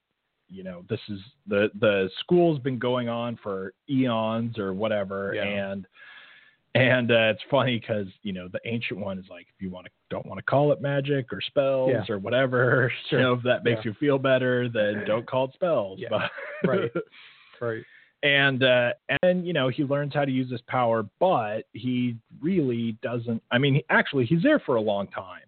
you 0.49 0.65
know, 0.65 0.85
this 0.89 1.01
is 1.09 1.21
the 1.47 1.71
the 1.81 2.09
school's 2.21 2.59
been 2.59 2.79
going 2.79 3.09
on 3.09 3.39
for 3.43 3.73
eons 3.91 4.59
or 4.59 4.73
whatever, 4.73 5.33
Yeah. 5.35 5.45
and 5.45 5.87
and 6.75 7.11
uh, 7.11 7.33
it's 7.33 7.43
funny 7.51 7.79
because 7.79 8.07
you 8.23 8.33
know 8.33 8.49
the 8.49 8.61
ancient 8.65 9.01
one 9.01 9.19
is 9.19 9.25
like 9.31 9.47
if 9.55 9.61
you 9.63 9.71
want 9.71 9.87
to 9.87 9.93
don't 10.11 10.27
want 10.27 10.39
to 10.39 10.43
call 10.45 10.73
it 10.73 10.81
magic 10.81 11.33
or 11.33 11.41
spells 11.41 11.91
Yeah. 11.93 12.15
or 12.15 12.19
whatever, 12.19 12.91
Sure. 13.11 13.19
you 13.21 13.25
know, 13.27 13.33
if 13.35 13.43
that 13.43 13.65
makes 13.65 13.81
Yeah. 13.85 13.91
you 13.91 13.95
feel 13.95 14.19
better, 14.19 14.69
then 14.69 15.05
don't 15.07 15.27
call 15.27 15.45
it 15.47 15.55
spells. 15.55 15.99
Yeah. 16.01 16.09
But- 16.11 16.31
Right. 16.69 16.91
Right. 17.61 17.83
and 18.23 18.63
uh 18.63 18.93
and 19.23 19.47
you 19.47 19.53
know 19.53 19.69
he 19.69 19.83
learns 19.85 20.15
how 20.15 20.25
to 20.25 20.31
use 20.31 20.49
his 20.51 20.61
power 20.63 21.05
but 21.19 21.63
he 21.73 22.17
really 22.41 22.93
doesn't 23.03 23.43
i 23.51 23.59
mean 23.59 23.75
he, 23.75 23.85
actually 23.91 24.27
he's 24.27 24.43
there 24.43 24.59
for 24.61 24.77
a 24.77 24.81
long 24.81 25.07
time 25.09 25.43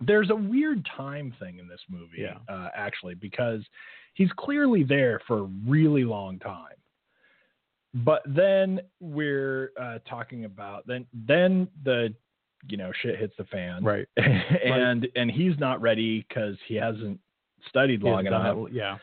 there's 0.00 0.30
a 0.30 0.34
weird 0.34 0.86
time 0.96 1.34
thing 1.38 1.58
in 1.58 1.68
this 1.68 1.80
movie 1.90 2.18
Yeah. 2.18 2.36
uh 2.48 2.68
actually 2.74 3.14
because 3.14 3.60
he's 4.14 4.30
clearly 4.36 4.82
there 4.84 5.20
for 5.26 5.38
a 5.38 5.48
really 5.66 6.04
long 6.04 6.38
time 6.38 6.66
but 7.94 8.22
then 8.26 8.80
we're 9.00 9.72
uh 9.80 9.98
talking 10.08 10.44
about 10.44 10.86
then 10.86 11.06
then 11.26 11.66
the 11.84 12.14
you 12.68 12.76
know 12.76 12.92
shit 13.02 13.18
hits 13.18 13.34
the 13.38 13.44
fan 13.44 13.82
Right. 13.82 14.06
and 14.16 15.08
and 15.16 15.30
he's 15.30 15.58
not 15.58 15.80
ready 15.80 16.24
because 16.28 16.56
he 16.68 16.74
hasn't 16.76 17.18
studied 17.68 18.02
long 18.02 18.26
enough 18.26 18.56
it- 18.68 18.72
Yeah. 18.74 18.98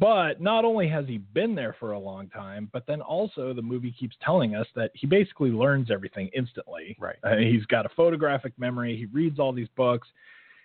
but 0.00 0.40
not 0.40 0.64
only 0.64 0.88
has 0.88 1.06
he 1.06 1.18
been 1.18 1.54
there 1.54 1.76
for 1.78 1.92
a 1.92 1.98
long 1.98 2.28
time, 2.28 2.68
but 2.72 2.86
then 2.86 3.00
also 3.00 3.52
the 3.54 3.62
movie 3.62 3.92
keeps 3.92 4.16
telling 4.20 4.54
us 4.56 4.66
that 4.74 4.90
he 4.94 5.06
basically 5.06 5.50
learns 5.50 5.90
everything 5.92 6.28
instantly. 6.34 6.96
Right. 6.98 7.16
Uh, 7.22 7.36
he's 7.36 7.64
got 7.66 7.86
a 7.86 7.88
photographic 7.90 8.52
memory. 8.58 8.96
He 8.96 9.06
reads 9.06 9.38
all 9.38 9.52
these 9.52 9.68
books. 9.76 10.08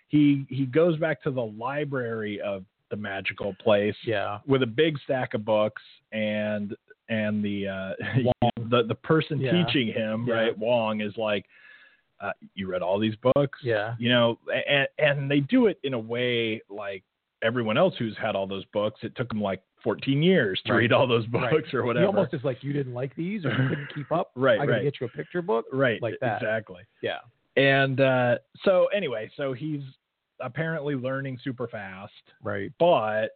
He 0.08 0.44
he 0.48 0.66
goes 0.66 0.98
back 0.98 1.22
to 1.22 1.30
the 1.30 1.40
library 1.44 2.40
of 2.40 2.64
the 2.92 2.96
magical 2.98 3.54
place 3.54 3.96
Yeah. 4.04 4.38
with 4.46 4.62
a 4.62 4.66
big 4.66 4.98
stack 5.02 5.34
of 5.34 5.44
books 5.44 5.82
and 6.12 6.76
and 7.08 7.42
the 7.44 7.66
uh, 7.66 7.92
the 8.70 8.84
the 8.86 8.94
person 8.94 9.40
Yeah. 9.40 9.64
teaching 9.64 9.88
him 9.92 10.26
Yeah. 10.28 10.34
right 10.34 10.58
Wong 10.58 11.00
is 11.00 11.16
like, 11.16 11.46
uh, 12.20 12.32
you 12.54 12.68
read 12.70 12.82
all 12.82 12.98
these 13.00 13.16
books 13.34 13.58
Yeah. 13.62 13.94
you 13.98 14.10
know 14.10 14.38
and 14.68 14.86
and 14.98 15.30
they 15.30 15.40
do 15.40 15.66
it 15.66 15.78
in 15.82 15.94
a 15.94 15.98
way 15.98 16.60
like 16.68 17.02
everyone 17.42 17.76
else 17.78 17.94
who's 17.98 18.16
had 18.16 18.36
all 18.36 18.46
those 18.46 18.64
books 18.66 19.00
it 19.02 19.16
took 19.16 19.28
them 19.30 19.40
like 19.42 19.62
14 19.82 20.22
years 20.22 20.60
to 20.66 20.72
Right. 20.74 20.78
read 20.80 20.92
all 20.92 21.06
those 21.08 21.26
books 21.26 21.50
Right. 21.52 21.74
or 21.74 21.82
He 21.82 21.86
whatever 21.88 22.06
almost 22.06 22.34
is 22.34 22.44
like 22.44 22.62
you 22.62 22.72
didn't 22.74 22.94
like 22.94 23.16
these 23.16 23.44
or 23.46 23.50
you 23.50 23.68
couldn't 23.70 23.88
keep 23.94 24.12
up. 24.12 24.30
Right, 24.36 24.60
I 24.60 24.66
gotta 24.66 24.72
right. 24.78 24.82
get 24.84 25.00
you 25.00 25.06
a 25.06 25.10
picture 25.10 25.42
book. 25.42 25.64
right 25.72 26.00
like 26.02 26.14
that. 26.20 26.42
exactly 26.42 26.82
Yeah. 27.00 27.18
and 27.56 28.00
uh 28.00 28.38
so 28.64 28.86
anyway 28.94 29.30
so 29.36 29.54
he's 29.54 29.80
apparently 30.42 30.94
learning 30.94 31.38
super 31.42 31.68
fast 31.68 32.12
Right. 32.42 32.70
but 32.78 33.28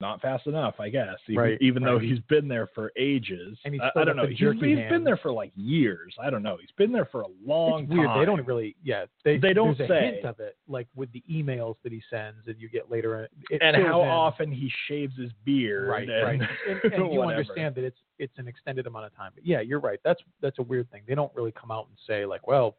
not 0.00 0.20
fast 0.20 0.48
enough, 0.48 0.74
I 0.80 0.88
guess. 0.88 1.14
Even, 1.28 1.40
Right, 1.40 1.58
even 1.60 1.84
though 1.84 2.00
he's 2.00 2.18
been 2.28 2.48
there 2.48 2.66
for 2.74 2.90
ages. 2.98 3.56
And 3.64 3.72
he's 3.74 3.80
I- 3.80 4.00
I 4.00 4.04
don't 4.04 4.16
know. 4.16 4.26
He's, 4.26 4.38
he's 4.40 4.58
been 4.88 5.04
there 5.04 5.16
for 5.16 5.30
like 5.30 5.52
years. 5.54 6.16
I 6.20 6.30
don't 6.30 6.42
know. 6.42 6.56
He's 6.60 6.72
been 6.76 6.90
there 6.90 7.04
for 7.04 7.20
a 7.22 7.26
long 7.46 7.84
it's 7.84 7.92
weird. 7.92 8.08
time. 8.08 8.18
They 8.18 8.24
don't 8.26 8.44
really. 8.44 8.74
Yeah, 8.82 9.04
they 9.24 9.38
They 9.38 9.52
don't 9.52 9.78
there's 9.78 9.88
a 9.88 9.92
say. 9.92 10.00
hint 10.14 10.24
of 10.24 10.40
it, 10.40 10.56
like 10.66 10.88
with 10.96 11.12
the 11.12 11.22
emails 11.30 11.76
that 11.84 11.92
he 11.92 12.02
sends, 12.10 12.48
and 12.48 12.56
you 12.60 12.68
get 12.68 12.90
later. 12.90 13.22
Uh, 13.22 13.26
it 13.50 13.62
and 13.62 13.76
how 13.76 14.02
in. 14.02 14.08
often 14.08 14.50
he 14.50 14.68
shaves 14.88 15.16
his 15.16 15.30
beard. 15.44 15.86
Right, 15.88 16.08
and, 16.10 16.40
right. 16.40 16.50
And, 16.82 16.92
and 16.92 17.12
you 17.12 17.22
understand 17.22 17.76
that 17.76 17.84
it's 17.84 17.98
it's 18.18 18.36
an 18.38 18.48
extended 18.48 18.88
amount 18.88 19.06
of 19.06 19.14
time. 19.16 19.30
But 19.32 19.46
yeah, 19.46 19.60
you're 19.60 19.78
right. 19.78 20.00
That's 20.02 20.20
that's 20.40 20.58
a 20.58 20.62
weird 20.62 20.90
thing. 20.90 21.02
They 21.06 21.14
don't 21.14 21.32
really 21.36 21.52
come 21.52 21.70
out 21.70 21.86
and 21.88 21.96
say 22.04 22.26
like, 22.26 22.48
well, 22.48 22.74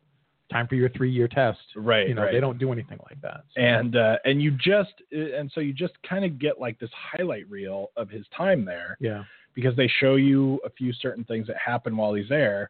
time 0.51 0.67
for 0.67 0.75
your 0.75 0.89
three 0.89 1.11
year 1.11 1.27
test. 1.27 1.59
Right. 1.75 2.07
You 2.07 2.13
know, 2.15 2.23
right. 2.23 2.31
they 2.31 2.39
don't 2.39 2.57
do 2.59 2.71
anything 2.71 2.99
like 3.09 3.19
that. 3.21 3.43
So- 3.55 3.61
and 3.61 3.95
uh, 3.95 4.17
and 4.25 4.41
you 4.41 4.51
just 4.51 4.93
and 5.11 5.51
so 5.53 5.59
you 5.61 5.73
just 5.73 5.93
kind 6.07 6.23
of 6.25 6.39
get 6.39 6.59
like 6.59 6.79
this 6.79 6.91
highlight 6.93 7.49
reel 7.49 7.91
of 7.97 8.09
his 8.09 8.25
time 8.35 8.63
there 8.65 8.97
yeah, 8.99 9.23
because 9.53 9.75
they 9.75 9.89
show 9.99 10.15
you 10.15 10.59
a 10.65 10.69
few 10.69 10.93
certain 10.93 11.23
things 11.23 11.47
that 11.47 11.57
happen 11.57 11.95
while 11.97 12.13
he's 12.13 12.29
there 12.29 12.69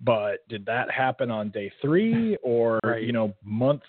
but 0.00 0.46
did 0.48 0.64
that 0.64 0.88
happen 0.90 1.28
on 1.30 1.50
day 1.50 1.72
three 1.82 2.36
or 2.42 2.78
Right. 2.84 3.02
you 3.02 3.12
know 3.12 3.34
month 3.42 3.82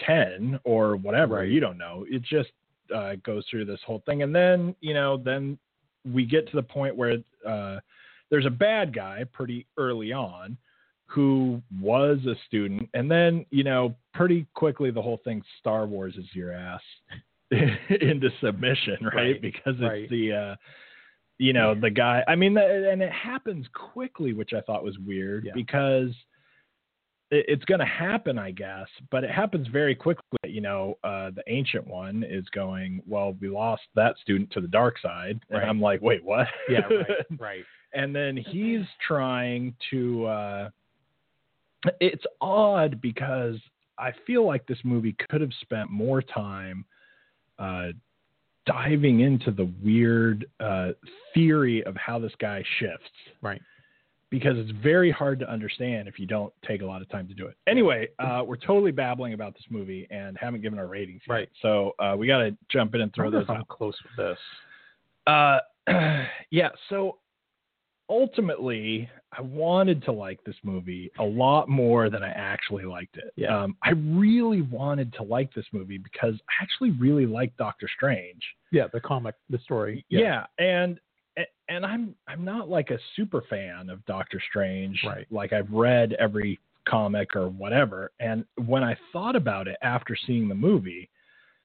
10 0.00 0.60
or 0.64 0.96
whatever 0.96 1.36
Right. 1.36 1.48
you 1.48 1.58
don't 1.58 1.78
know 1.78 2.04
it 2.08 2.22
just 2.22 2.50
uh, 2.94 3.14
goes 3.24 3.44
through 3.50 3.64
this 3.64 3.80
whole 3.84 4.02
thing 4.06 4.22
and 4.22 4.32
then 4.34 4.76
you 4.80 4.94
know 4.94 5.16
then 5.16 5.58
we 6.12 6.24
get 6.24 6.48
to 6.50 6.56
the 6.56 6.62
point 6.62 6.94
where 6.94 7.16
uh, 7.48 7.80
there's 8.30 8.46
a 8.46 8.50
bad 8.50 8.94
guy 8.94 9.24
pretty 9.32 9.66
early 9.76 10.12
on 10.12 10.56
who 11.06 11.62
was 11.80 12.18
a 12.26 12.34
student 12.46 12.88
and 12.94 13.10
then 13.10 13.46
you 13.50 13.62
know 13.64 13.94
pretty 14.12 14.46
quickly 14.54 14.90
the 14.90 15.00
whole 15.00 15.20
thing 15.24 15.40
star 15.60 15.86
wars 15.86 16.14
is 16.16 16.26
your 16.34 16.52
ass 16.52 16.80
into 17.50 18.28
submission 18.40 18.96
right, 19.02 19.14
Right, 19.14 19.40
because 19.42 19.74
it's 19.76 19.82
right. 19.82 20.10
the 20.10 20.32
uh 20.32 20.56
you 21.38 21.52
know 21.52 21.74
the 21.74 21.90
guy 21.90 22.24
i 22.26 22.34
mean 22.34 22.56
and 22.58 23.02
it 23.02 23.12
happens 23.12 23.66
quickly 23.72 24.32
which 24.32 24.52
i 24.52 24.60
thought 24.62 24.82
was 24.82 24.98
weird 24.98 25.44
Yeah. 25.44 25.52
because 25.54 26.10
it, 27.30 27.44
it's 27.48 27.64
going 27.66 27.80
to 27.80 27.86
happen 27.86 28.38
i 28.38 28.50
guess 28.50 28.88
but 29.12 29.22
it 29.22 29.30
happens 29.30 29.68
very 29.68 29.94
quickly 29.94 30.22
you 30.44 30.60
know 30.60 30.94
uh 31.04 31.30
the 31.30 31.42
ancient 31.46 31.86
one 31.86 32.24
is 32.28 32.44
going 32.52 33.00
well 33.06 33.36
we 33.40 33.48
lost 33.48 33.82
that 33.94 34.16
student 34.22 34.50
to 34.52 34.60
the 34.60 34.68
dark 34.68 34.98
side 35.00 35.38
and 35.50 35.60
Right. 35.60 35.68
i'm 35.68 35.80
like 35.80 36.00
wait 36.02 36.24
what 36.24 36.48
yeah, 36.68 36.80
right, 36.80 37.06
right. 37.38 37.64
and 37.94 38.14
then 38.14 38.36
he's 38.36 38.84
trying 39.06 39.74
to 39.90 40.26
uh 40.26 40.68
it's 42.00 42.24
odd 42.40 43.00
because 43.00 43.56
i 43.98 44.10
feel 44.26 44.46
like 44.46 44.66
this 44.66 44.78
movie 44.84 45.14
could 45.30 45.40
have 45.40 45.52
spent 45.62 45.90
more 45.90 46.20
time 46.22 46.84
uh 47.58 47.88
diving 48.66 49.20
into 49.20 49.50
the 49.50 49.70
weird 49.82 50.46
uh 50.60 50.90
theory 51.34 51.84
of 51.84 51.94
how 51.96 52.18
this 52.18 52.32
guy 52.40 52.64
shifts 52.80 53.10
Right. 53.40 53.60
because 54.30 54.58
it's 54.58 54.72
very 54.82 55.10
hard 55.12 55.38
to 55.38 55.48
understand 55.50 56.08
if 56.08 56.18
you 56.18 56.26
don't 56.26 56.52
take 56.66 56.82
a 56.82 56.84
lot 56.86 57.00
of 57.00 57.08
time 57.08 57.28
to 57.28 57.34
do 57.34 57.46
it. 57.46 57.56
Anyway, 57.68 58.08
uh, 58.18 58.42
we're 58.44 58.56
totally 58.56 58.90
babbling 58.90 59.34
about 59.34 59.54
this 59.54 59.62
movie 59.70 60.08
and 60.10 60.36
haven't 60.36 60.62
given 60.62 60.80
our 60.80 60.88
ratings 60.88 61.20
yet. 61.28 61.32
Right. 61.32 61.48
So 61.62 61.92
uh, 62.00 62.16
we 62.18 62.26
got 62.26 62.38
to 62.38 62.56
jump 62.68 62.94
in 62.96 63.02
and 63.02 63.14
throw 63.14 63.30
those 63.30 63.48
out. 63.48 63.68
close 63.68 63.94
with 64.02 64.26
this. 64.26 64.38
Uh, 65.28 65.58
yeah. 66.50 66.70
So 66.90 67.18
ultimately, 68.08 69.08
I 69.36 69.40
wanted 69.40 70.02
to 70.04 70.12
like 70.12 70.42
this 70.44 70.56
movie 70.62 71.10
a 71.18 71.24
lot 71.24 71.68
more 71.68 72.08
than 72.10 72.22
I 72.22 72.30
actually 72.30 72.84
liked 72.84 73.16
it. 73.16 73.32
Yeah. 73.36 73.62
Um, 73.62 73.76
I 73.82 73.90
really 73.90 74.62
wanted 74.62 75.12
to 75.14 75.22
like 75.22 75.52
this 75.54 75.66
movie 75.72 75.98
because 75.98 76.34
I 76.48 76.62
actually 76.62 76.90
really 76.92 77.26
like 77.26 77.56
Doctor 77.56 77.88
Strange. 77.94 78.42
Yeah, 78.70 78.86
the 78.92 79.00
comic, 79.00 79.34
the 79.50 79.58
story. 79.58 80.04
Yeah. 80.08 80.46
and 80.58 81.00
and 81.68 81.84
I'm 81.84 82.14
I'm 82.28 82.44
not 82.44 82.68
like 82.68 82.90
a 82.90 82.98
super 83.14 83.42
fan 83.48 83.90
of 83.90 84.04
Doctor 84.06 84.40
Strange. 84.48 85.00
Right. 85.04 85.26
Like 85.30 85.52
I've 85.52 85.70
read 85.70 86.14
every 86.14 86.58
comic 86.88 87.34
or 87.34 87.48
whatever, 87.48 88.12
and 88.20 88.44
when 88.66 88.84
I 88.84 88.96
thought 89.12 89.36
about 89.36 89.68
it 89.68 89.76
after 89.82 90.16
seeing 90.26 90.48
the 90.48 90.54
movie, 90.54 91.10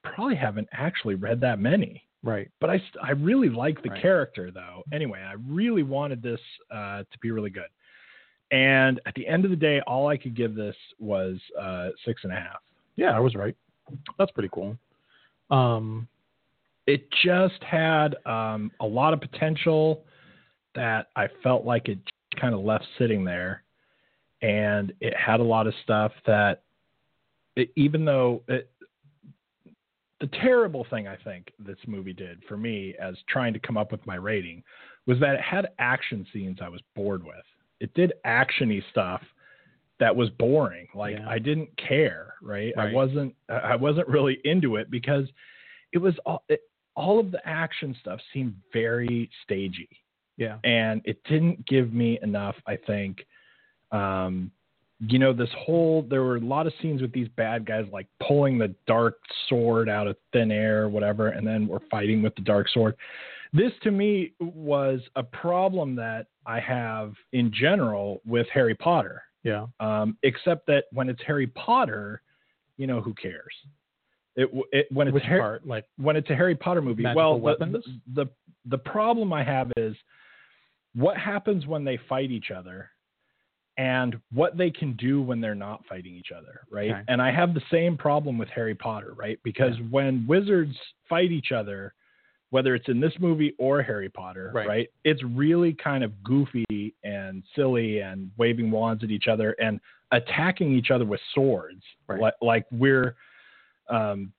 probably 0.02 0.34
haven't 0.34 0.68
actually 0.72 1.14
read 1.14 1.40
that 1.40 1.58
many. 1.58 2.02
Right. 2.22 2.50
But 2.60 2.70
I 2.70 2.82
I 3.02 3.10
really 3.12 3.48
like 3.48 3.82
the 3.82 3.90
Right. 3.90 4.00
character 4.00 4.50
though. 4.50 4.82
Anyway, 4.92 5.20
I 5.20 5.34
really 5.48 5.82
wanted 5.82 6.22
this 6.22 6.40
uh, 6.70 6.98
to 6.98 7.18
be 7.20 7.30
really 7.30 7.50
good. 7.50 7.68
And 8.50 9.00
at 9.06 9.14
the 9.14 9.26
end 9.26 9.44
of 9.44 9.50
the 9.50 9.56
day, 9.56 9.80
all 9.86 10.08
I 10.08 10.16
could 10.16 10.36
give 10.36 10.54
this 10.54 10.76
was 10.98 11.38
uh, 11.58 11.88
six 12.04 12.22
and 12.24 12.32
a 12.32 12.36
half. 12.36 12.60
Yeah, 12.96 13.16
I 13.16 13.20
was 13.20 13.34
right. 13.34 13.56
That's 14.18 14.30
pretty 14.30 14.50
cool. 14.52 14.76
Um, 15.50 16.06
it 16.86 17.08
just 17.24 17.62
had 17.62 18.16
um, 18.26 18.70
a 18.80 18.86
lot 18.86 19.14
of 19.14 19.20
potential 19.20 20.04
that 20.74 21.08
I 21.16 21.28
felt 21.42 21.64
like 21.64 21.88
it 21.88 21.98
kind 22.40 22.54
of 22.54 22.60
left 22.60 22.84
sitting 22.98 23.24
there, 23.24 23.62
and 24.42 24.92
it 25.00 25.14
had 25.16 25.40
a 25.40 25.44
lot 25.44 25.66
of 25.66 25.74
stuff 25.82 26.12
that, 26.26 26.62
it, 27.56 27.70
even 27.76 28.04
though 28.04 28.42
it, 28.48 28.70
the 30.22 30.28
terrible 30.38 30.86
thing 30.88 31.06
I 31.06 31.16
think 31.16 31.52
this 31.58 31.76
movie 31.86 32.14
did 32.14 32.42
for 32.48 32.56
me 32.56 32.94
as 33.00 33.14
trying 33.28 33.52
to 33.52 33.58
come 33.58 33.76
up 33.76 33.92
with 33.92 34.06
my 34.06 34.14
rating 34.14 34.62
was 35.06 35.18
that 35.20 35.34
it 35.34 35.40
had 35.40 35.68
action 35.78 36.26
scenes 36.32 36.58
I 36.62 36.68
was 36.70 36.80
bored 36.96 37.22
with. 37.22 37.44
It 37.80 37.92
did 37.94 38.14
actiony 38.24 38.82
stuff 38.90 39.20
that 40.00 40.14
was 40.14 40.30
boring. 40.30 40.86
Like 40.94 41.16
Yeah. 41.18 41.28
I 41.28 41.38
didn't 41.38 41.76
care, 41.76 42.34
right? 42.40 42.72
I 42.78 42.92
wasn't 42.92 43.34
I 43.50 43.76
wasn't 43.76 44.08
really 44.08 44.38
into 44.44 44.76
it 44.76 44.90
because 44.90 45.26
it 45.92 45.98
was 45.98 46.14
all 46.24 46.44
it, 46.48 46.62
all 46.94 47.20
of 47.20 47.30
the 47.30 47.46
action 47.46 47.94
stuff 48.00 48.20
seemed 48.32 48.54
very 48.72 49.30
stagey 49.44 49.88
yeah. 50.36 50.58
and 50.64 51.02
it 51.04 51.22
didn't 51.24 51.66
give 51.66 51.92
me 51.92 52.18
enough 52.22 52.56
i 52.66 52.76
think 52.76 53.24
um 53.92 54.50
you 55.08 55.18
know 55.18 55.32
this 55.32 55.48
whole 55.58 56.02
there 56.08 56.22
were 56.22 56.36
a 56.36 56.40
lot 56.40 56.66
of 56.66 56.72
scenes 56.80 57.02
with 57.02 57.12
these 57.12 57.28
bad 57.36 57.66
guys 57.66 57.84
like 57.92 58.06
pulling 58.26 58.58
the 58.58 58.72
dark 58.86 59.18
sword 59.48 59.88
out 59.88 60.06
of 60.06 60.16
thin 60.32 60.50
air 60.52 60.82
or 60.84 60.88
whatever 60.88 61.28
and 61.28 61.46
then 61.46 61.66
we're 61.66 61.80
fighting 61.90 62.22
with 62.22 62.34
the 62.36 62.42
dark 62.42 62.68
sword 62.68 62.94
this 63.52 63.72
to 63.82 63.90
me 63.90 64.32
was 64.40 65.00
a 65.16 65.22
problem 65.22 65.96
that 65.96 66.26
i 66.46 66.60
have 66.60 67.14
in 67.32 67.52
general 67.52 68.20
with 68.24 68.46
harry 68.52 68.74
potter 68.74 69.22
Yeah. 69.42 69.66
um, 69.80 70.16
except 70.22 70.66
that 70.68 70.84
when 70.92 71.08
it's 71.08 71.22
harry 71.26 71.48
potter 71.48 72.22
you 72.76 72.86
know 72.86 73.00
who 73.00 73.12
cares 73.14 73.52
it, 74.36 74.48
it 74.72 74.86
when 74.90 75.08
it's 75.08 75.14
Which 75.14 75.24
Har- 75.24 75.38
part? 75.40 75.66
Like, 75.66 75.84
when 75.98 76.16
it's 76.16 76.30
a 76.30 76.34
Harry 76.34 76.54
Potter 76.54 76.80
movie. 76.80 77.04
Well, 77.14 77.38
the, 77.38 77.82
the 78.14 78.26
the 78.64 78.78
problem 78.78 79.30
I 79.30 79.44
have 79.44 79.70
is 79.76 79.94
what 80.94 81.18
happens 81.18 81.66
when 81.66 81.84
they 81.84 81.98
fight 82.08 82.30
each 82.30 82.50
other 82.50 82.88
and 83.78 84.20
what 84.32 84.56
they 84.56 84.70
can 84.70 84.92
do 84.94 85.22
when 85.22 85.40
they're 85.40 85.54
not 85.54 85.84
fighting 85.86 86.14
each 86.14 86.30
other, 86.36 86.60
right? 86.70 86.90
Okay. 86.90 87.02
And 87.08 87.22
I 87.22 87.30
have 87.32 87.54
the 87.54 87.62
same 87.70 87.96
problem 87.96 88.36
with 88.38 88.48
Harry 88.50 88.74
Potter, 88.74 89.14
right? 89.16 89.38
Because 89.42 89.78
Yeah. 89.78 89.84
when 89.90 90.26
wizards 90.26 90.76
fight 91.08 91.32
each 91.32 91.52
other, 91.52 91.94
whether 92.50 92.74
it's 92.74 92.88
in 92.88 93.00
this 93.00 93.18
movie 93.18 93.54
or 93.58 93.80
Harry 93.80 94.10
Potter, 94.10 94.50
Right. 94.54 94.68
right? 94.68 94.88
It's 95.04 95.22
really 95.22 95.72
kind 95.72 96.04
of 96.04 96.22
goofy 96.22 96.94
and 97.02 97.42
silly 97.54 98.00
and 98.00 98.30
waving 98.36 98.70
wands 98.70 99.02
at 99.02 99.10
each 99.10 99.26
other 99.26 99.52
and 99.58 99.80
attacking 100.10 100.72
each 100.74 100.90
other 100.90 101.06
with 101.06 101.20
swords, 101.34 101.82
Right. 102.06 102.20
like, 102.20 102.34
like 102.42 102.66
we're 102.72 103.16
um, 103.88 104.32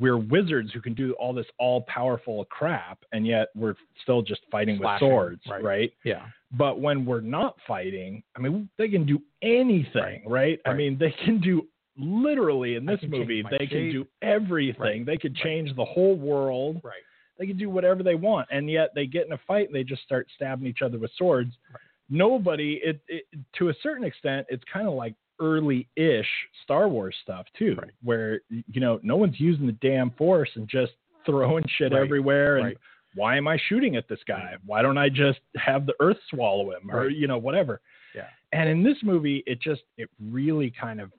we're 0.00 0.18
wizards 0.18 0.72
who 0.72 0.80
can 0.80 0.94
do 0.94 1.12
all 1.14 1.32
this 1.32 1.46
all 1.58 1.82
powerful 1.82 2.44
crap, 2.46 2.98
and 3.12 3.24
yet 3.24 3.48
we're 3.54 3.76
still 4.02 4.20
just 4.20 4.40
fighting 4.50 4.78
Slashing, 4.78 5.06
with 5.06 5.12
swords, 5.12 5.42
right. 5.48 5.62
right? 5.62 5.92
yeah. 6.04 6.26
But 6.56 6.80
when 6.80 7.04
we're 7.04 7.20
not 7.20 7.56
fighting, 7.66 8.22
I 8.36 8.40
mean, 8.40 8.68
they 8.78 8.88
can 8.88 9.04
do 9.04 9.20
anything, 9.42 10.22
right? 10.26 10.60
I 10.64 10.70
Right. 10.70 10.76
mean, 10.78 10.98
they 10.98 11.10
can 11.24 11.40
do 11.40 11.66
literally 11.98 12.74
in 12.76 12.84
this 12.86 13.00
movie, 13.08 13.42
they 13.50 13.66
can 13.66 13.90
do 13.90 14.06
everything. 14.22 14.78
Right. 14.80 15.06
They 15.06 15.16
could 15.16 15.34
Right. 15.34 15.42
change 15.42 15.74
the 15.74 15.84
whole 15.84 16.14
world. 16.16 16.80
Right. 16.84 17.02
They 17.38 17.46
could 17.46 17.58
do 17.58 17.68
whatever 17.68 18.02
they 18.02 18.14
want, 18.14 18.48
and 18.50 18.70
yet 18.70 18.94
they 18.94 19.06
get 19.06 19.26
in 19.26 19.32
a 19.32 19.38
fight 19.38 19.66
and 19.66 19.74
they 19.74 19.84
just 19.84 20.02
start 20.02 20.28
stabbing 20.34 20.66
each 20.66 20.82
other 20.82 20.98
with 20.98 21.10
swords. 21.12 21.56
Right. 21.70 21.80
Nobody, 22.08 22.74
it, 22.84 23.00
it 23.08 23.24
to 23.54 23.68
a 23.70 23.74
certain 23.82 24.04
extent, 24.04 24.46
it's 24.48 24.64
kind 24.64 24.86
of 24.86 24.94
like 24.94 25.14
early-ish 25.38 26.28
Star 26.62 26.88
Wars 26.88 27.14
stuff 27.22 27.46
too, 27.58 27.74
Right. 27.74 27.90
where 28.02 28.40
you 28.48 28.80
know 28.80 29.00
no 29.02 29.16
one's 29.16 29.38
using 29.38 29.66
the 29.66 29.72
damn 29.72 30.10
force 30.12 30.50
and 30.56 30.66
just 30.68 30.94
throwing 31.26 31.64
shit 31.68 31.92
Right. 31.92 32.00
everywhere 32.00 32.56
and 32.56 32.66
Right. 32.66 32.78
Why 33.16 33.36
am 33.36 33.48
I 33.48 33.58
shooting 33.68 33.96
at 33.96 34.06
this 34.08 34.20
guy? 34.28 34.54
Why 34.64 34.80
don't 34.82 34.96
I 34.98 35.08
just 35.08 35.40
have 35.56 35.86
the 35.86 35.94
earth 36.00 36.18
swallow 36.30 36.70
him 36.70 36.88
or 36.90 37.08
you 37.08 37.26
know 37.26 37.38
whatever? 37.38 37.80
Yeah. 38.14 38.28
And 38.52 38.68
in 38.68 38.82
this 38.84 38.98
movie, 39.02 39.42
it 39.46 39.60
just 39.60 39.82
it 39.96 40.08
really 40.30 40.70
kind 40.80 41.00
of 41.00 41.10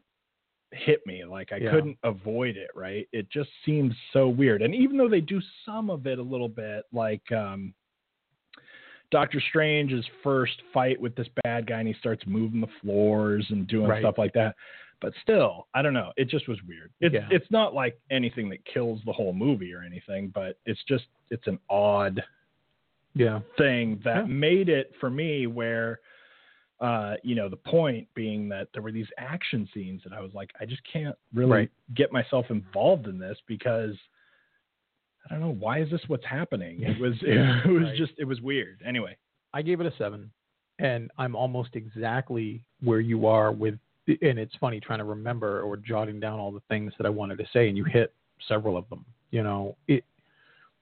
hit 0.72 1.06
me 1.06 1.26
like 1.26 1.52
I 1.52 1.58
Yeah. 1.58 1.72
couldn't 1.72 1.98
avoid 2.04 2.56
it. 2.56 2.70
Right? 2.76 3.08
It 3.12 3.30
just 3.30 3.50
seems 3.66 3.94
so 4.14 4.30
weird. 4.30 4.62
And 4.62 4.74
even 4.74 4.96
though 4.98 5.10
they 5.10 5.22
do 5.22 5.42
some 5.66 5.90
of 5.90 6.08
it 6.08 6.20
a 6.20 6.24
little 6.24 6.50
bit, 6.50 6.86
like 6.94 7.30
um, 7.32 7.74
Doctor 9.10 9.42
Strange's 9.50 10.06
first 10.24 10.62
fight 10.74 11.00
with 11.00 11.16
this 11.16 11.28
bad 11.44 11.66
guy, 11.68 11.80
and 11.80 11.88
he 11.88 11.94
starts 11.96 12.24
moving 12.28 12.60
the 12.62 12.68
floors 12.82 13.46
and 13.50 13.66
doing 13.68 13.88
Right. 13.88 14.02
stuff 14.02 14.18
like 14.18 14.34
that. 14.34 14.56
But 15.02 15.14
still, 15.22 15.68
I 15.74 15.82
don't 15.82 15.94
know. 15.94 16.12
It 16.18 16.28
just 16.30 16.48
was 16.48 16.58
weird. 16.68 16.92
It's 17.02 17.14
Yeah. 17.14 17.28
it's 17.32 17.50
not 17.52 17.74
like 17.74 18.00
anything 18.10 18.50
that 18.50 18.64
kills 18.66 19.00
the 19.06 19.14
whole 19.14 19.34
movie 19.34 19.74
or 19.74 19.84
anything, 19.84 20.30
but 20.30 20.58
it's 20.66 20.84
just 20.88 21.06
it's 21.30 21.46
an 21.48 21.60
odd 21.70 22.24
Yeah. 23.14 23.42
thing 23.58 24.00
that 24.04 24.28
Yeah. 24.28 24.34
made 24.34 24.70
it 24.70 24.94
for 25.00 25.10
me 25.10 25.48
where 25.48 26.00
uh 26.80 27.16
you 27.24 27.34
know 27.34 27.50
the 27.50 27.58
point 27.58 28.08
being 28.14 28.48
that 28.50 28.68
there 28.74 28.84
were 28.84 28.92
these 28.92 29.10
action 29.18 29.68
scenes 29.74 30.04
that 30.04 30.14
I 30.14 30.22
was 30.22 30.34
like 30.36 30.52
I 30.60 30.66
just 30.66 30.84
can't 30.92 31.16
really 31.34 31.52
Right. 31.52 31.72
get 31.96 32.12
myself 32.12 32.52
involved 32.52 33.08
in 33.08 33.18
this 33.18 33.38
because 33.48 33.96
I 35.26 35.30
don't 35.34 35.40
know 35.42 35.56
why 35.60 35.80
is 35.82 35.90
this 35.90 36.02
what's 36.08 36.26
happening 36.26 36.82
it 36.84 37.00
was 37.00 37.16
it, 37.24 37.68
was 37.68 37.84
Right. 37.84 37.98
just 37.98 38.14
it 38.20 38.26
was 38.26 38.42
weird 38.42 38.82
anyway 38.86 39.18
I 39.54 39.62
gave 39.64 39.80
it 39.82 39.88
a 39.88 39.96
seven, 39.98 40.30
and 40.78 41.10
I'm 41.18 41.36
almost 41.36 41.76
exactly 41.76 42.64
where 42.84 43.00
you 43.00 43.26
are 43.26 43.52
with. 43.52 43.80
And 44.08 44.40
it's 44.40 44.56
funny 44.56 44.80
trying 44.80 45.00
to 45.00 45.06
remember 45.06 45.62
or 45.62 45.76
jotting 45.78 46.20
down 46.20 46.40
all 46.40 46.52
the 46.52 46.62
things 46.70 46.94
that 46.98 47.06
I 47.06 47.10
wanted 47.10 47.38
to 47.40 47.46
say, 47.52 47.68
and 47.68 47.78
you 47.78 47.84
hit 47.84 48.14
several 48.48 48.78
of 48.78 48.88
them. 48.90 49.04
You 49.32 49.44
know, 49.44 49.76
it 49.88 50.04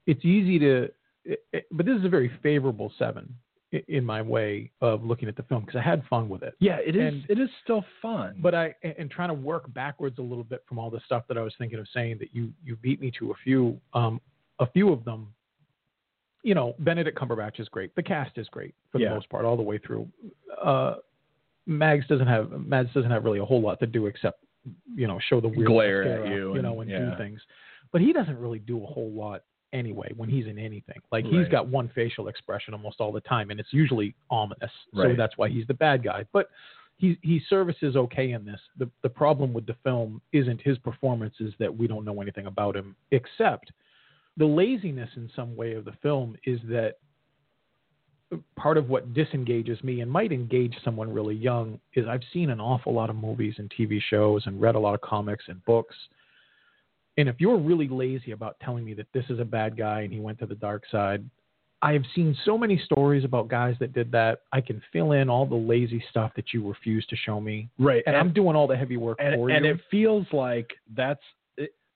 it's 0.06 0.24
easy 0.24 0.60
to, 0.60 0.84
it, 1.24 1.44
it- 1.52 1.66
but 1.72 1.86
this 1.86 1.98
is 1.98 2.06
a 2.06 2.10
very 2.10 2.30
favorable 2.44 2.92
seven 3.00 3.34
in 3.90 4.06
my 4.06 4.22
way 4.22 4.72
of 4.82 5.04
looking 5.04 5.28
at 5.28 5.36
the 5.36 5.44
film 5.44 5.62
because 5.66 5.78
I 5.78 5.82
had 5.82 6.04
fun 6.10 6.30
with 6.30 6.44
it. 6.44 6.54
yeah 6.60 6.78
it 6.78 6.96
is 6.96 7.14
And- 7.14 7.26
it 7.30 7.40
is 7.40 7.50
still 7.64 7.84
fun 8.02 8.36
But 8.40 8.54
I 8.56 8.74
and 8.84 8.94
and 9.00 9.12
trying 9.12 9.28
to 9.30 9.34
work 9.34 9.74
backwards 9.74 10.18
a 10.20 10.22
little 10.22 10.44
bit 10.46 10.64
from 10.70 10.78
all 10.80 10.90
the 10.90 11.02
stuff 11.06 11.24
that 11.28 11.38
I 11.38 11.42
was 11.42 11.54
thinking 11.58 11.80
of 11.80 11.88
saying 11.94 12.20
that 12.20 12.30
you 12.34 12.54
you 12.64 12.76
beat 12.78 13.02
me 13.02 13.12
to 13.20 13.32
a 13.32 13.36
few 13.44 13.82
um 13.94 14.22
a 14.60 14.68
few 14.68 14.94
of 14.94 15.04
them. 15.04 15.34
You 16.44 16.54
know, 16.54 16.76
Benedict 16.80 17.18
Cumberbatch 17.18 17.60
is 17.60 17.68
great. 17.70 17.94
The 17.96 18.04
cast 18.04 18.38
is 18.38 18.48
great 18.50 18.76
for 18.92 19.00
the 19.00 19.06
Yeah. 19.06 19.14
most 19.16 19.28
part, 19.30 19.46
all 19.46 19.58
the 19.58 19.64
way 19.64 19.80
through. 19.80 20.08
Uh, 20.64 20.98
Mags 21.66 22.06
doesn't 22.08 22.28
have 22.28 22.52
Mads 22.52 22.90
doesn't 22.94 23.12
have 23.12 23.24
really 23.24 23.40
a 23.40 23.46
whole 23.46 23.62
lot 23.62 23.80
to 23.80 23.88
do 23.88 24.06
except 24.06 24.44
you 24.96 25.08
know 25.08 25.20
show 25.30 25.42
the 25.42 25.48
weird 25.48 25.68
Glare 25.68 26.24
at 26.24 26.30
you 26.30 26.36
you 26.36 26.54
and- 26.54 26.64
know, 26.64 26.82
and 26.82 26.90
yeah. 26.90 27.12
do 27.12 27.18
things. 27.18 27.42
But 27.92 28.02
he 28.02 28.14
doesn't 28.14 28.38
really 28.38 28.60
do 28.60 28.84
a 28.84 28.88
whole 28.88 29.12
lot 29.12 29.44
anyway 29.74 30.12
when 30.16 30.30
he's 30.30 30.48
in 30.48 30.58
anything. 30.58 31.00
Like 31.12 31.26
he's 31.26 31.48
got 31.48 31.68
one 31.68 31.90
facial 31.94 32.28
expression 32.28 32.74
almost 32.74 33.00
all 33.00 33.12
the 33.12 33.22
time, 33.22 33.52
and 33.52 33.60
it's 33.60 33.72
usually 33.72 34.16
ominous. 34.30 34.72
So 34.94 35.14
that's 35.18 35.38
why 35.38 35.50
he's 35.50 35.68
the 35.68 35.74
bad 35.74 36.04
guy. 36.04 36.26
But 36.34 36.50
he 36.98 37.18
he 37.22 37.42
services 37.50 37.96
okay 37.96 38.32
in 38.32 38.46
this. 38.46 38.60
The 38.78 38.90
the 39.02 39.10
problem 39.10 39.54
with 39.54 39.66
the 39.66 39.76
film 39.84 40.22
isn't 40.34 40.62
his 40.62 40.78
performance, 40.80 41.36
is 41.40 41.54
that 41.60 41.76
we 41.76 41.88
don't 41.88 42.06
know 42.06 42.22
anything 42.22 42.48
about 42.48 42.76
him 42.76 42.96
except 43.12 43.72
the 44.38 44.46
laziness 44.46 45.10
in 45.16 45.30
some 45.36 45.56
way 45.56 45.74
of 45.74 45.86
the 45.86 45.94
film 46.02 46.36
is 46.46 46.60
that 46.68 46.96
part 48.56 48.78
of 48.78 48.90
what 48.90 49.14
disengages 49.14 49.82
me 49.84 50.02
and 50.02 50.10
might 50.10 50.32
engage 50.32 50.76
someone 50.84 51.14
really 51.14 51.36
young 51.36 51.80
is 51.94 52.08
I've 52.08 52.24
seen 52.34 52.50
an 52.50 52.60
awful 52.60 52.94
lot 52.94 53.10
of 53.10 53.16
movies 53.16 53.56
and 53.58 53.72
TV 53.78 54.00
shows 54.10 54.44
and 54.46 54.60
read 54.60 54.76
a 54.76 54.80
lot 54.80 54.94
of 54.96 55.02
comics 55.02 55.46
and 55.48 55.64
books. 55.66 55.96
And 57.18 57.30
if 57.30 57.36
you're 57.40 57.58
really 57.58 57.88
lazy 57.88 58.32
about 58.32 58.58
telling 58.64 58.84
me 58.84 58.94
that 58.96 59.08
this 59.14 59.26
is 59.30 59.40
a 59.40 59.46
bad 59.46 59.78
guy 59.78 60.02
and 60.02 60.12
he 60.12 60.20
went 60.20 60.40
to 60.40 60.46
the 60.46 60.56
dark 60.56 60.84
side, 60.92 61.24
I 61.82 61.94
have 61.94 62.04
seen 62.16 62.36
so 62.46 62.58
many 62.58 62.78
stories 62.84 63.24
about 63.24 63.48
guys 63.48 63.76
that 63.80 63.94
did 63.94 64.12
that. 64.12 64.40
I 64.52 64.60
can 64.60 64.82
fill 64.92 65.12
in 65.12 65.30
all 65.30 65.46
the 65.46 65.56
lazy 65.56 66.04
stuff 66.10 66.32
that 66.36 66.54
you 66.54 66.68
refuse 66.68 67.06
to 67.08 67.16
show 67.16 67.40
me. 67.40 67.70
right 67.78 68.04
And, 68.08 68.18
I'm 68.18 68.34
doing 68.34 68.56
all 68.56 68.66
the 68.68 68.76
heavy 68.76 68.98
work 68.98 69.18
and, 69.20 69.36
for 69.36 69.50
and 69.50 69.64
you. 69.66 69.72
And 69.72 69.80
it 69.80 69.86
feels 69.92 70.26
like 70.34 70.72
that's 70.96 71.22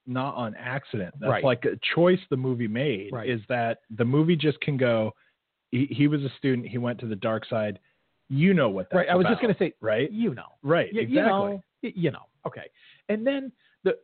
not 0.06 0.36
on 0.36 0.56
accident. 0.56 1.16
That's 1.20 1.30
Right. 1.30 1.44
like 1.44 1.66
a 1.66 1.80
choice 1.96 2.20
the 2.30 2.38
movie 2.38 2.68
made. 2.68 3.12
Right. 3.12 3.30
Is 3.30 3.42
that 3.50 3.80
the 3.98 4.06
movie 4.06 4.36
just 4.36 4.60
can 4.62 4.78
go? 4.78 5.14
He, 5.72 5.86
he 5.92 6.08
was 6.08 6.22
a 6.24 6.30
student. 6.38 6.68
He 6.68 6.78
went 6.78 7.00
to 7.00 7.06
the 7.06 7.16
dark 7.16 7.46
side. 7.46 7.80
You 8.30 8.54
know 8.54 8.70
what 8.70 8.88
that's 8.92 8.98
right. 8.98 9.10
I 9.10 9.16
was 9.16 9.26
just 9.28 9.42
going 9.42 9.54
to 9.54 9.58
say, 9.60 9.74
right, 9.82 10.12
you 10.12 10.34
know. 10.36 10.54
right, 10.64 10.90
Y- 10.94 11.02
exactly. 11.02 11.14
You 11.16 11.22
know, 11.24 11.64
y- 11.84 11.94
you 11.96 12.12
know. 12.12 12.24
Okay. 12.46 12.66
And 13.10 13.26
then 13.26 13.52
the 13.84 13.96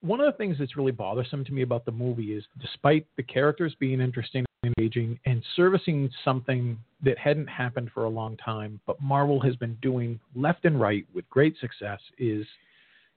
one 0.00 0.20
of 0.20 0.26
the 0.26 0.36
things 0.38 0.56
that's 0.58 0.76
really 0.76 0.92
bothersome 0.92 1.44
to 1.44 1.52
me 1.52 1.62
about 1.62 1.84
the 1.84 1.90
movie 1.92 2.32
is, 2.34 2.44
despite 2.60 3.06
the 3.16 3.22
characters 3.22 3.74
being 3.80 4.00
interesting 4.00 4.44
and 4.62 4.72
engaging 4.78 5.18
and 5.26 5.42
servicing 5.56 6.10
something 6.24 6.78
that 7.02 7.18
hadn't 7.18 7.48
happened 7.48 7.90
for 7.92 8.04
a 8.04 8.08
long 8.08 8.36
time, 8.36 8.78
but 8.86 9.00
Marvel 9.00 9.40
has 9.40 9.56
been 9.56 9.76
doing 9.82 10.20
left 10.36 10.64
and 10.64 10.80
right 10.80 11.04
with 11.14 11.28
great 11.30 11.56
success, 11.60 11.98
is 12.18 12.46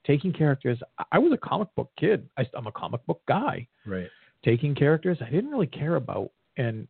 taking 0.06 0.32
characters. 0.34 0.80
I- 0.98 1.06
I 1.14 1.20
was 1.20 1.32
a 1.34 1.38
comic 1.38 1.68
book 1.76 1.92
kid. 2.00 2.28
I, 2.38 2.48
I'm 2.56 2.68
a 2.68 2.72
comic 2.72 3.06
book 3.06 3.22
guy. 3.28 3.68
right. 3.86 4.10
Taking 4.44 4.76
characters 4.76 5.18
I 5.22 5.30
didn't 5.32 5.50
really 5.50 5.66
care 5.68 5.96
about 5.96 6.32
and 6.58 6.88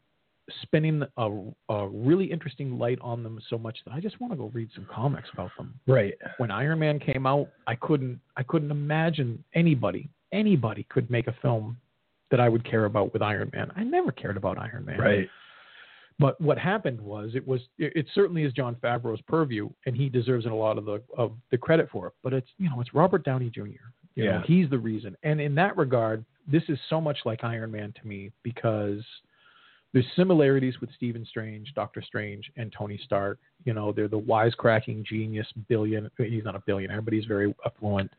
spinning 0.61 1.03
a, 1.17 1.29
a 1.69 1.87
really 1.87 2.25
interesting 2.25 2.77
light 2.77 2.99
on 3.01 3.23
them 3.23 3.39
so 3.49 3.57
much 3.57 3.77
that 3.85 3.93
I 3.93 3.99
just 3.99 4.19
want 4.21 4.31
to 4.33 4.37
go 4.37 4.51
read 4.53 4.69
some 4.75 4.85
comics 4.93 5.29
about 5.33 5.49
them 5.57 5.73
Right. 5.87 6.13
when 6.37 6.51
Iron 6.51 6.79
Man 6.79 6.99
came 6.99 7.25
out, 7.25 7.49
I 7.67 7.75
couldn't 7.75 8.19
I 8.37 8.43
couldn't 8.43 8.71
imagine 8.71 9.43
anybody 9.55 10.09
anybody 10.31 10.85
could 10.89 11.09
make 11.09 11.27
a 11.27 11.35
film 11.41 11.77
that 12.31 12.39
I 12.39 12.49
would 12.49 12.63
care 12.69 12.85
about 12.85 13.13
with 13.13 13.21
Iron 13.21 13.49
Man. 13.53 13.71
I 13.75 13.83
never 13.83 14.11
cared 14.11 14.37
about 14.37 14.57
Iron 14.57 14.85
Man. 14.85 14.99
Right. 14.99 15.29
But 16.17 16.39
what 16.39 16.57
happened 16.57 17.01
was 17.01 17.31
it 17.35 17.45
was 17.47 17.61
it, 17.77 17.93
it 17.95 18.05
certainly 18.13 18.43
is 18.43 18.53
Jon 18.53 18.75
Favreau's 18.75 19.21
purview, 19.27 19.69
and 19.85 19.95
he 19.95 20.09
deserves 20.09 20.45
a 20.45 20.49
lot 20.49 20.77
of 20.77 20.85
the 20.85 21.01
of 21.17 21.33
the 21.51 21.57
credit 21.57 21.89
for 21.91 22.07
it. 22.07 22.13
But 22.23 22.33
it's 22.33 22.47
you 22.57 22.69
know 22.69 22.79
it's 22.81 22.93
Robert 22.93 23.25
Downey 23.25 23.49
Jr. 23.49 23.61
You 24.15 24.25
know, 24.25 24.31
Yeah. 24.31 24.41
he's 24.45 24.69
the 24.69 24.77
reason. 24.77 25.15
And 25.23 25.41
in 25.41 25.55
that 25.55 25.75
regard, 25.75 26.23
this 26.47 26.63
is 26.69 26.79
so 26.89 27.01
much 27.01 27.17
like 27.25 27.43
Iron 27.43 27.71
Man 27.71 27.93
to 28.01 28.07
me 28.07 28.31
because 28.43 29.03
there's 29.95 30.05
similarities 30.17 30.81
with 30.81 30.89
Stephen 30.97 31.25
Strange, 31.25 31.71
Doctor 31.73 32.01
Strange, 32.01 32.51
and 32.57 32.69
Tony 32.77 32.99
Stark. 33.05 33.39
You 33.63 33.73
know, 33.73 33.93
they're 33.93 34.09
the 34.09 34.19
wisecracking 34.19 35.05
genius 35.05 35.47
billion. 35.69 36.11
He's 36.17 36.43
not 36.43 36.53
a 36.53 36.61
billionaire, 36.67 37.01
but 37.01 37.13
he's 37.13 37.23
very 37.23 37.55
affluent, 37.65 38.11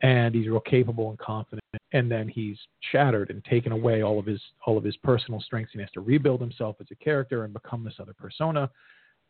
and 0.00 0.32
he's 0.32 0.46
real 0.46 0.60
capable 0.60 1.10
and 1.10 1.18
confident. 1.18 1.64
And 1.92 2.08
then 2.08 2.28
he's 2.28 2.56
shattered 2.92 3.30
and 3.30 3.44
taken 3.46 3.72
away 3.72 4.02
all 4.02 4.20
of 4.20 4.26
his 4.26 4.40
all 4.64 4.78
of 4.78 4.84
his 4.84 4.96
personal 4.98 5.40
strengths. 5.40 5.72
And 5.74 5.80
he 5.80 5.82
has 5.82 5.90
to 5.94 6.00
rebuild 6.02 6.40
himself 6.40 6.76
as 6.80 6.86
a 6.92 6.94
character 6.94 7.42
and 7.42 7.52
become 7.52 7.82
this 7.82 7.94
other 7.98 8.14
persona. 8.14 8.70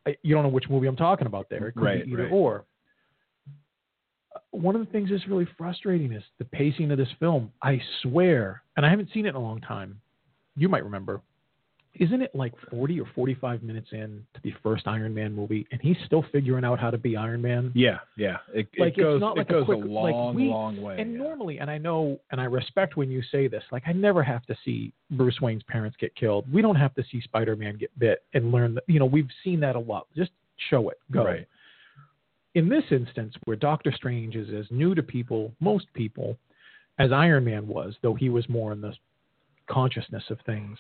I- 0.06 0.18
You 0.22 0.34
don't 0.34 0.42
know 0.42 0.50
which 0.50 0.68
movie 0.68 0.88
I'm 0.88 0.94
talking 0.96 1.26
about 1.26 1.48
there. 1.48 1.68
It 1.68 1.72
could 1.72 1.82
Right, 1.84 2.04
be 2.04 2.12
either 2.12 2.24
right. 2.24 2.32
or. 2.32 2.66
One 4.50 4.76
of 4.76 4.84
the 4.84 4.92
things 4.92 5.08
that's 5.08 5.26
really 5.26 5.46
frustrating 5.56 6.12
is 6.12 6.22
the 6.36 6.44
pacing 6.44 6.90
of 6.90 6.98
this 6.98 7.10
film. 7.18 7.50
I 7.62 7.80
swear, 8.02 8.62
and 8.76 8.84
I 8.84 8.90
haven't 8.90 9.10
seen 9.14 9.24
it 9.24 9.30
in 9.30 9.34
a 9.36 9.40
long 9.40 9.62
time. 9.62 9.98
You 10.54 10.68
might 10.68 10.84
remember 10.84 11.22
isn't 11.98 12.22
it 12.22 12.34
like 12.34 12.52
40 12.70 13.00
or 13.00 13.06
45 13.14 13.62
minutes 13.62 13.88
in 13.92 14.24
to 14.34 14.40
the 14.42 14.52
first 14.62 14.86
Iron 14.86 15.14
Man 15.14 15.32
movie, 15.34 15.66
and 15.72 15.80
he's 15.80 15.96
still 16.06 16.24
figuring 16.32 16.64
out 16.64 16.78
how 16.78 16.90
to 16.90 16.98
be 16.98 17.16
Iron 17.16 17.42
Man? 17.42 17.72
Yeah. 17.74 17.98
Yeah. 18.16 18.38
It, 18.54 18.68
Like, 18.78 18.96
it 18.98 19.02
goes. 19.02 19.16
it's 19.16 19.20
not 19.20 19.36
like 19.36 19.50
it 19.50 19.56
a 19.56 19.64
quick- 19.64 19.84
a 19.84 19.86
like, 19.86 20.14
long, 20.14 20.34
we- 20.34 20.48
long 20.48 20.80
way. 20.82 21.00
And 21.00 21.12
yeah. 21.12 21.18
normally, 21.18 21.58
and 21.58 21.70
I 21.70 21.78
know, 21.78 22.18
and 22.30 22.40
I 22.40 22.44
respect 22.44 22.96
when 22.96 23.10
you 23.10 23.22
say 23.30 23.48
this, 23.48 23.64
like 23.72 23.82
I 23.86 23.92
never 23.92 24.22
have 24.22 24.44
to 24.46 24.56
see 24.64 24.92
Bruce 25.10 25.40
Wayne's 25.40 25.62
parents 25.64 25.96
get 26.00 26.14
killed. 26.14 26.50
We 26.52 26.62
don't 26.62 26.76
have 26.76 26.94
to 26.94 27.04
see 27.10 27.20
Spider-Man 27.20 27.76
get 27.78 27.96
bit 27.98 28.22
and 28.34 28.52
learn 28.52 28.74
that. 28.74 28.84
You 28.86 28.98
know, 28.98 29.06
we've 29.06 29.30
seen 29.44 29.60
that 29.60 29.76
a 29.76 29.80
lot. 29.80 30.06
Just 30.16 30.30
show 30.70 30.88
it. 30.90 30.98
Go. 31.10 31.24
Right. 31.24 31.46
In 32.54 32.68
this 32.68 32.84
instance, 32.90 33.34
where 33.44 33.56
Doctor 33.56 33.92
Strange 33.92 34.34
is 34.34 34.48
as 34.52 34.66
new 34.70 34.94
to 34.94 35.02
people, 35.02 35.52
most 35.60 35.86
people, 35.94 36.36
as 36.98 37.12
Iron 37.12 37.44
Man 37.44 37.68
was, 37.68 37.94
though 38.02 38.14
he 38.14 38.28
was 38.30 38.48
more 38.48 38.72
in 38.72 38.80
the 38.80 38.92
consciousness 39.68 40.24
of 40.30 40.38
things. 40.46 40.78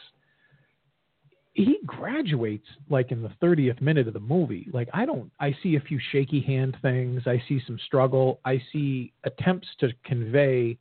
He 1.58 1.80
graduates 1.84 2.68
like 2.88 3.10
in 3.10 3.20
the 3.20 3.32
30th 3.42 3.80
minute 3.80 4.06
of 4.06 4.14
the 4.14 4.20
movie. 4.20 4.68
Like 4.72 4.88
I 4.94 5.04
don't 5.04 5.28
I 5.40 5.56
see 5.60 5.74
a 5.74 5.80
few 5.80 5.98
shaky 6.12 6.40
hand 6.40 6.76
things, 6.82 7.22
I 7.26 7.42
see 7.48 7.60
some 7.66 7.76
struggle, 7.84 8.38
I 8.44 8.62
see 8.72 9.12
attempts 9.24 9.66
to 9.80 9.88
convey 10.04 10.78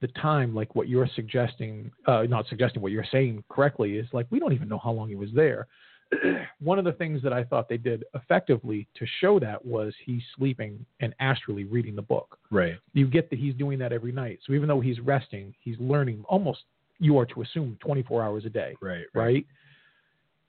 the 0.00 0.06
time 0.08 0.54
like 0.54 0.72
what 0.76 0.88
you're 0.88 1.08
suggesting 1.16 1.90
uh, 2.06 2.22
not 2.28 2.46
suggesting 2.46 2.80
what 2.80 2.92
you're 2.92 3.04
saying 3.10 3.42
correctly 3.48 3.96
is 3.96 4.06
like 4.12 4.28
we 4.30 4.38
don't 4.38 4.52
even 4.52 4.68
know 4.68 4.78
how 4.78 4.92
long 4.92 5.08
he 5.08 5.16
was 5.16 5.30
there. 5.34 5.66
One 6.60 6.78
of 6.78 6.84
the 6.84 6.92
things 6.92 7.20
that 7.24 7.32
I 7.32 7.42
thought 7.42 7.68
they 7.68 7.76
did 7.76 8.04
effectively 8.14 8.86
to 8.94 9.04
show 9.20 9.40
that 9.40 9.64
was 9.66 9.92
he's 10.06 10.22
sleeping 10.36 10.86
and 11.00 11.12
astrally 11.18 11.64
reading 11.64 11.96
the 11.96 12.02
book 12.02 12.38
Right. 12.52 12.76
you 12.92 13.08
get 13.08 13.30
that 13.30 13.40
he's 13.40 13.56
doing 13.56 13.80
that 13.80 13.92
every 13.92 14.12
night. 14.12 14.38
So 14.46 14.52
even 14.52 14.68
though 14.68 14.80
he's 14.80 15.00
resting, 15.00 15.56
he's 15.58 15.76
learning 15.80 16.24
almost 16.28 16.60
you 17.00 17.18
are 17.18 17.26
to 17.26 17.42
assume 17.42 17.76
24 17.80 18.22
hours 18.22 18.44
a 18.44 18.50
day, 18.50 18.76
Right. 18.80 19.06
right? 19.12 19.44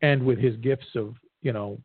And 0.02 0.26
with 0.26 0.40
his 0.40 0.56
gifts 0.58 0.88
of, 0.96 1.16
you 1.42 1.54
know, 1.54 1.80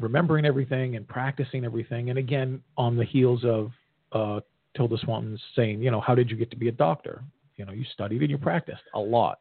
remembering 0.00 0.44
everything 0.44 0.96
and 0.96 1.06
practicing 1.06 1.64
everything. 1.64 2.10
And 2.10 2.18
again, 2.18 2.62
on 2.76 2.96
the 2.96 3.04
heels 3.04 3.44
of 3.44 3.70
uh, 4.12 4.40
Tilda 4.76 4.96
Swinton's 4.98 5.40
saying, 5.56 5.82
you 5.82 5.90
know, 5.90 6.00
how 6.00 6.14
did 6.14 6.30
you 6.30 6.36
get 6.36 6.50
to 6.50 6.56
be 6.56 6.68
a 6.68 6.72
doctor? 6.72 7.22
You 7.56 7.64
know, 7.64 7.72
you 7.72 7.84
studied 7.92 8.20
and 8.22 8.30
you 8.30 8.38
practiced 8.38 8.82
a 8.94 9.00
lot. 9.00 9.38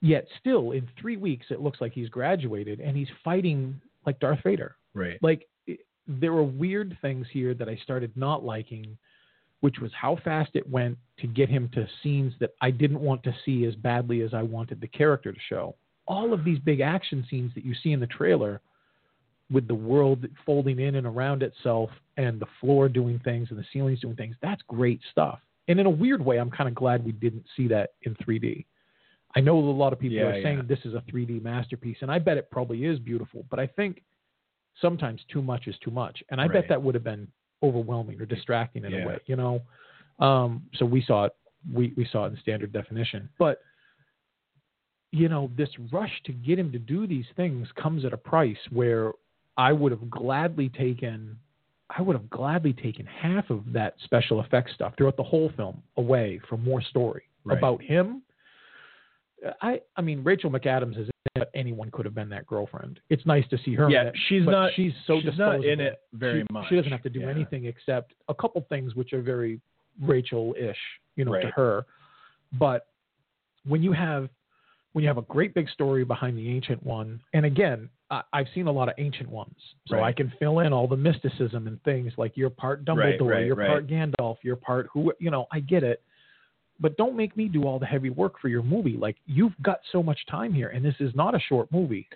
Yet 0.00 0.26
still, 0.40 0.70
in 0.72 0.88
three 1.00 1.16
weeks, 1.16 1.46
it 1.50 1.60
looks 1.60 1.80
like 1.80 1.92
he's 1.92 2.08
graduated 2.08 2.80
and 2.80 2.96
he's 2.96 3.08
fighting 3.24 3.80
like 4.06 4.20
Darth 4.20 4.40
Vader 4.44 4.76
Right. 4.94 5.18
like 5.22 5.46
it, 5.66 5.80
there 6.06 6.32
were 6.32 6.42
weird 6.42 6.96
things 7.02 7.26
here 7.30 7.52
that 7.54 7.68
I 7.68 7.76
started 7.82 8.10
not 8.16 8.42
liking, 8.44 8.96
which 9.60 9.78
was 9.80 9.90
how 9.92 10.16
fast 10.24 10.50
it 10.54 10.68
went 10.68 10.96
to 11.18 11.26
get 11.26 11.48
him 11.48 11.68
to 11.74 11.86
scenes 12.02 12.32
that 12.40 12.50
I 12.62 12.70
didn't 12.70 13.00
want 13.00 13.22
to 13.24 13.34
see 13.44 13.66
as 13.66 13.74
badly 13.74 14.22
as 14.22 14.32
I 14.32 14.42
wanted 14.42 14.80
the 14.80 14.88
character 14.88 15.32
to 15.32 15.38
show. 15.48 15.74
All 16.08 16.32
of 16.32 16.44
these 16.44 16.58
big 16.58 16.80
action 16.80 17.24
scenes 17.30 17.52
that 17.54 17.64
you 17.64 17.74
see 17.82 17.92
in 17.92 18.00
the 18.00 18.06
trailer 18.06 18.60
with 19.50 19.68
the 19.68 19.74
world 19.74 20.26
folding 20.44 20.80
in 20.80 20.96
and 20.96 21.06
around 21.06 21.42
itself 21.42 21.90
and 22.16 22.40
the 22.40 22.46
floor 22.60 22.88
doing 22.88 23.18
things 23.24 23.48
and 23.50 23.58
the 23.58 23.64
ceilings 23.72 24.00
doing 24.00 24.16
things. 24.16 24.34
That's 24.42 24.60
great 24.68 25.00
stuff. 25.10 25.38
And 25.68 25.78
in 25.78 25.86
a 25.86 25.90
weird 25.90 26.24
way, 26.24 26.38
I'm 26.38 26.50
kind 26.50 26.68
of 26.68 26.74
glad 26.74 27.04
we 27.04 27.12
didn't 27.12 27.44
see 27.56 27.68
that 27.68 27.90
in 28.02 28.14
3D. 28.16 28.64
I 29.36 29.40
know 29.40 29.58
a 29.58 29.60
lot 29.60 29.92
of 29.92 29.98
people 30.00 30.16
Yeah, 30.16 30.24
are 30.24 30.42
saying 30.42 30.56
yeah. 30.58 30.62
this 30.66 30.80
is 30.84 30.94
a 30.94 31.02
3D 31.10 31.42
masterpiece, 31.42 31.98
and 32.00 32.10
I 32.10 32.18
bet 32.18 32.38
it 32.38 32.50
probably 32.50 32.84
is 32.86 32.98
beautiful. 32.98 33.44
But 33.50 33.60
I 33.60 33.66
think 33.66 34.02
sometimes 34.80 35.20
too 35.30 35.42
much 35.42 35.66
is 35.66 35.76
too 35.84 35.90
much, 35.90 36.22
and 36.30 36.40
I 36.40 36.48
bet 36.48 36.66
that 36.68 36.82
would 36.82 36.94
have 36.94 37.04
been 37.04 37.28
overwhelming 37.62 38.20
or 38.20 38.26
distracting 38.26 38.84
in 38.84 38.92
Yeah. 38.92 39.04
a 39.04 39.06
way, 39.06 39.18
you 39.26 39.36
know. 39.36 39.60
Um, 40.18 40.62
so 40.76 40.86
we 40.86 41.02
saw 41.02 41.24
it, 41.26 41.32
we 41.72 41.92
we 41.96 42.06
saw 42.06 42.24
it 42.24 42.32
in 42.32 42.38
standard 42.38 42.72
definition, 42.72 43.28
but 43.38 43.60
you 45.10 45.28
know, 45.28 45.50
this 45.56 45.70
rush 45.92 46.12
to 46.24 46.32
get 46.32 46.58
him 46.58 46.70
to 46.72 46.78
do 46.78 47.06
these 47.06 47.24
things 47.36 47.66
comes 47.80 48.04
at 48.04 48.12
a 48.12 48.16
price 48.16 48.58
where 48.70 49.12
I 49.56 49.72
would 49.72 49.90
have 49.92 50.10
gladly 50.10 50.68
taken 50.68 51.38
I 51.96 52.02
would 52.02 52.14
have 52.14 52.28
gladly 52.28 52.74
taken 52.74 53.06
half 53.06 53.48
of 53.48 53.62
that 53.72 53.94
special 54.04 54.42
effects 54.42 54.72
stuff 54.74 54.92
throughout 54.98 55.16
the 55.16 55.22
whole 55.22 55.50
film 55.56 55.82
away 55.96 56.38
for 56.48 56.56
more 56.58 56.82
story 56.82 57.22
Right. 57.44 57.56
about 57.56 57.80
him. 57.82 58.22
I 59.62 59.80
I 59.96 60.02
mean 60.02 60.22
Rachel 60.22 60.50
McAdams 60.50 60.98
is 61.00 61.08
in 61.34 61.42
it, 61.42 61.50
anyone 61.54 61.90
could 61.90 62.04
have 62.04 62.14
been 62.14 62.28
that 62.30 62.46
girlfriend. 62.46 63.00
It's 63.08 63.24
nice 63.24 63.46
to 63.48 63.58
see 63.64 63.74
her. 63.74 63.88
Yeah, 63.88 64.04
it, 64.08 64.14
she's 64.28 64.44
not- 64.44 64.72
She's 64.74 64.92
so 65.06 65.20
she's 65.20 65.38
not 65.38 65.56
in 65.64 65.78
disposable. 65.78 65.86
it 65.86 65.98
very 66.12 66.40
she, 66.42 66.52
much. 66.52 66.68
She 66.68 66.76
doesn't 66.76 66.92
have 66.92 67.02
to 67.02 67.10
do 67.10 67.20
Yeah. 67.20 67.28
anything 67.30 67.64
except 67.64 68.12
a 68.28 68.34
couple 68.34 68.60
things 68.68 68.94
which 68.94 69.12
are 69.14 69.22
very 69.22 69.60
Rachel-ish, 70.02 70.78
you 71.16 71.24
know, 71.24 71.32
to 71.40 71.48
her. 71.48 71.84
But 72.58 72.86
when 73.66 73.82
you 73.82 73.92
have 73.92 74.28
when 74.92 75.02
you 75.02 75.08
have 75.08 75.18
a 75.18 75.22
great 75.22 75.54
big 75.54 75.68
story 75.68 76.04
behind 76.04 76.36
the 76.36 76.48
ancient 76.48 76.82
one, 76.84 77.20
and 77.34 77.44
again, 77.44 77.88
I, 78.10 78.22
I've 78.32 78.46
seen 78.54 78.66
a 78.66 78.72
lot 78.72 78.88
of 78.88 78.94
ancient 78.98 79.28
ones, 79.28 79.56
so 79.86 80.00
I 80.02 80.12
can 80.12 80.32
fill 80.38 80.60
in 80.60 80.72
all 80.72 80.88
the 80.88 80.96
mysticism 80.96 81.66
and 81.66 81.82
things 81.82 82.12
like 82.16 82.32
you're 82.36 82.50
part 82.50 82.84
Dumbledore, 82.84 83.30
right, 83.30 83.46
you're 83.46 83.54
right. 83.56 83.68
part 83.68 83.86
Gandalf, 83.86 84.36
you're 84.42 84.56
part 84.56 84.88
who, 84.92 85.12
you 85.18 85.30
know, 85.30 85.46
I 85.52 85.60
get 85.60 85.82
it. 85.82 86.02
But 86.80 86.96
don't 86.96 87.16
make 87.16 87.36
me 87.36 87.48
do 87.48 87.64
all 87.64 87.78
the 87.78 87.86
heavy 87.86 88.08
work 88.08 88.40
for 88.40 88.48
your 88.48 88.62
movie. 88.62 88.96
Like 88.96 89.16
you've 89.26 89.52
got 89.62 89.80
so 89.90 90.02
much 90.02 90.18
time 90.30 90.52
here, 90.52 90.68
and 90.68 90.84
this 90.84 90.94
is 91.00 91.12
not 91.14 91.34
a 91.34 91.40
short 91.40 91.70
movie. 91.72 92.08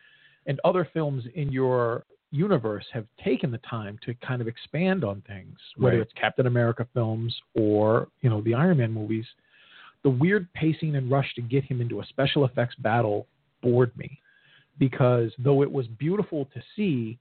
And 0.46 0.60
other 0.64 0.88
films 0.94 1.24
in 1.34 1.52
your 1.52 2.04
universe 2.30 2.84
have 2.92 3.04
taken 3.22 3.50
the 3.50 3.58
time 3.58 3.98
to 4.04 4.14
kind 4.14 4.40
of 4.40 4.48
expand 4.48 5.04
on 5.04 5.20
things, 5.26 5.58
whether 5.76 5.98
Right. 5.98 6.02
it's 6.02 6.12
Captain 6.14 6.46
America 6.46 6.86
films 6.94 7.36
or 7.54 8.08
you 8.22 8.30
know 8.30 8.40
the 8.40 8.54
Iron 8.54 8.78
Man 8.78 8.92
movies. 8.92 9.26
The 10.04 10.10
weird 10.10 10.52
pacing 10.54 10.96
and 10.96 11.10
rush 11.10 11.32
to 11.36 11.42
get 11.42 11.64
him 11.64 11.80
into 11.80 12.00
a 12.00 12.06
special 12.06 12.44
effects 12.44 12.74
battle 12.76 13.26
bored 13.62 13.96
me 13.96 14.18
because 14.78 15.30
though 15.38 15.62
it 15.62 15.70
was 15.70 15.86
beautiful 15.86 16.46
to 16.54 16.62
see, 16.74 17.18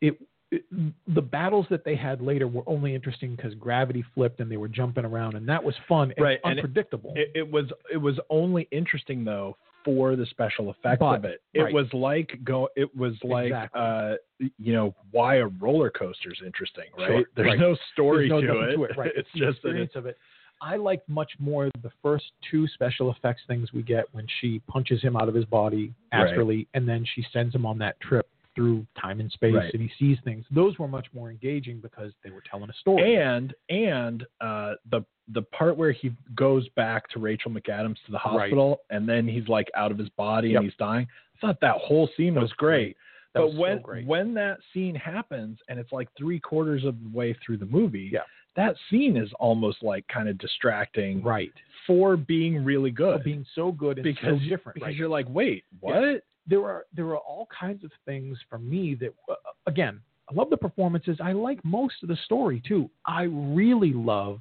it, 0.00 0.16
it 0.50 0.64
the 1.08 1.22
battles 1.22 1.66
that 1.70 1.84
they 1.84 1.96
had 1.96 2.20
later 2.20 2.46
were 2.46 2.62
only 2.66 2.94
interesting 2.94 3.34
because 3.34 3.54
gravity 3.54 4.04
flipped 4.14 4.38
and 4.40 4.50
they 4.50 4.56
were 4.56 4.68
jumping 4.68 5.04
around 5.04 5.34
and 5.34 5.48
that 5.48 5.62
was 5.62 5.74
fun 5.88 6.12
and 6.16 6.24
Right, 6.24 6.38
and 6.44 6.58
it- 6.58 6.64
unpredictable. 6.64 7.12
It, 7.16 7.32
it 7.34 7.50
was 7.50 7.66
it 7.92 7.96
was 7.96 8.20
only 8.30 8.68
interesting 8.70 9.24
though 9.24 9.56
for 9.84 10.16
the 10.16 10.24
special 10.26 10.70
effects 10.70 11.00
But- 11.00 11.16
of 11.16 11.24
it. 11.24 11.42
It 11.54 11.60
right. 11.62 11.74
was 11.74 11.86
like 11.92 12.38
go. 12.44 12.68
It 12.76 12.94
was 12.96 13.14
like 13.24 13.46
Exactly. 13.46 13.80
uh, 13.80 14.14
you 14.58 14.72
know 14.72 14.94
why 15.10 15.36
a 15.36 15.46
roller 15.46 15.90
coaster 15.90 16.30
is 16.32 16.38
interesting, 16.46 16.84
right? 16.96 17.08
Sure, 17.08 17.24
There's 17.36 17.46
right. 17.48 17.58
no 17.58 17.76
story 17.92 18.28
There's 18.28 18.42
no 18.42 18.54
to, 18.54 18.60
it. 18.68 18.76
to 18.76 18.84
it. 18.84 18.96
Right. 18.96 19.12
It's 19.16 19.28
the 19.34 19.40
just 19.40 19.56
experience 19.56 19.88
it's 19.90 19.96
of 19.96 20.06
it. 20.06 20.16
I 20.60 20.76
liked 20.76 21.08
much 21.08 21.32
more 21.38 21.68
the 21.82 21.90
first 22.02 22.24
two 22.50 22.66
special 22.68 23.10
effects 23.10 23.42
things 23.46 23.72
we 23.72 23.82
get 23.82 24.06
when 24.12 24.26
she 24.40 24.60
punches 24.66 25.02
him 25.02 25.16
out 25.16 25.28
of 25.28 25.34
his 25.34 25.44
body 25.44 25.92
Right. 26.12 26.28
astrally, 26.28 26.66
and 26.74 26.88
then 26.88 27.04
she 27.14 27.24
sends 27.32 27.54
him 27.54 27.66
on 27.66 27.78
that 27.78 28.00
trip 28.00 28.26
through 28.54 28.86
time 28.96 29.18
and 29.20 29.30
space, 29.32 29.52
Right. 29.54 29.74
and 29.74 29.82
he 29.82 29.90
sees 29.98 30.18
things. 30.20 30.46
Those 30.50 30.78
were 30.78 30.86
much 30.86 31.12
more 31.12 31.28
engaging 31.28 31.80
because 31.80 32.12
they 32.22 32.30
were 32.30 32.42
telling 32.48 32.70
a 32.70 32.72
story. 32.74 33.16
and 33.16 33.52
and 33.68 34.24
uh, 34.40 34.74
the 34.90 35.04
the 35.28 35.42
part 35.42 35.76
where 35.78 35.90
he 35.90 36.12
goes 36.34 36.68
back 36.70 37.08
to 37.08 37.18
Rachel 37.18 37.50
McAdams 37.50 37.96
to 38.04 38.12
the 38.12 38.18
Right. 38.18 38.42
hospital, 38.42 38.80
and 38.90 39.08
then 39.08 39.26
he's 39.26 39.48
like 39.48 39.70
out 39.74 39.90
of 39.90 39.96
his 39.98 40.10
body 40.10 40.50
Yep. 40.50 40.56
and 40.60 40.70
he's 40.70 40.76
dying. 40.76 41.06
I 41.36 41.38
thought 41.40 41.60
that 41.60 41.76
whole 41.78 42.08
scene 42.16 42.34
That 42.34 42.40
was 42.42 42.50
was 42.50 42.56
great. 42.56 42.96
That 43.32 43.40
but 43.40 43.46
was 43.46 43.54
so 43.54 43.60
when 43.60 43.82
great. 43.82 44.06
when 44.06 44.34
that 44.34 44.58
scene 44.72 44.94
happens 44.94 45.58
and 45.68 45.80
it's 45.80 45.90
like 45.92 46.08
three 46.16 46.38
quarters 46.38 46.84
of 46.84 46.94
the 47.02 47.08
way 47.08 47.32
through 47.44 47.56
the 47.56 47.66
movie, 47.66 48.10
Yeah. 48.12 48.20
That 48.56 48.76
scene 48.90 49.16
is 49.16 49.30
almost 49.40 49.82
like 49.82 50.06
kind 50.08 50.28
of 50.28 50.38
distracting 50.38 51.22
right, 51.22 51.52
for 51.86 52.16
being 52.16 52.64
really 52.64 52.90
good. 52.90 53.18
But 53.18 53.24
being 53.24 53.46
so 53.54 53.72
good 53.72 53.98
and 53.98 54.04
because 54.04 54.38
so 54.40 54.48
different, 54.48 54.74
because 54.74 54.86
right? 54.88 54.96
you're 54.96 55.08
like, 55.08 55.26
wait, 55.28 55.64
what? 55.80 56.00
Yeah. 56.00 56.14
there 56.46 56.64
are 56.64 56.86
there 56.94 57.06
are 57.06 57.18
all 57.18 57.48
kinds 57.58 57.84
of 57.84 57.90
things 58.04 58.38
for 58.48 58.58
me 58.58 58.94
that 58.96 59.14
uh, 59.28 59.34
again 59.66 60.00
I 60.30 60.34
love 60.34 60.50
the 60.50 60.56
performances. 60.56 61.18
I 61.22 61.32
like 61.32 61.62
most 61.64 61.96
of 62.02 62.08
the 62.08 62.16
story 62.24 62.62
too. 62.66 62.88
I 63.06 63.24
really 63.24 63.92
love, 63.92 64.40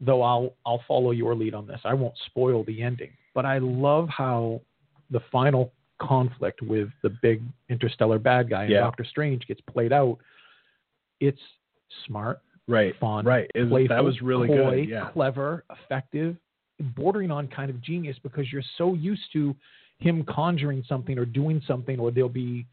though 0.00 0.22
I'll 0.22 0.54
I'll 0.64 0.82
follow 0.88 1.10
your 1.10 1.34
lead 1.34 1.54
on 1.54 1.66
this. 1.66 1.80
I 1.84 1.94
won't 1.94 2.14
spoil 2.26 2.64
the 2.64 2.82
ending, 2.82 3.10
but 3.34 3.44
I 3.44 3.58
love 3.58 4.08
how 4.08 4.60
the 5.10 5.20
final 5.30 5.72
conflict 6.00 6.60
with 6.62 6.88
the 7.02 7.10
big 7.22 7.42
interstellar 7.68 8.18
bad 8.18 8.50
guy 8.50 8.62
and 8.62 8.72
Yeah. 8.72 8.80
Doctor 8.80 9.04
Strange 9.04 9.46
gets 9.46 9.60
played 9.60 9.92
out. 9.92 10.18
It's 11.20 11.40
smart, 12.06 12.40
Right, 12.66 12.94
fun, 12.98 13.24
right. 13.26 13.50
Was- 13.54 13.68
playful, 13.68 13.96
that 13.96 14.04
was 14.04 14.20
really 14.22 14.48
coy, 14.48 14.82
good. 14.82 14.88
Yeah, 14.88 15.10
clever, 15.12 15.64
effective, 15.70 16.36
bordering 16.96 17.30
on 17.30 17.48
kind 17.48 17.70
of 17.70 17.80
genius 17.82 18.16
because 18.22 18.50
you're 18.52 18.62
so 18.78 18.94
used 18.94 19.22
to 19.34 19.54
him 19.98 20.24
conjuring 20.24 20.82
something 20.88 21.18
or 21.18 21.24
doing 21.24 21.60
something, 21.66 22.00
or 22.00 22.10
there'll 22.10 22.28
be 22.28 22.66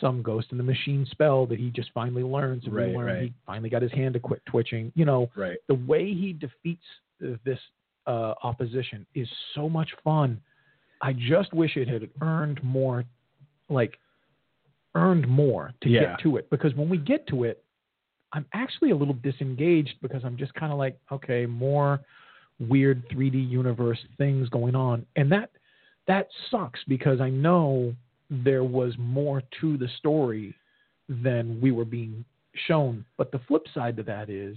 some 0.00 0.20
ghost 0.22 0.48
in 0.52 0.58
the 0.58 0.64
machine 0.64 1.06
spell 1.10 1.46
that 1.46 1.58
he 1.58 1.70
just 1.70 1.90
finally 1.94 2.22
learns. 2.22 2.64
And 2.64 2.74
Right, 2.74 2.88
we 2.88 2.96
learn 2.96 3.06
right. 3.06 3.22
he 3.24 3.32
finally 3.46 3.70
got 3.70 3.82
his 3.82 3.92
hand 3.92 4.14
to 4.14 4.20
quit 4.20 4.42
twitching. 4.46 4.90
You 4.94 5.04
know, 5.04 5.30
right. 5.36 5.58
the 5.68 5.74
way 5.74 6.12
he 6.12 6.32
defeats 6.32 6.82
uh, 7.24 7.36
this 7.44 7.58
uh, 8.06 8.34
opposition 8.42 9.06
is 9.14 9.28
so 9.54 9.68
much 9.68 9.90
fun. 10.02 10.40
I 11.02 11.12
just 11.12 11.52
wish 11.52 11.76
it 11.76 11.88
had 11.88 12.08
earned 12.20 12.62
more, 12.64 13.04
like 13.68 13.98
earned 14.94 15.28
more 15.28 15.72
to 15.82 15.88
Yeah. 15.88 16.00
get 16.00 16.20
to 16.20 16.36
it. 16.36 16.50
Because 16.50 16.74
when 16.74 16.88
we 16.88 16.96
get 16.98 17.26
to 17.28 17.44
it, 17.44 17.62
I'm 18.32 18.46
actually 18.52 18.90
a 18.90 18.96
little 18.96 19.14
disengaged 19.14 19.94
because 20.02 20.22
I'm 20.24 20.36
just 20.36 20.52
kind 20.54 20.72
of 20.72 20.78
like, 20.78 20.98
okay, 21.12 21.46
more 21.46 22.00
weird 22.58 23.08
3D 23.10 23.48
universe 23.48 23.98
things 24.18 24.48
going 24.48 24.74
on, 24.74 25.06
and 25.16 25.30
that 25.32 25.50
that 26.06 26.28
sucks 26.50 26.80
because 26.88 27.20
I 27.20 27.30
know 27.30 27.94
there 28.30 28.64
was 28.64 28.94
more 28.98 29.42
to 29.60 29.76
the 29.76 29.88
story 29.98 30.54
than 31.08 31.60
we 31.60 31.70
were 31.70 31.84
being 31.84 32.24
shown. 32.66 33.04
But 33.16 33.32
the 33.32 33.40
flip 33.46 33.66
side 33.74 33.96
to 33.98 34.02
that 34.04 34.30
is 34.30 34.56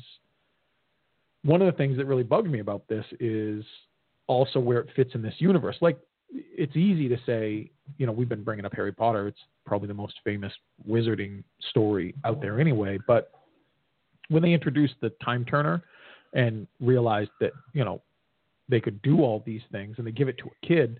one 1.43 1.61
of 1.61 1.72
the 1.72 1.78
things 1.78 1.97
that 1.97 2.05
really 2.05 2.24
bugged 2.24 2.49
me 2.49 2.59
about 2.59 2.88
this 2.88 3.05
is 3.20 3.63
also 4.28 4.59
where 4.59 4.80
it 4.80 4.89
fits 4.95 5.11
in 5.13 5.22
this 5.22 5.36
universe. 5.38 5.76
Like, 5.82 5.97
it's 6.32 6.76
easy 6.76 7.09
to 7.09 7.17
say, 7.26 7.72
you 7.97 8.05
know, 8.05 8.11
we've 8.11 8.30
been 8.30 8.43
bringing 8.43 8.65
up 8.65 8.74
Harry 8.76 8.91
Potter. 8.91 9.28
It's 9.28 9.39
probably 9.65 9.88
the 9.88 9.93
most 9.93 10.13
famous 10.24 10.53
wizarding 10.88 11.43
story 11.70 12.13
out 12.24 12.41
there 12.41 12.59
anyway. 12.59 12.99
But 13.07 13.32
when 14.30 14.41
they 14.41 14.53
introduced 14.53 14.95
the 15.01 15.09
time 15.23 15.45
turner 15.45 15.82
and 16.34 16.67
realized 16.80 17.32
that, 17.41 17.51
you 17.73 17.84
know, 17.84 18.01
they 18.69 18.80
could 18.80 19.01
do 19.01 19.21
all 19.21 19.43
these 19.45 19.61
things 19.71 19.95
and 19.97 20.05
they 20.05 20.11
give 20.11 20.27
it 20.27 20.38
to 20.38 20.45
a 20.45 20.65
kid, 20.67 20.99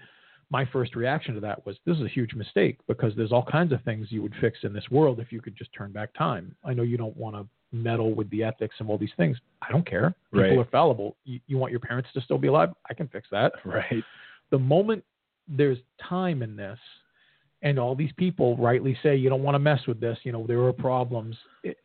my 0.52 0.66
first 0.66 0.96
reaction 0.96 1.36
to 1.36 1.40
that 1.40 1.64
was 1.66 1.78
this 1.86 1.98
is 1.98 2.04
a 2.04 2.08
huge 2.10 2.34
mistake 2.34 2.80
because 2.88 3.14
there's 3.16 3.32
all 3.32 3.46
kinds 3.46 3.72
of 3.72 3.82
things 3.84 4.08
you 4.10 4.24
would 4.24 4.34
fix 4.42 4.60
in 4.64 4.74
this 4.74 4.90
world 4.90 5.20
if 5.20 5.32
you 5.32 5.42
could 5.42 5.56
just 5.56 5.72
turn 5.74 5.92
back 5.92 6.12
time. 6.16 6.56
I 6.64 6.74
know 6.74 6.82
you 6.82 6.98
don't 6.98 7.16
want 7.16 7.36
to 7.36 7.46
meddle 7.72 8.16
with 8.16 8.28
the 8.32 8.44
ethics 8.44 8.76
and 8.80 8.90
all 8.90 8.98
these 8.98 9.14
things. 9.16 9.38
I 9.62 9.72
don't 9.72 9.86
care. 9.88 10.16
People 10.34 10.42
Right. 10.42 10.58
are 10.58 10.66
fallible. 10.72 11.16
You, 11.26 11.40
you 11.46 11.58
want 11.60 11.70
your 11.70 11.80
parents 11.80 12.10
to 12.16 12.22
still 12.22 12.40
be 12.40 12.48
alive? 12.48 12.70
I 12.90 12.96
can 12.96 13.08
fix 13.10 13.28
that. 13.32 13.54
Right. 13.64 14.04
The 14.50 14.58
moment 14.58 15.04
there's 15.48 15.78
time 16.02 16.42
in 16.42 16.56
this, 16.56 16.80
and 17.62 17.78
all 17.78 17.94
these 17.94 18.12
people 18.18 18.58
rightly 18.58 18.98
say 19.04 19.16
you 19.16 19.30
don't 19.30 19.44
want 19.44 19.56
to 19.56 19.60
mess 19.60 19.82
with 19.86 20.00
this, 20.00 20.18
you 20.24 20.32
know, 20.32 20.48
there 20.48 20.64
are 20.64 20.74
problems. 20.74 21.36
It, 21.64 21.78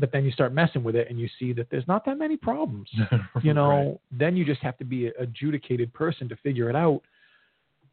but 0.00 0.10
then 0.12 0.24
you 0.24 0.32
start 0.32 0.52
messing 0.52 0.82
with 0.82 0.96
it 0.96 1.08
and 1.10 1.20
you 1.20 1.28
see 1.38 1.52
that 1.52 1.68
there's 1.70 1.86
not 1.86 2.04
that 2.06 2.18
many 2.18 2.36
problems 2.36 2.88
you 3.42 3.54
know, 3.54 4.00
then 4.10 4.36
you 4.36 4.44
just 4.44 4.60
have 4.62 4.76
to 4.78 4.84
be 4.84 5.06
an 5.06 5.12
adjudicated 5.18 5.92
person 5.92 6.28
to 6.28 6.36
figure 6.36 6.68
it 6.70 6.76
out. 6.76 7.02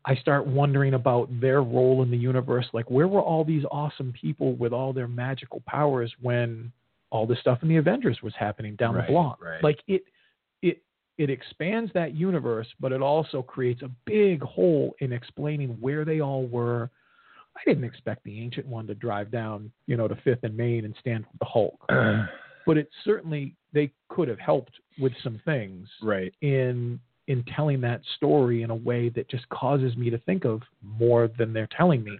I 0.05 0.15
start 0.15 0.47
wondering 0.47 0.93
about 0.93 1.27
their 1.41 1.61
role 1.61 2.01
in 2.01 2.09
the 2.09 2.17
universe. 2.17 2.65
Like, 2.71 2.89
where 2.89 3.07
were 3.09 3.21
all 3.21 3.43
these 3.43 3.63
awesome 3.69 4.13
people 4.19 4.55
with 4.55 4.71
all 4.71 4.93
their 4.93 5.07
magical 5.07 5.61
powers 5.67 6.13
when 6.21 6.71
all 7.09 7.27
this 7.27 7.39
stuff 7.39 7.59
in 7.61 7.67
the 7.67 7.75
Avengers 7.77 8.19
was 8.23 8.33
happening 8.39 8.75
down 8.77 8.95
Right, 8.95 9.07
the 9.07 9.11
block? 9.11 9.41
right. 9.43 9.61
Like 9.63 9.79
it, 9.87 10.03
it, 10.61 10.81
it 11.17 11.29
expands 11.29 11.91
that 11.93 12.15
universe, 12.15 12.67
but 12.79 12.91
it 12.91 13.01
also 13.01 13.41
creates 13.41 13.81
a 13.81 13.91
big 14.05 14.41
hole 14.41 14.95
in 14.99 15.11
explaining 15.11 15.71
where 15.81 16.05
they 16.05 16.21
all 16.21 16.47
were. 16.47 16.89
I 17.57 17.69
didn't 17.69 17.83
expect 17.83 18.23
the 18.23 18.39
Ancient 18.39 18.67
One 18.67 18.87
to 18.87 18.95
drive 18.95 19.31
down, 19.31 19.71
you 19.87 19.97
know, 19.97 20.07
to 20.07 20.15
Fifth 20.23 20.43
and 20.43 20.55
Main 20.55 20.85
and 20.85 20.95
stand 20.99 21.25
with 21.31 21.39
the 21.39 21.45
Hulk 21.45 21.79
but 22.67 22.77
it 22.77 22.89
certainly 23.05 23.55
they 23.73 23.89
could 24.09 24.27
have 24.27 24.37
helped 24.37 24.73
with 24.99 25.13
some 25.23 25.41
things 25.45 25.87
right. 26.03 26.31
in 26.41 26.99
in 27.27 27.43
telling 27.55 27.81
that 27.81 28.01
story 28.15 28.61
in 28.61 28.69
a 28.69 28.75
way 28.75 29.09
that 29.09 29.29
just 29.29 29.47
causes 29.49 29.97
me 29.97 30.09
to 30.09 30.17
think 30.19 30.45
of 30.45 30.61
more 30.81 31.29
than 31.37 31.51
they're 31.51 31.69
telling 31.75 32.03
me. 32.03 32.17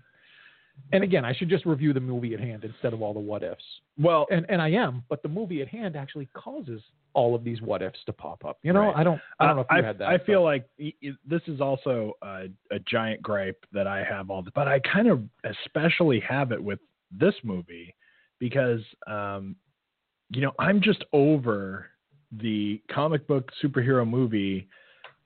And 0.94 1.04
again, 1.04 1.26
I 1.26 1.34
should 1.34 1.50
just 1.50 1.66
review 1.66 1.92
the 1.92 2.00
movie 2.00 2.34
at 2.34 2.40
hand 2.40 2.64
instead 2.64 2.94
of 2.94 3.02
all 3.02 3.14
the 3.14 3.20
what 3.20 3.44
ifs. 3.44 3.64
Well, 4.00 4.26
And 4.32 4.46
and 4.50 4.62
I 4.62 4.70
am, 4.70 5.04
but 5.10 5.22
the 5.22 5.28
movie 5.30 5.62
at 5.62 5.68
hand 5.68 5.96
actually 5.96 6.28
causes 6.34 6.82
all 7.14 7.36
of 7.36 7.44
these 7.44 7.62
what 7.62 7.82
ifs 7.82 8.00
to 8.06 8.14
pop 8.14 8.46
up. 8.46 8.58
You 8.64 8.72
know, 8.74 8.82
Right. 8.88 8.96
I 8.98 9.04
don't 9.04 9.20
I 9.40 9.48
don't 9.48 9.56
know 9.58 9.62
if 9.64 9.68
you 9.72 9.78
I, 9.78 9.82
had 9.82 9.98
that. 10.00 10.08
I 10.08 10.18
feel 10.20 10.42
but- 10.42 10.46
like 10.46 10.70
this 11.26 11.42
is 11.48 11.60
also 11.62 12.14
a, 12.22 12.46
a 12.72 12.80
giant 12.90 13.22
gripe 13.22 13.66
that 13.74 13.88
I 13.88 14.04
have 14.04 14.30
all 14.30 14.42
the, 14.42 14.52
but 14.52 14.68
I 14.68 14.80
kind 14.80 15.08
of 15.08 15.24
especially 15.44 16.20
have 16.22 16.52
it 16.52 16.64
with 16.64 16.80
this 17.12 17.34
movie 17.44 17.94
because, 18.40 18.82
um, 19.08 19.56
you 20.30 20.42
know, 20.42 20.52
I'm 20.60 20.82
just 20.82 21.04
over 21.12 21.88
the 22.32 22.82
comic 22.92 23.26
book 23.28 23.50
superhero 23.64 24.08
movie, 24.08 24.68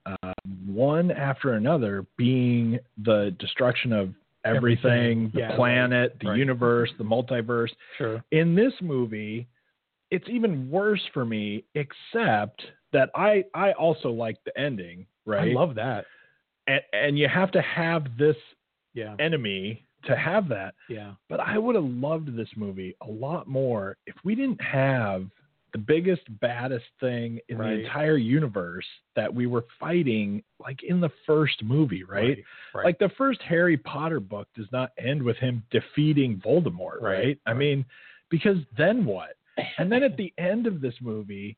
uh, 0.06 0.32
one 0.66 1.10
after 1.10 1.52
another 1.54 2.06
being 2.16 2.78
the 3.02 3.34
destruction 3.38 3.92
of 3.92 4.14
everything, 4.44 4.90
Everything. 4.90 5.30
the 5.34 5.38
Yeah, 5.40 5.46
right. 5.48 5.56
planet, 5.56 6.16
the 6.20 6.28
Right. 6.28 6.38
universe, 6.38 6.90
the 6.98 7.04
multiverse 7.04 7.70
sure. 7.98 8.22
in 8.30 8.54
this 8.54 8.72
movie 8.80 9.48
it's 10.10 10.28
even 10.28 10.70
worse 10.70 11.00
for 11.14 11.24
me 11.24 11.64
except 11.74 12.60
that 12.92 13.08
i 13.14 13.42
i 13.54 13.72
also 13.72 14.10
like 14.10 14.36
the 14.44 14.56
ending 14.60 15.06
right 15.24 15.48
I 15.50 15.54
love 15.54 15.74
that. 15.76 16.04
and, 16.66 16.82
and 16.92 17.18
you 17.18 17.28
have 17.28 17.50
to 17.52 17.62
have 17.62 18.16
this 18.18 18.36
Yeah. 18.94 19.14
enemy 19.18 19.86
to 20.04 20.14
have 20.14 20.48
that 20.48 20.74
Yeah. 20.90 21.12
but 21.30 21.40
i 21.40 21.56
would 21.56 21.76
have 21.76 21.84
loved 21.84 22.36
this 22.36 22.50
movie 22.56 22.94
a 23.00 23.10
lot 23.10 23.46
more 23.48 23.96
if 24.06 24.14
we 24.22 24.34
didn't 24.34 24.60
have 24.60 25.28
the 25.72 25.78
biggest 25.78 26.22
baddest 26.40 26.84
thing 27.00 27.40
in 27.48 27.58
Right. 27.58 27.76
the 27.76 27.84
entire 27.84 28.16
universe 28.16 28.86
that 29.16 29.32
we 29.32 29.46
were 29.46 29.64
fighting 29.80 30.42
like 30.60 30.82
in 30.82 31.00
the 31.00 31.10
first 31.26 31.62
movie 31.62 32.04
right, 32.04 32.42
Right. 32.74 32.84
like 32.84 32.98
the 32.98 33.08
first 33.10 33.40
harry 33.42 33.76
potter 33.76 34.20
book 34.20 34.48
does 34.54 34.70
not 34.72 34.92
end 34.98 35.22
with 35.22 35.36
him 35.38 35.62
defeating 35.70 36.36
voldemort 36.44 37.00
right, 37.00 37.24
Right, 37.24 37.38
i 37.46 37.50
right. 37.50 37.58
mean 37.58 37.84
because 38.30 38.58
then 38.76 39.04
what 39.04 39.36
and 39.78 39.90
then 39.90 40.02
at 40.02 40.16
the 40.16 40.32
end 40.38 40.66
of 40.66 40.80
this 40.80 40.94
movie 41.00 41.56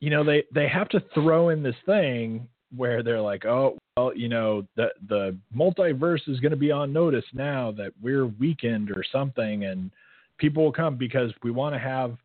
you 0.00 0.10
know 0.10 0.22
they 0.24 0.44
they 0.54 0.68
have 0.68 0.88
to 0.90 1.00
throw 1.14 1.48
in 1.48 1.62
this 1.62 1.76
thing 1.86 2.46
where 2.76 3.02
they're 3.02 3.20
like 3.20 3.44
oh 3.46 3.78
well 3.96 4.12
you 4.14 4.28
know 4.28 4.66
the 4.76 4.88
the 5.08 5.36
multiverse 5.56 6.28
is 6.28 6.40
going 6.40 6.50
to 6.50 6.56
be 6.56 6.70
on 6.72 6.92
notice 6.92 7.24
now 7.32 7.72
that 7.72 7.92
we're 8.02 8.26
weakened 8.26 8.90
or 8.90 9.02
something 9.10 9.64
and 9.64 9.90
people 10.38 10.62
will 10.62 10.72
come 10.72 10.96
because 10.96 11.32
we 11.42 11.50
want 11.50 11.74
to 11.74 11.78
have 11.78 12.16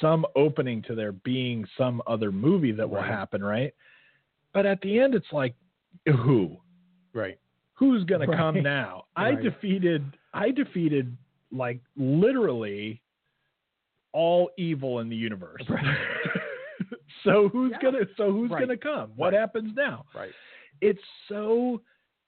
some 0.00 0.24
opening 0.36 0.82
to 0.82 0.94
there 0.94 1.12
being 1.12 1.64
some 1.78 2.02
other 2.06 2.32
movie 2.32 2.72
that 2.72 2.88
will 2.88 2.98
Right. 2.98 3.10
happen 3.10 3.42
right 3.42 3.72
but 4.52 4.66
at 4.66 4.80
the 4.80 4.98
end 4.98 5.14
it's 5.14 5.32
like 5.32 5.54
who 6.06 6.56
right. 7.12 7.38
who's 7.74 8.04
going 8.04 8.28
to 8.28 8.36
come 8.36 8.54
Right. 8.56 8.64
now 8.64 9.04
i 9.16 9.34
defeated 9.34 10.04
i 10.32 10.50
defeated 10.50 11.16
like 11.52 11.80
literally 11.96 13.00
all 14.12 14.50
evil 14.56 15.00
in 15.00 15.08
the 15.08 15.16
universe 15.16 15.62
Right. 15.68 15.84
so 17.24 17.48
who's 17.48 17.72
Yeah. 17.72 17.78
gonna 17.82 18.06
so 18.16 18.32
who's 18.32 18.50
Right. 18.50 18.60
gonna 18.60 18.76
come 18.76 19.12
what 19.16 19.32
Right. 19.32 19.40
happens 19.40 19.74
now 19.76 20.06
Right. 20.14 20.32
it's 20.80 21.02
so 21.28 21.80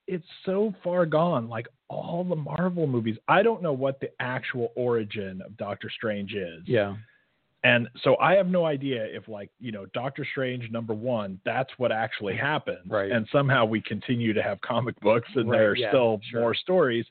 it's 0.07 0.27
so 0.45 0.73
far 0.85 1.05
gone 1.07 1.49
like 1.49 1.67
all 1.89 2.23
the 2.25 2.37
marvel 2.37 2.87
movies 2.87 3.17
i 3.29 3.43
don't 3.43 3.63
know 3.63 3.73
what 3.73 3.99
the 4.01 4.11
actual 4.21 4.73
origin 4.77 5.43
of 5.43 5.57
doctor 5.57 5.91
strange 5.91 6.35
is 6.35 6.63
Yeah. 6.67 6.97
And 7.67 7.89
so 8.03 8.17
i 8.19 8.35
have 8.35 8.47
no 8.47 8.65
idea 8.65 9.05
if 9.05 9.27
like 9.29 9.51
you 9.59 9.73
know 9.73 9.87
doctor 9.87 10.27
strange 10.31 10.71
number 10.71 10.95
one 10.95 11.41
that's 11.45 11.71
what 11.79 11.91
actually 11.93 12.35
mm. 12.35 12.41
happened 12.41 12.89
Right. 12.89 13.11
and 13.11 13.27
somehow 13.33 13.65
we 13.65 13.81
continue 13.81 14.33
to 14.33 14.43
have 14.43 14.61
comic 14.61 14.99
books 15.01 15.29
and 15.35 15.51
Right, 15.51 15.59
there 15.59 15.71
are 15.71 15.77
yeah, 15.77 15.91
still 15.91 16.21
sure. 16.31 16.41
more 16.41 16.55
stories 16.55 17.07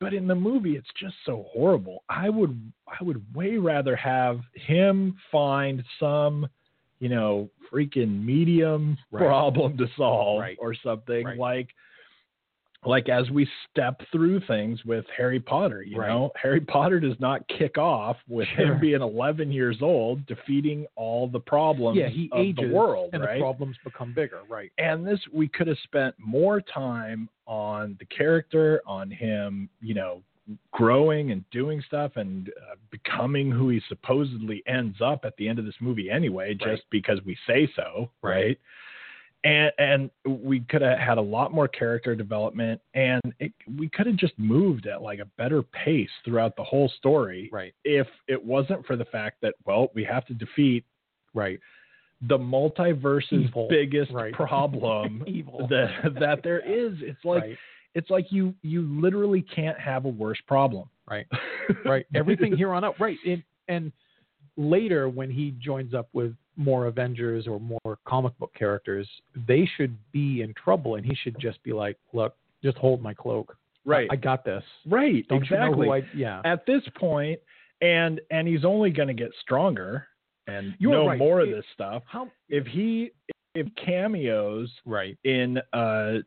but 0.00 0.14
in 0.14 0.26
the 0.26 0.34
movie 0.34 0.76
it's 0.76 0.88
just 0.98 1.14
so 1.24 1.46
horrible 1.52 2.04
i 2.08 2.28
would 2.28 2.72
i 2.88 3.02
would 3.02 3.24
way 3.34 3.56
rather 3.56 3.96
have 3.96 4.40
him 4.54 5.16
find 5.32 5.82
some 5.98 6.46
you 6.98 7.08
know 7.08 7.48
freaking 7.72 8.24
medium 8.24 8.98
Right. 9.10 9.24
problem 9.26 9.76
to 9.78 9.86
solve 9.96 10.40
Right. 10.40 10.58
or 10.60 10.74
something 10.74 11.26
like 11.38 11.68
like 12.86 13.10
as 13.10 13.28
we 13.30 13.46
step 13.70 14.00
through 14.10 14.40
things 14.46 14.82
with 14.86 15.04
Harry 15.14 15.38
Potter, 15.38 15.82
you 15.82 15.98
Right. 15.98 16.08
know, 16.08 16.30
Harry 16.34 16.60
Potter 16.62 16.98
does 16.98 17.18
not 17.20 17.46
kick 17.48 17.76
off 17.76 18.16
with 18.26 18.48
Sure. 18.48 18.72
him 18.74 18.80
being 18.80 19.02
11 19.02 19.52
years 19.52 19.82
old 19.82 20.24
defeating 20.26 20.86
all 20.96 21.28
the 21.28 21.40
problems 21.40 21.98
Yeah, 21.98 22.08
he 22.08 22.30
of 22.32 22.38
ages 22.40 22.70
the 22.70 22.74
world, 22.74 23.10
and 23.12 23.22
right? 23.22 23.34
the 23.34 23.40
problems 23.40 23.76
become 23.84 24.12
bigger. 24.12 24.40
Right. 24.48 24.72
and 24.78 25.06
this 25.06 25.20
we 25.32 25.46
could 25.48 25.66
have 25.66 25.78
spent 25.80 26.14
more 26.18 26.60
time 26.62 27.28
on 27.46 27.96
the 27.98 28.06
character 28.06 28.80
on 28.86 29.10
him 29.10 29.68
you 29.82 29.92
know 29.94 30.22
growing 30.72 31.30
and 31.32 31.48
doing 31.50 31.80
stuff 31.86 32.16
and 32.16 32.48
uh, 32.48 32.74
becoming 32.90 33.50
who 33.50 33.68
he 33.68 33.80
supposedly 33.88 34.62
ends 34.66 35.00
up 35.00 35.24
at 35.24 35.36
the 35.36 35.46
end 35.48 35.58
of 35.58 35.64
this 35.64 35.74
movie 35.80 36.10
anyway 36.10 36.54
just 36.54 36.66
Right. 36.66 36.82
because 36.90 37.22
we 37.24 37.36
say 37.46 37.70
so 37.76 38.10
Right. 38.22 38.58
And 39.44 39.72
and 39.78 40.10
we 40.26 40.60
could 40.60 40.82
have 40.82 40.98
had 40.98 41.16
a 41.18 41.22
lot 41.22 41.52
more 41.52 41.66
character 41.66 42.14
development 42.14 42.80
and 42.94 43.22
it, 43.38 43.52
we 43.78 43.88
could 43.88 44.06
have 44.06 44.16
just 44.16 44.34
moved 44.38 44.86
at 44.86 45.00
like 45.00 45.18
a 45.18 45.24
better 45.38 45.62
pace 45.62 46.10
throughout 46.24 46.54
the 46.56 46.64
whole 46.64 46.88
story 46.98 47.48
Right. 47.52 47.72
if 47.84 48.06
it 48.28 48.42
wasn't 48.44 48.84
for 48.86 48.96
the 48.96 49.04
fact 49.06 49.38
that 49.42 49.54
well 49.64 49.88
we 49.94 50.04
have 50.04 50.26
to 50.26 50.34
defeat 50.34 50.84
Right. 51.32 51.58
the 52.28 52.36
multiverse's 52.38 53.44
Evil. 53.48 53.66
biggest 53.70 54.12
Right. 54.12 54.32
problem 54.34 55.24
Evil. 55.26 55.66
that 55.70 56.14
that 56.20 56.42
there 56.42 56.60
is. 56.66 56.98
It's 57.00 57.24
like 57.24 57.42
right. 57.42 57.58
it's 57.94 58.10
like 58.10 58.26
you 58.30 58.54
you 58.62 58.82
literally 58.82 59.40
can't 59.42 59.78
have 59.78 60.04
a 60.04 60.08
worse 60.10 60.40
problem. 60.46 60.88
Right. 61.08 61.26
right. 61.84 62.04
Everything 62.14 62.56
here 62.56 62.72
on 62.72 62.84
up 62.84 63.00
Right. 63.00 63.16
And, 63.26 63.42
and 63.68 63.92
later, 64.56 65.08
when 65.08 65.30
he 65.30 65.52
joins 65.52 65.94
up 65.94 66.08
with 66.12 66.34
more 66.60 66.86
Avengers 66.86 67.46
or 67.48 67.58
more 67.58 67.98
comic 68.06 68.36
book 68.38 68.52
characters, 68.54 69.08
they 69.48 69.68
should 69.76 69.96
be 70.12 70.42
in 70.42 70.52
trouble, 70.54 70.94
and 70.96 71.04
he 71.04 71.14
should 71.14 71.36
just 71.40 71.62
be 71.62 71.72
like, 71.72 71.96
"Look, 72.12 72.36
just 72.62 72.76
hold 72.78 73.00
my 73.02 73.14
cloak. 73.14 73.56
right. 73.86 74.08
I 74.12 74.16
got 74.16 74.44
this. 74.44 74.62
right. 74.86 75.26
Don't 75.28 75.42
exactly. 75.42 75.80
you 75.80 75.86
know 75.86 75.92
I? 75.94 76.02
Yeah. 76.14 76.42
At 76.44 76.66
this 76.66 76.82
point, 76.96 77.40
and 77.80 78.20
and 78.30 78.46
he's 78.46 78.64
only 78.64 78.90
going 78.90 79.08
to 79.08 79.14
get 79.14 79.30
stronger 79.40 80.06
and 80.46 80.74
You're 80.78 80.92
know 80.92 81.06
right. 81.08 81.18
more 81.18 81.40
of 81.40 81.48
It- 81.48 81.52
this 81.56 81.64
stuff. 81.74 82.02
How? 82.06 82.30
If 82.50 82.66
he 82.66 83.10
if 83.54 83.66
cameos 83.76 84.70
Right. 84.84 85.16
in 85.24 85.60
a 85.72 86.18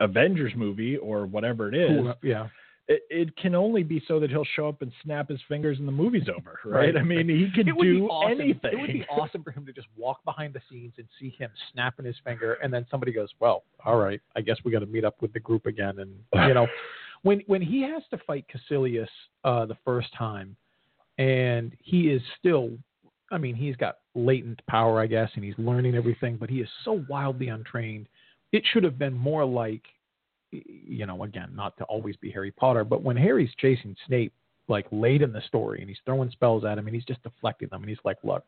Avengers 0.00 0.52
movie 0.56 0.96
or 0.98 1.26
whatever 1.26 1.68
it 1.68 1.74
is, 1.74 1.90
Who- 1.90 2.12
yeah. 2.28 2.48
It, 2.92 3.02
it 3.10 3.36
can 3.36 3.54
only 3.54 3.82
be 3.82 4.02
so 4.06 4.20
that 4.20 4.28
he'll 4.30 4.46
show 4.56 4.68
up 4.68 4.82
and 4.82 4.92
snap 5.02 5.28
his 5.28 5.40
fingers 5.48 5.78
and 5.78 5.88
the 5.88 5.92
movie's 5.92 6.28
over, 6.28 6.58
right? 6.64 6.94
Right, 6.94 6.96
I 6.96 7.02
mean, 7.02 7.28
he 7.28 7.50
can 7.54 7.66
It 7.68 7.76
would 7.76 7.84
be 7.84 7.96
do 7.98 8.06
awesome. 8.08 8.40
anything. 8.40 8.72
It 8.72 8.80
would 8.80 8.92
be 8.92 9.06
awesome 9.10 9.42
for 9.42 9.50
him 9.50 9.64
to 9.66 9.72
just 9.72 9.86
walk 9.96 10.22
behind 10.24 10.52
the 10.52 10.60
scenes 10.70 10.92
and 10.98 11.06
see 11.18 11.30
him 11.38 11.50
snapping 11.72 12.04
his 12.04 12.16
finger, 12.24 12.54
and 12.62 12.72
then 12.72 12.84
somebody 12.90 13.12
goes, 13.12 13.30
"Well, 13.40 13.64
all 13.84 13.96
right, 13.96 14.20
I 14.36 14.40
guess 14.42 14.56
we 14.64 14.72
got 14.72 14.80
to 14.80 14.86
meet 14.86 15.04
up 15.04 15.22
with 15.22 15.32
the 15.32 15.40
group 15.40 15.66
again." 15.66 16.00
And 16.00 16.12
you 16.48 16.54
know, 16.54 16.66
when 17.22 17.40
when 17.46 17.62
he 17.62 17.82
has 17.82 18.02
to 18.10 18.18
fight 18.26 18.44
Kaecilius 18.52 19.08
uh, 19.44 19.64
the 19.66 19.76
first 19.84 20.08
time, 20.16 20.56
and 21.18 21.72
he 21.78 22.10
is 22.10 22.20
still, 22.38 22.70
I 23.30 23.38
mean, 23.38 23.54
he's 23.54 23.76
got 23.76 23.98
latent 24.14 24.60
power, 24.68 25.00
I 25.00 25.06
guess, 25.06 25.30
and 25.34 25.44
he's 25.44 25.54
learning 25.56 25.94
everything, 25.94 26.36
but 26.36 26.50
he 26.50 26.60
is 26.60 26.68
so 26.84 27.04
wildly 27.08 27.48
untrained. 27.48 28.06
It 28.52 28.64
should 28.72 28.84
have 28.84 28.98
been 28.98 29.14
more 29.14 29.44
like, 29.44 29.82
you 30.52 31.06
know, 31.06 31.24
again, 31.24 31.50
not 31.54 31.76
to 31.78 31.84
always 31.84 32.16
be 32.16 32.30
Harry 32.30 32.50
Potter, 32.50 32.84
but 32.84 33.02
when 33.02 33.16
Harry's 33.16 33.50
chasing 33.58 33.96
Snape 34.06 34.32
like 34.68 34.86
late 34.92 35.22
in 35.22 35.32
the 35.32 35.40
story 35.48 35.80
and 35.80 35.88
he's 35.88 35.98
throwing 36.04 36.30
spells 36.30 36.64
at 36.64 36.78
him 36.78 36.86
and 36.86 36.94
he's 36.94 37.04
just 37.04 37.22
deflecting 37.22 37.68
them 37.70 37.82
and 37.82 37.88
he's 37.88 37.98
like, 38.04 38.18
look, 38.22 38.44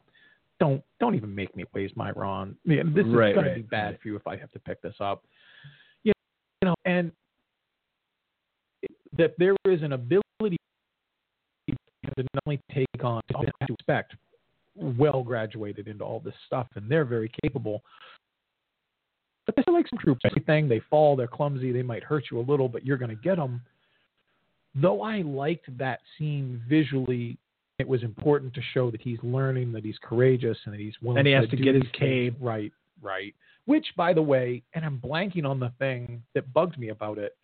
don't 0.61 0.83
don't 1.01 1.15
even 1.15 1.35
make 1.35 1.55
me 1.57 1.65
waste 1.75 1.97
my 1.97 2.11
Ron. 2.13 2.57
This 2.65 2.79
is 2.79 3.13
Right, 3.13 3.35
going 3.35 3.47
right, 3.47 3.55
to 3.55 3.57
be 3.57 3.63
bad 3.63 3.87
right. 3.87 4.01
for 4.01 4.09
you 4.09 4.17
if 4.17 4.27
I 4.27 4.37
have 4.37 4.53
to 4.53 4.59
pick 4.61 4.81
this 4.83 4.95
up. 5.01 5.25
You 6.05 6.13
know, 6.63 6.75
and 6.85 7.11
that 9.17 9.35
there 9.39 9.57
is 9.67 9.83
an 9.83 9.93
ability 9.93 10.57
to 11.69 11.75
not 12.17 12.43
only 12.47 12.61
take 12.73 12.87
on 13.03 13.21
to 13.31 13.47
expect 13.69 14.15
well 14.77 15.23
graduated 15.23 15.89
into 15.89 16.05
all 16.05 16.21
this 16.21 16.35
stuff 16.47 16.67
and 16.75 16.91
they're 16.91 17.05
very 17.05 17.31
capable. 17.43 17.83
But 19.47 19.57
they're 19.57 19.75
like 19.75 19.89
some 19.89 19.99
troops. 19.99 20.23
Everything 20.25 20.69
they 20.69 20.81
fall, 20.91 21.17
they're 21.17 21.27
clumsy, 21.27 21.73
they 21.73 21.83
might 21.83 22.03
hurt 22.03 22.25
you 22.31 22.41
a 22.41 22.43
little, 22.43 22.69
but 22.69 22.85
you're 22.85 22.97
going 22.97 23.11
to 23.11 23.23
get 23.23 23.37
them. 23.37 23.61
Though 24.75 25.03
I 25.03 25.23
liked 25.23 25.67
that 25.79 26.01
scene 26.19 26.63
visually, 26.69 27.37
it 27.79 27.87
was 27.87 28.03
important 28.03 28.55
to 28.55 28.61
show 28.73 28.91
that 28.91 29.01
he's 29.01 29.19
learning, 29.23 29.73
that 29.73 29.85
he's 29.85 29.99
courageous, 30.03 30.57
and 30.65 30.75
that 30.75 30.81
he's 30.81 30.95
willing 31.03 31.19
And 31.19 31.27
he 31.27 31.33
has 31.33 31.49
to 31.51 31.57
to 31.57 31.63
get 31.63 31.75
his 31.75 31.85
cape. 31.93 32.35
Right, 32.41 32.73
right. 33.03 33.35
Which, 33.67 33.87
by 33.97 34.13
the 34.13 34.23
way, 34.23 34.63
and 34.75 34.85
I'm 34.85 34.99
blanking 34.99 35.45
on 35.45 35.61
the 35.61 35.73
thing 35.79 36.23
that 36.35 36.53
bugged 36.53 36.79
me 36.79 36.89
about 36.89 37.19
it. 37.19 37.37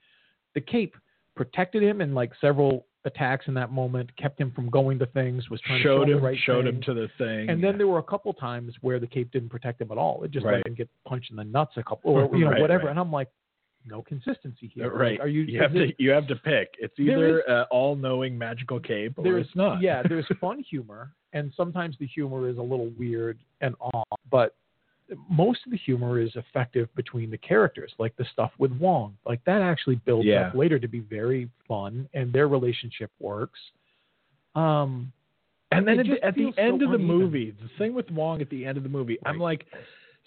The 0.55 0.61
cape 0.61 0.94
protected 1.36 1.82
him 1.82 2.01
in 2.01 2.14
like 2.14 2.32
several 2.40 2.86
attacks 3.05 3.48
in 3.48 3.55
that 3.55 3.72
moment, 3.72 4.14
kept 4.16 4.40
him 4.40 4.51
from 4.53 4.68
going 4.70 4.98
to 4.98 5.07
things, 5.07 5.48
was 5.51 5.61
trying 5.62 5.82
showed 5.82 6.05
to 6.07 6.12
show 6.12 6.18
him, 6.18 6.24
right 6.24 6.38
showed 6.44 6.64
thing. 6.66 6.74
him 6.76 6.82
to 6.82 6.94
the 6.94 7.09
thing. 7.18 7.48
And 7.48 7.62
then 7.64 7.78
there 7.78 7.86
were 7.86 7.98
a 7.98 8.03
couple 8.03 8.32
times 8.34 8.74
where 8.82 8.98
the 8.98 9.07
cape 9.07 9.30
didn't 9.32 9.48
protect 9.48 9.80
him 9.80 9.90
at 9.90 9.98
all. 9.98 10.22
It 10.24 10.30
just 10.30 10.44
Right. 10.44 10.57
let 10.57 10.66
him 10.66 10.74
get 10.74 10.88
punched 11.07 11.30
in 11.30 11.36
the 11.36 11.44
nuts 11.44 11.72
a 11.76 11.82
couple, 11.82 12.12
or 12.12 12.28
you 12.36 12.44
know 12.44 12.51
Right, 12.53 12.61
whatever. 12.61 12.84
right. 12.84 12.90
And 12.90 12.98
I'm 13.01 13.11
like, 13.12 13.28
no 13.86 14.03
consistency 14.03 14.66
here. 14.74 14.90
right. 14.92 15.12
Like, 15.12 15.20
are 15.20 15.28
you? 15.28 15.40
You 15.42 15.62
have 15.62 15.74
it- 15.74 15.96
to 15.96 16.03
you 16.03 16.11
have 16.11 16.26
to 16.28 16.36
pick. 16.36 16.74
It's 16.78 16.98
either 17.01 17.42
uh, 17.48 17.64
all-knowing 17.70 18.36
magical 18.36 18.78
cape 18.78 19.14
or 19.16 19.24
there's 19.24 19.46
it's 19.46 19.57
not. 19.57 19.80
yeah, 19.80 20.03
there's 20.07 20.26
fun 20.40 20.59
humor, 20.59 21.14
and 21.32 21.51
sometimes 21.57 21.96
the 21.98 22.07
humor 22.07 22.46
is 22.51 22.59
a 22.59 22.62
little 22.62 22.90
weird 22.98 23.38
and 23.62 23.74
off, 23.80 24.07
but 24.30 24.55
most 25.28 25.61
of 25.66 25.72
the 25.72 25.76
humor 25.78 26.20
is 26.20 26.30
effective 26.36 26.88
between 26.94 27.30
the 27.30 27.38
characters, 27.38 27.92
like 27.98 28.16
the 28.16 28.24
stuff 28.32 28.52
with 28.58 28.72
Wong. 28.72 29.16
Like 29.26 29.42
that 29.44 29.62
actually 29.62 29.96
builds 29.96 30.26
Yeah. 30.26 30.48
up 30.48 30.54
later 30.54 30.78
to 30.78 30.88
be 30.88 31.00
very 31.00 31.48
fun, 31.66 32.08
and 32.14 32.32
their 32.32 32.48
relationship 32.48 33.11
works. 33.18 33.58
Um, 34.54 35.12
And 35.72 35.86
then 35.86 36.00
It 36.00 36.08
at, 36.11 36.20
the, 36.20 36.26
at 36.26 36.34
the 36.34 36.40
feels 36.42 36.54
so 36.56 36.62
end 36.62 36.82
of 36.82 36.88
the 36.90 36.96
uneven. 36.96 37.06
movie, 37.06 37.50
the 37.52 37.68
thing 37.78 37.94
with 37.94 38.11
Wong 38.11 38.40
at 38.40 38.50
the 38.50 38.64
end 38.66 38.76
of 38.76 38.82
the 38.82 38.88
movie, 38.88 39.18
I'm 39.24 39.38
like, 39.38 39.66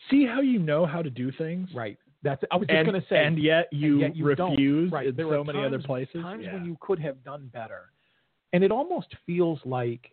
see 0.09 0.25
how 0.25 0.39
you 0.39 0.57
know 0.59 0.86
how 0.86 1.01
to 1.01 1.09
do 1.09 1.31
things, 1.34 1.69
right. 1.73 1.97
That's 2.23 2.41
I 2.49 2.55
was 2.55 2.69
just 2.69 2.77
and, 2.77 2.86
gonna 2.86 3.03
say, 3.09 3.25
and 3.25 3.38
yet 3.38 3.67
you, 3.73 3.99
yet 3.99 4.15
you 4.15 4.34
don't. 4.36 4.51
refuse 4.51 4.89
Right. 4.93 5.07
in 5.07 5.15
There 5.17 5.25
so 5.27 5.41
are 5.41 5.43
many 5.43 5.61
other 5.61 5.79
places. 5.79 6.21
times 6.21 6.45
yeah. 6.45 6.53
when 6.53 6.63
you 6.63 6.77
could 6.79 6.97
have 6.99 7.21
done 7.25 7.49
better. 7.53 7.91
And 8.53 8.63
it 8.63 8.71
almost 8.71 9.13
feels 9.25 9.59
like, 9.65 10.12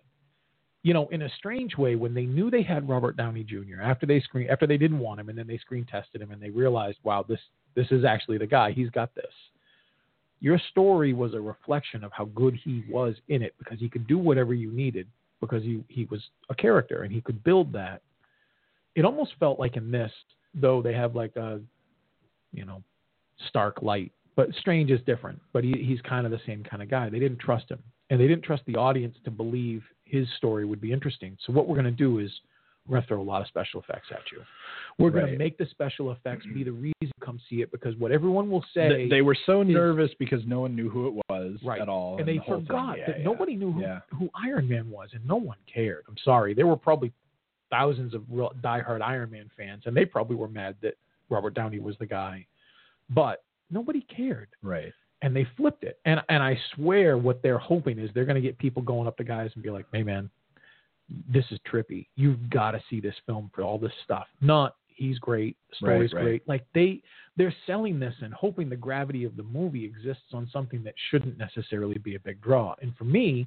you 0.82 0.94
know, 0.94 1.08
in 1.08 1.22
a 1.22 1.28
strange 1.36 1.76
way, 1.76 1.94
when 1.94 2.14
they 2.14 2.24
knew 2.24 2.50
they 2.50 2.62
had 2.62 2.88
Robert 2.88 3.16
Downey 3.16 3.44
Jr. 3.44 3.82
after 3.82 4.06
they 4.06 4.20
screen 4.20 4.48
after 4.48 4.66
they 4.66 4.78
didn't 4.78 4.98
want 4.98 5.20
him, 5.20 5.28
and 5.28 5.36
then 5.36 5.46
they 5.46 5.58
screen 5.58 5.84
tested 5.84 6.22
him, 6.22 6.30
and 6.30 6.40
they 6.40 6.50
realized, 6.50 6.98
wow, 7.02 7.24
this 7.26 7.40
this 7.74 7.86
is 7.90 8.04
actually 8.04 8.38
the 8.38 8.46
guy. 8.46 8.72
He's 8.72 8.90
got 8.90 9.14
this. 9.14 9.32
Your 10.40 10.58
story 10.70 11.12
was 11.12 11.34
a 11.34 11.40
reflection 11.40 12.02
of 12.02 12.12
how 12.12 12.24
good 12.26 12.58
he 12.64 12.82
was 12.88 13.14
in 13.28 13.42
it 13.42 13.54
because 13.58 13.78
he 13.78 13.90
could 13.90 14.06
do 14.06 14.16
whatever 14.16 14.54
you 14.54 14.70
needed 14.72 15.06
because 15.40 15.62
he 15.62 15.84
he 15.88 16.06
was 16.06 16.22
a 16.48 16.54
character 16.54 17.02
and 17.02 17.12
he 17.12 17.20
could 17.20 17.44
build 17.44 17.72
that. 17.74 18.00
It 18.94 19.04
almost 19.04 19.32
felt 19.38 19.58
like 19.58 19.76
in 19.76 19.90
this, 19.90 20.10
though 20.54 20.80
they 20.80 20.94
have 20.94 21.14
like 21.14 21.36
a, 21.36 21.60
you 22.52 22.64
know, 22.64 22.82
stark 23.48 23.82
light. 23.82 24.12
But 24.34 24.48
Strange 24.58 24.90
is 24.90 25.00
different. 25.06 25.38
But 25.52 25.62
he, 25.62 25.72
he's 25.72 26.00
kind 26.00 26.24
of 26.24 26.32
the 26.32 26.40
same 26.46 26.64
kind 26.64 26.82
of 26.82 26.88
guy. 26.88 27.10
They 27.10 27.18
didn't 27.18 27.38
trust 27.38 27.70
him, 27.70 27.82
and 28.10 28.20
they 28.20 28.26
didn't 28.26 28.44
trust 28.44 28.62
the 28.66 28.76
audience 28.76 29.16
to 29.24 29.30
believe 29.30 29.82
his 30.04 30.26
story 30.36 30.64
would 30.64 30.80
be 30.80 30.92
interesting. 30.92 31.38
So 31.46 31.52
what 31.52 31.68
we're 31.68 31.76
going 31.76 31.84
to 31.84 31.90
do 31.90 32.18
is 32.18 32.30
we're 32.86 32.94
going 32.94 33.02
to 33.02 33.08
throw 33.08 33.20
a 33.20 33.22
lot 33.22 33.40
of 33.40 33.46
special 33.46 33.80
effects 33.80 34.08
at 34.10 34.20
you. 34.32 34.42
We're 34.98 35.10
going 35.10 35.30
to 35.30 35.38
make 35.38 35.56
the 35.56 35.66
special 35.70 36.10
effects 36.10 36.44
be 36.46 36.50
mm-hmm. 36.50 36.64
the 36.64 36.72
reason 36.72 36.94
you 37.02 37.10
come 37.24 37.40
see 37.48 37.62
it 37.62 37.70
because 37.70 37.94
what 37.96 38.10
everyone 38.10 38.50
will 38.50 38.64
say, 38.74 38.88
Th- 38.88 39.10
they 39.10 39.22
were 39.22 39.36
so 39.46 39.62
nervous 39.62 40.10
because 40.18 40.40
no 40.46 40.60
one 40.60 40.74
knew 40.74 40.90
who 40.90 41.06
it 41.06 41.24
was 41.28 41.58
Right. 41.62 41.80
at 41.80 41.88
all, 41.88 42.18
and 42.18 42.26
they 42.26 42.38
the 42.38 42.44
forgot 42.44 42.98
Yeah, 42.98 43.06
that 43.06 43.18
yeah. 43.18 43.24
nobody 43.24 43.54
knew 43.54 43.70
who, 43.70 43.82
Yeah. 43.82 44.00
who 44.18 44.28
Iron 44.34 44.68
Man 44.68 44.90
was, 44.90 45.10
and 45.12 45.24
no 45.24 45.36
one 45.36 45.58
cared. 45.72 46.04
I'm 46.08 46.16
sorry, 46.24 46.52
there 46.52 46.66
were 46.66 46.76
probably 46.76 47.12
thousands 47.70 48.14
of 48.14 48.24
real, 48.28 48.52
diehard 48.60 49.02
Iron 49.02 49.30
Man 49.30 49.48
fans, 49.56 49.84
and 49.86 49.96
they 49.96 50.04
probably 50.04 50.36
were 50.36 50.48
mad 50.48 50.74
that 50.82 50.94
Robert 51.28 51.54
Downey 51.54 51.78
was 51.78 51.96
the 51.98 52.06
guy, 52.06 52.44
but 53.10 53.44
nobody 53.70 54.00
cared. 54.02 54.48
Right. 54.62 54.92
And 55.22 55.34
they 55.34 55.46
flipped 55.56 55.84
it. 55.84 55.98
And 56.04 56.20
and 56.28 56.42
I 56.42 56.58
swear, 56.74 57.18
what 57.18 57.42
they're 57.42 57.58
hoping 57.58 57.98
is 57.98 58.10
they're 58.14 58.24
going 58.24 58.40
to 58.40 58.46
get 58.46 58.58
people 58.58 58.82
going 58.82 59.06
up 59.06 59.16
to 59.18 59.24
guys 59.24 59.50
and 59.54 59.62
be 59.62 59.70
like, 59.70 59.86
"Hey, 59.92 60.02
man, 60.02 60.30
this 61.32 61.44
is 61.50 61.58
trippy. 61.70 62.06
You've 62.16 62.50
got 62.50 62.72
to 62.72 62.82
see 62.88 63.00
this 63.00 63.14
film 63.26 63.50
for 63.54 63.62
all 63.62 63.78
this 63.78 63.92
stuff." 64.04 64.26
Not 64.40 64.76
he's 65.00 65.18
great, 65.18 65.56
story's 65.74 66.12
Right, 66.12 66.18
right. 66.18 66.24
great. 66.24 66.48
Like 66.48 66.64
they 66.74 67.02
they're 67.36 67.54
selling 67.66 67.98
this 67.98 68.14
and 68.20 68.32
hoping 68.34 68.68
the 68.68 68.76
gravity 68.76 69.24
of 69.24 69.36
the 69.36 69.42
movie 69.42 69.84
exists 69.84 70.32
on 70.32 70.48
something 70.52 70.82
that 70.84 70.94
shouldn't 71.10 71.38
necessarily 71.38 71.98
be 71.98 72.14
a 72.14 72.20
big 72.20 72.40
draw. 72.40 72.74
And 72.82 72.94
for 72.96 73.04
me, 73.04 73.46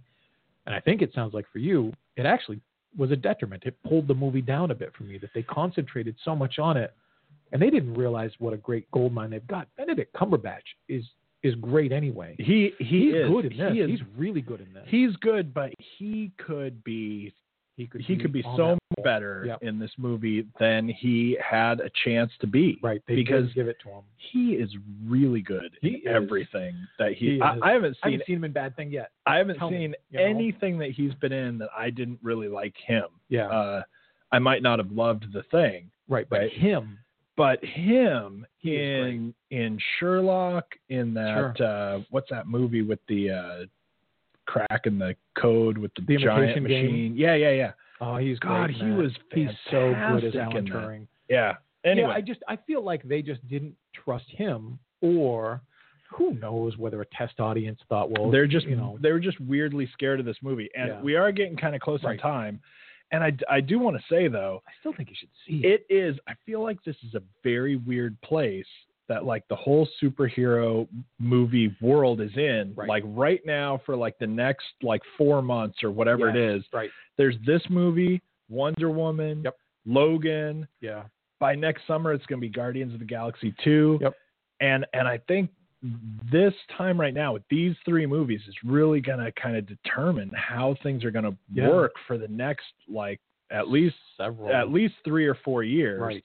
and 0.66 0.74
I 0.74 0.80
think 0.80 1.02
it 1.02 1.14
sounds 1.14 1.34
like 1.34 1.46
for 1.52 1.60
you, 1.60 1.94
it 2.16 2.26
actually 2.26 2.60
was 2.98 3.12
a 3.12 3.16
detriment. 3.16 3.64
It 3.66 3.76
pulled 3.88 4.08
the 4.08 4.14
movie 4.16 4.42
down 4.42 4.72
a 4.72 4.76
bit 4.76 4.94
for 4.96 5.04
me 5.04 5.18
that 5.20 5.30
they 5.34 5.44
concentrated 5.44 6.16
so 6.24 6.36
much 6.36 6.60
on 6.60 6.78
it, 6.78 6.94
and 7.52 7.62
they 7.62 7.70
didn't 7.70 7.94
realize 7.94 8.32
what 8.40 8.54
a 8.54 8.58
great 8.58 8.90
gold 8.92 9.14
mine 9.14 9.30
they've 9.30 9.48
got. 9.48 9.68
Benedict 9.78 10.14
Cumberbatch 10.16 10.62
is 10.90 11.04
is 11.44 11.56
great 11.56 11.92
anyway. 11.92 12.36
He 12.40 12.72
he 12.80 13.12
He's 13.12 13.16
is 13.16 13.28
good 13.30 13.46
in 13.52 13.58
this. 13.58 13.74
He 13.74 13.80
is, 13.82 13.90
He's 13.90 14.00
really 14.18 14.42
good 14.42 14.62
in 14.62 14.74
this. 14.74 14.84
he's 14.88 15.16
good, 15.18 15.54
but 15.54 15.72
he 15.98 16.32
could 16.38 16.84
be 16.84 17.34
he 17.76 17.88
could 17.88 18.02
he 18.02 18.16
could 18.16 18.32
be 18.32 18.44
so 18.56 18.74
much 18.76 19.04
better 19.04 19.44
Yep. 19.48 19.64
in 19.64 19.80
this 19.80 19.92
movie 19.98 20.46
than 20.60 20.88
he 20.88 21.36
had 21.44 21.80
a 21.80 21.90
chance 22.06 22.32
to 22.42 22.48
be. 22.48 22.78
Right, 22.84 23.02
they 23.08 23.16
because 23.16 23.52
give 23.54 23.68
it 23.68 23.78
to 23.84 23.90
him. 23.90 24.04
he 24.32 24.54
is 24.54 24.70
really 25.08 25.42
good 25.42 25.72
He 25.82 25.88
in 26.06 26.12
is. 26.12 26.16
everything 26.24 26.76
that 27.00 27.14
he. 27.14 27.36
He 27.36 27.42
I. 27.42 27.58
I 27.62 27.72
haven't 27.72 27.98
I 28.04 28.08
seen. 28.08 28.12
haven't 28.14 28.28
seen 28.28 28.36
him 28.38 28.44
in 28.44 28.52
Bad 28.52 28.76
Thing 28.76 28.92
yet. 28.92 29.10
I 29.26 29.38
haven't 29.38 29.58
tell 29.58 29.72
me, 29.72 29.78
seen 29.78 29.96
you 30.12 30.20
know? 30.20 30.26
anything 30.26 30.78
that 30.80 30.92
he's 30.92 31.14
been 31.16 31.32
in 31.34 31.58
that 31.58 31.70
I 31.76 31.90
didn't 31.90 32.20
really 32.22 32.48
like 32.48 32.76
him. 32.86 33.06
Yeah, 33.30 33.48
Uh, 33.48 33.82
I 34.32 34.40
might 34.40 34.62
not 34.64 34.78
have 34.80 34.92
loved 34.92 35.26
the 35.34 35.44
thing, 35.52 35.90
right. 36.08 36.28
But 36.30 36.40
right. 36.42 36.52
him, 36.54 37.00
but 37.36 37.64
him 37.64 38.46
in 38.64 39.34
in 39.52 39.80
Sherlock 40.00 40.66
in 40.90 41.14
that 41.16 41.60
uh, 41.62 42.00
what's 42.12 42.30
that 42.30 42.48
movie 42.48 42.82
with 42.82 43.00
the 43.08 43.30
uh, 43.32 43.66
crack 44.46 44.82
in 44.86 45.00
the 45.00 45.16
code 45.38 45.78
with 45.78 45.92
the, 45.96 46.02
The 46.06 46.18
giant 46.18 46.58
Imitation 46.58 46.68
Game? 46.68 46.92
machine? 46.92 47.14
Yeah, 47.16 47.36
yeah, 47.36 47.52
yeah. 47.52 47.72
oh, 48.02 48.18
he's 48.18 48.40
God, 48.40 48.70
he 48.70 48.86
was 48.92 49.12
he's 49.34 49.50
so 49.72 49.94
good 50.12 50.24
as 50.26 50.36
Alan. 50.36 50.68
Turing. 50.68 51.08
Yeah. 51.30 51.56
Anyway, 51.86 52.08
Yeah, 52.10 52.16
I 52.16 52.22
just 52.22 52.40
I 52.48 52.56
feel 52.56 52.84
like 52.84 53.04
they 53.04 53.22
just 53.22 53.46
didn't 53.48 53.76
trust 53.94 54.26
him, 54.30 54.80
or 55.02 55.62
who 56.10 56.34
knows 56.36 56.78
whether 56.78 57.02
a 57.02 57.06
test 57.08 57.40
audience 57.40 57.80
thought, 57.90 58.10
well, 58.12 58.30
they're 58.30 58.48
just 58.48 58.68
you 58.68 58.76
know, 58.76 58.98
they 59.02 59.12
were 59.12 59.20
just 59.20 59.40
weirdly 59.42 59.90
scared 59.94 60.20
of 60.20 60.26
this 60.26 60.38
movie, 60.42 60.70
and 60.76 60.88
Yeah. 60.90 61.02
we 61.02 61.16
are 61.16 61.32
getting 61.32 61.58
kind 61.58 61.76
of 61.76 61.82
close 61.82 62.02
on 62.06 62.18
time. 62.18 62.62
And 63.14 63.24
I, 63.24 63.32
I 63.50 63.62
do 63.62 63.80
want 63.80 63.96
to 63.96 64.04
say 64.14 64.28
though, 64.28 64.62
I 64.68 64.72
still 64.82 64.92
think 64.94 65.10
you 65.10 65.16
should 65.18 65.30
see 65.48 65.66
it. 65.66 65.86
it 65.90 65.94
is. 65.94 66.18
I 66.28 66.34
feel 66.46 66.62
like 66.62 66.84
this 66.84 66.98
is 67.08 67.14
a 67.14 67.22
very 67.44 67.78
weird 67.78 68.20
place 68.22 68.66
that 69.08 69.24
like 69.26 69.48
the 69.50 69.56
whole 69.56 69.88
superhero 70.02 70.88
movie 71.20 71.76
world 71.82 72.20
is 72.22 72.32
in. 72.36 72.74
Right. 72.76 72.90
Like 72.90 73.04
right 73.06 73.42
now 73.46 73.80
for 73.86 73.96
like 73.96 74.18
the 74.20 74.28
next 74.28 74.66
like 74.82 75.02
four 75.18 75.42
months 75.42 75.84
or 75.84 75.92
whatever 75.92 76.30
it 76.30 76.36
is. 76.36 76.64
right? 76.74 76.90
There's 77.18 77.36
this 77.46 77.62
movie, 77.70 78.22
Wonder 78.50 78.90
Woman, 78.90 79.42
Yep. 79.44 79.56
Logan. 79.86 80.68
Yeah, 80.82 81.04
By 81.40 81.56
next 81.56 81.86
summer, 81.88 82.14
it's 82.14 82.26
going 82.26 82.40
to 82.40 82.48
be 82.48 82.50
Guardians 82.50 82.94
of 82.94 83.00
the 83.00 83.06
Galaxy 83.06 83.54
two. 83.64 84.00
Yep. 84.02 84.14
And 84.62 84.86
and 84.94 85.08
I 85.08 85.18
think 85.28 85.50
this 86.32 86.54
time 86.78 87.00
right 87.00 87.14
now 87.14 87.34
with 87.34 87.44
these 87.50 87.76
three 87.84 88.06
movies 88.06 88.42
is 88.48 88.56
really 88.64 89.02
going 89.02 89.20
to 89.20 89.32
kind 89.34 89.58
of 89.58 89.66
determine 89.68 90.32
how 90.34 90.76
things 90.82 91.04
are 91.04 91.12
going 91.12 91.26
to 91.26 91.36
Yeah. 91.54 91.68
work 91.70 91.94
for 92.08 92.18
the 92.18 92.28
next 92.30 92.66
like 92.88 93.20
at 93.52 93.70
least 93.70 93.96
several. 94.18 94.52
at 94.54 94.72
least 94.72 94.96
three 95.04 95.28
or 95.28 95.36
four 95.36 95.62
years 95.64 96.00
right. 96.00 96.24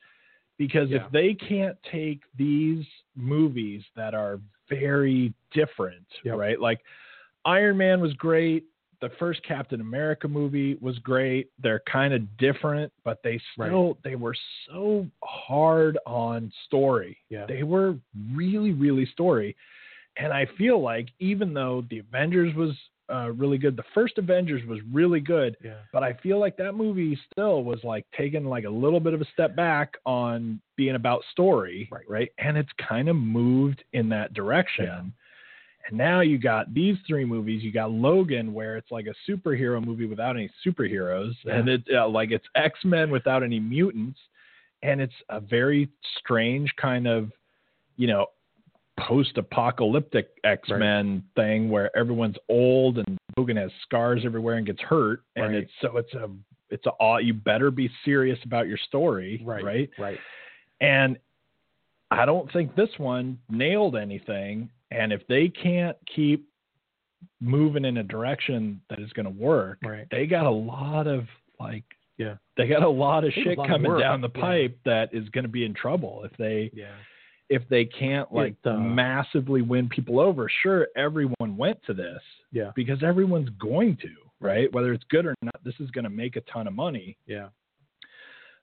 because 0.58 0.88
Yeah. 0.90 1.04
if 1.04 1.10
they 1.12 1.34
can't 1.34 1.76
take 1.90 2.22
these 2.36 2.86
movies 3.16 3.82
that 3.96 4.14
are 4.14 4.40
very 4.68 5.34
different, 5.52 6.06
Yep. 6.24 6.36
right? 6.38 6.60
Like 6.60 6.80
Iron 7.44 7.76
Man 7.76 8.00
was 8.00 8.12
great. 8.14 8.64
The 9.00 9.10
first 9.18 9.42
Captain 9.44 9.80
America 9.80 10.26
movie 10.26 10.74
was 10.80 10.98
great. 10.98 11.50
They're 11.62 11.82
kind 11.90 12.12
of 12.12 12.36
different, 12.36 12.92
but 13.04 13.22
they 13.22 13.40
Right. 13.56 13.68
still 13.68 13.98
they 14.02 14.16
were 14.16 14.34
so 14.66 15.06
hard 15.22 15.98
on 16.06 16.52
story. 16.66 17.16
Yeah. 17.30 17.46
They 17.46 17.62
were 17.62 17.96
really 18.34 18.72
really 18.72 19.06
story. 19.06 19.56
And 20.16 20.32
I 20.32 20.46
feel 20.58 20.80
like 20.82 21.08
even 21.20 21.54
though 21.54 21.84
the 21.90 21.98
Avengers 22.00 22.54
was 22.54 22.76
uh, 23.10 23.30
really 23.32 23.56
good, 23.56 23.74
the 23.74 23.84
first 23.94 24.18
Avengers 24.18 24.62
was 24.66 24.80
really 24.92 25.20
good, 25.20 25.56
Yeah. 25.64 25.78
but 25.94 26.02
I 26.02 26.12
feel 26.14 26.38
like 26.38 26.58
that 26.58 26.74
movie 26.74 27.18
still 27.32 27.64
was 27.64 27.82
like 27.82 28.04
taking 28.14 28.44
like 28.44 28.64
a 28.64 28.68
little 28.70 29.00
bit 29.00 29.14
of 29.14 29.22
a 29.22 29.24
step 29.32 29.56
back 29.56 29.96
on 30.04 30.60
being 30.76 30.94
about 30.94 31.22
story, 31.32 31.88
Right. 32.06 32.30
And 32.36 32.58
it's 32.58 32.68
kind 32.86 33.08
of 33.08 33.16
moved 33.16 33.82
in 33.94 34.10
that 34.10 34.34
direction. 34.34 34.84
Yeah. 34.84 35.02
And 35.88 35.96
now 35.98 36.20
you 36.20 36.38
got 36.38 36.72
these 36.74 36.96
three 37.06 37.24
movies. 37.24 37.62
You 37.62 37.72
got 37.72 37.90
Logan, 37.90 38.52
where 38.54 38.76
it's 38.76 38.90
like 38.90 39.06
a 39.06 39.30
superhero 39.30 39.84
movie 39.84 40.06
without 40.06 40.36
any 40.36 40.50
superheroes, 40.66 41.32
Yeah. 41.44 41.56
and 41.56 41.68
it 41.68 41.82
uh, 41.92 42.08
like 42.08 42.30
it's 42.30 42.46
X 42.54 42.78
Men 42.84 43.10
without 43.10 43.42
any 43.42 43.58
mutants, 43.58 44.18
and 44.82 45.00
it's 45.00 45.14
a 45.28 45.40
very 45.40 45.88
strange 46.18 46.70
kind 46.76 47.06
of, 47.08 47.32
you 47.96 48.06
know, 48.06 48.26
post-apocalyptic 48.98 50.28
X-Men 50.44 51.22
thing 51.36 51.70
where 51.70 51.96
everyone's 51.96 52.36
old 52.48 52.98
and 52.98 53.16
Logan 53.36 53.56
has 53.56 53.70
scars 53.82 54.22
everywhere 54.24 54.56
and 54.56 54.66
gets 54.66 54.80
hurt, 54.80 55.22
and 55.36 55.46
Right. 55.54 55.54
it's 55.62 55.72
so 55.80 55.96
it's 55.96 56.12
a 56.14 56.28
it's 56.70 56.84
a 56.86 57.18
you 57.22 57.32
better 57.32 57.70
be 57.70 57.90
serious 58.04 58.38
about 58.44 58.68
your 58.68 58.76
story, 58.76 59.40
Right. 59.44 59.64
right? 59.64 59.90
Right. 59.98 60.18
And 60.80 61.18
I 62.10 62.24
don't 62.24 62.50
think 62.52 62.74
this 62.74 62.90
one 62.98 63.38
nailed 63.48 63.96
anything. 63.96 64.70
And 64.90 65.12
if 65.12 65.26
they 65.26 65.48
can't 65.48 65.96
keep 66.14 66.48
moving 67.40 67.84
in 67.84 67.98
a 67.98 68.02
direction 68.02 68.80
that 68.90 69.00
is 69.00 69.12
going 69.12 69.26
to 69.26 69.30
work, 69.30 69.78
Right. 69.84 70.06
they 70.10 70.26
got 70.26 70.46
a 70.46 70.50
lot 70.50 71.06
of 71.06 71.26
like, 71.60 71.84
Yeah. 72.16 72.36
they 72.56 72.68
got 72.68 72.82
a 72.82 72.88
lot 72.88 73.24
of 73.24 73.32
They 73.34 73.40
have 73.40 73.46
a 73.46 73.50
shit 73.50 73.58
lot 73.58 73.68
coming 73.68 73.90
work. 73.90 74.00
down 74.00 74.20
the 74.20 74.30
Yeah. 74.34 74.40
pipe 74.40 74.78
that 74.84 75.12
is 75.12 75.28
going 75.30 75.44
to 75.44 75.48
be 75.50 75.64
in 75.64 75.74
trouble 75.74 76.24
if 76.24 76.36
they 76.36 76.70
Yeah. 76.72 76.94
if 77.50 77.66
they 77.68 77.84
can't 77.86 78.30
like 78.32 78.54
It, 78.62 78.68
uh, 78.68 78.78
massively 78.78 79.62
win 79.62 79.88
people 79.88 80.20
over. 80.20 80.48
Sure, 80.50 80.86
everyone 80.96 81.56
went 81.56 81.82
to 81.84 81.94
this 81.94 82.22
Yeah. 82.52 82.72
because 82.76 83.02
everyone's 83.02 83.48
going 83.50 83.96
to, 83.98 84.14
right? 84.38 84.70
Whether 84.72 84.92
it's 84.92 85.04
good 85.04 85.24
or 85.26 85.34
not, 85.42 85.64
this 85.64 85.78
is 85.80 85.90
going 85.90 86.04
to 86.04 86.10
make 86.10 86.36
a 86.36 86.42
ton 86.42 86.66
of 86.66 86.74
money. 86.74 87.16
Yeah. 87.26 87.48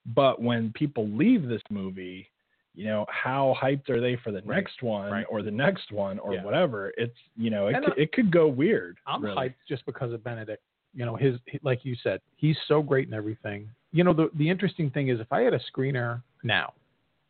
But 0.05 0.39
when 0.41 0.71
people 0.73 1.07
leave 1.07 1.47
this 1.47 1.63
movie, 1.71 2.29
you 2.75 2.85
know, 2.85 3.05
how 3.09 3.55
hyped 3.61 3.89
are 3.89 3.99
they 4.01 4.15
for 4.17 4.31
the 4.31 4.41
Right, 4.43 4.57
next 4.57 4.83
one 4.83 5.11
right. 5.11 5.25
or 5.29 5.41
the 5.41 5.51
next 5.51 5.91
one 5.91 6.19
or 6.19 6.33
Yeah. 6.33 6.43
whatever? 6.43 6.93
It's 6.97 7.17
you 7.37 7.49
know, 7.49 7.67
it 7.67 7.75
And 7.75 7.85
could, 7.85 7.93
I- 7.93 8.01
it 8.01 8.11
could 8.11 8.31
go 8.31 8.47
weird. 8.47 8.97
I'm 9.07 9.23
really. 9.23 9.35
hyped 9.35 9.55
just 9.67 9.85
because 9.85 10.11
of 10.13 10.23
Benedict. 10.23 10.61
You 10.93 11.05
know, 11.05 11.15
his 11.15 11.37
like 11.63 11.83
you 11.83 11.95
said, 12.03 12.21
he's 12.37 12.57
so 12.67 12.81
great 12.81 13.07
in 13.07 13.13
everything. 13.13 13.69
You 13.91 14.03
know, 14.03 14.13
the 14.13 14.29
the 14.35 14.49
interesting 14.49 14.89
thing 14.89 15.07
is 15.09 15.19
if 15.19 15.31
I 15.31 15.41
had 15.41 15.53
a 15.53 15.59
screener 15.71 16.21
now, 16.43 16.73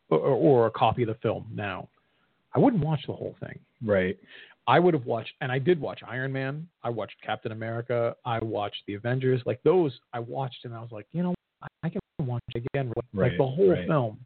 or, 0.09 0.19
or 0.19 0.65
a 0.67 0.71
copy 0.71 1.01
of 1.03 1.07
the 1.07 1.15
film 1.15 1.47
now, 1.53 1.87
I 2.53 2.59
wouldn't 2.59 2.83
watch 2.83 3.01
the 3.07 3.13
whole 3.13 3.35
thing. 3.39 3.57
Right. 3.83 4.17
I 4.67 4.79
would 4.79 4.93
have 4.95 5.05
watched, 5.05 5.33
and 5.41 5.51
I 5.51 5.59
did 5.59 5.79
watch 5.79 6.01
Iron 6.07 6.31
Man. 6.31 6.67
I 6.83 6.89
watched 6.89 7.15
Captain 7.21 7.51
America. 7.51 8.15
I 8.25 8.39
watched 8.39 8.81
the 8.87 8.95
Avengers. 8.95 9.41
Like 9.45 9.61
those, 9.63 9.99
I 10.13 10.19
watched, 10.19 10.65
and 10.65 10.73
I 10.73 10.81
was 10.81 10.91
like, 10.91 11.05
you 11.11 11.21
know, 11.21 11.35
I, 11.61 11.67
I 11.83 11.89
can 11.89 11.99
watch 12.19 12.41
again. 12.55 12.91
Like 12.95 13.05
Right, 13.13 13.37
the 13.37 13.45
whole 13.45 13.69
right. 13.71 13.87
film. 13.87 14.19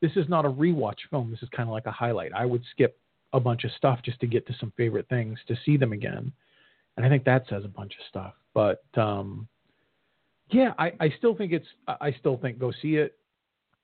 This 0.00 0.12
is 0.16 0.28
not 0.28 0.44
a 0.44 0.50
rewatch 0.50 0.98
film. 1.10 1.30
This 1.30 1.42
is 1.42 1.48
kind 1.50 1.68
of 1.68 1.72
like 1.72 1.86
a 1.86 1.90
highlight. 1.90 2.32
I 2.34 2.46
would 2.46 2.62
skip 2.70 2.98
a 3.32 3.40
bunch 3.40 3.64
of 3.64 3.70
stuff 3.72 4.00
just 4.04 4.18
to 4.20 4.26
get 4.26 4.46
to 4.46 4.54
some 4.58 4.72
favorite 4.76 5.08
things 5.08 5.38
to 5.46 5.56
see 5.64 5.76
them 5.76 5.92
again, 5.92 6.32
and 6.96 7.06
I 7.06 7.08
think 7.08 7.24
that 7.24 7.44
says 7.48 7.64
a 7.64 7.68
bunch 7.68 7.92
of 7.98 8.04
stuff. 8.08 8.34
But 8.54 8.82
um, 8.96 9.46
yeah, 10.50 10.72
I, 10.78 10.92
I 11.00 11.14
still 11.18 11.34
think 11.36 11.52
it's. 11.52 11.66
I 11.86 12.12
still 12.18 12.36
think 12.36 12.58
go 12.58 12.72
see 12.82 12.96
it. 12.96 13.16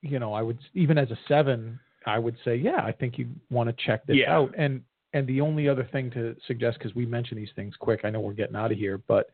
You 0.02 0.18
know, 0.18 0.32
I 0.32 0.42
would 0.42 0.58
even 0.74 0.98
as 0.98 1.10
a 1.10 1.18
seven, 1.28 1.78
I 2.06 2.18
would 2.18 2.36
say, 2.44 2.56
yeah, 2.56 2.80
I 2.82 2.92
think 2.92 3.18
you 3.18 3.28
want 3.50 3.68
to 3.68 3.84
check 3.86 4.06
this 4.06 4.16
Yeah. 4.16 4.36
out. 4.36 4.54
And 4.56 4.82
and 5.12 5.26
the 5.26 5.40
only 5.40 5.68
other 5.68 5.84
thing 5.92 6.10
to 6.12 6.34
suggest, 6.46 6.78
because 6.78 6.94
we 6.94 7.06
mentioned 7.06 7.40
these 7.40 7.52
things 7.56 7.74
quick, 7.78 8.00
I 8.04 8.10
know 8.10 8.20
we're 8.20 8.32
getting 8.32 8.56
out 8.56 8.72
of 8.72 8.78
here, 8.78 8.98
but 9.06 9.30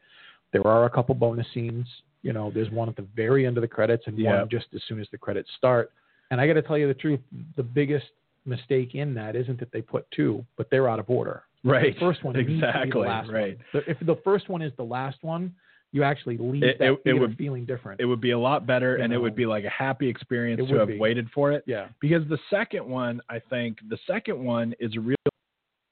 there 0.52 0.66
are 0.66 0.84
a 0.84 0.90
couple 0.90 1.14
bonus 1.14 1.46
scenes. 1.54 1.86
You 2.22 2.32
know, 2.32 2.50
there's 2.52 2.70
one 2.70 2.88
at 2.88 2.96
the 2.96 3.06
very 3.16 3.46
end 3.46 3.56
of 3.56 3.62
the 3.62 3.68
credits 3.68 4.04
and 4.06 4.16
Yeah. 4.18 4.40
one 4.40 4.48
just 4.48 4.66
as 4.74 4.82
soon 4.86 5.00
as 5.00 5.08
the 5.10 5.18
credits 5.18 5.50
start. 5.56 5.90
And 6.32 6.40
I 6.40 6.46
got 6.46 6.54
to 6.54 6.62
tell 6.62 6.78
you 6.78 6.88
the 6.88 6.94
truth, 6.94 7.20
the 7.56 7.62
biggest 7.62 8.06
mistake 8.46 8.94
in 8.94 9.12
that 9.14 9.36
isn't 9.36 9.60
that 9.60 9.70
they 9.70 9.82
put 9.82 10.10
two, 10.10 10.44
but 10.56 10.68
they're 10.70 10.88
out 10.88 10.98
of 10.98 11.08
order. 11.10 11.42
Right. 11.62 11.92
The 11.94 12.00
first 12.00 12.24
one 12.24 12.34
Exactly, 12.36 13.02
last 13.06 13.30
right. 13.30 13.58
one. 13.72 13.84
If 13.86 13.98
the 14.00 14.16
first 14.24 14.48
one 14.48 14.62
is 14.62 14.72
the 14.78 14.82
last 14.82 15.18
one, 15.22 15.54
you 15.92 16.02
actually 16.02 16.38
leave 16.38 16.62
It- 16.62 16.78
that 16.78 16.92
it- 16.92 17.02
it 17.04 17.12
would- 17.12 17.36
feeling 17.36 17.66
different. 17.66 18.00
It 18.00 18.06
would 18.06 18.22
be 18.22 18.30
a 18.30 18.38
lot 18.38 18.66
better, 18.66 18.96
You 18.96 19.04
and 19.04 19.12
it 19.12 19.18
would 19.18 19.34
be 19.36 19.44
like 19.44 19.64
a 19.64 19.68
happy 19.68 20.08
experience 20.08 20.66
to 20.66 20.74
have 20.78 20.88
be. 20.88 20.96
waited 20.98 21.30
for 21.32 21.52
it. 21.52 21.64
yeah. 21.66 21.88
Because 22.00 22.26
the 22.28 22.38
second 22.48 22.88
one, 22.88 23.20
I 23.28 23.38
think, 23.38 23.78
the 23.90 23.98
second 24.06 24.42
one 24.42 24.74
is 24.80 24.96
a 24.96 25.00
real 25.00 25.16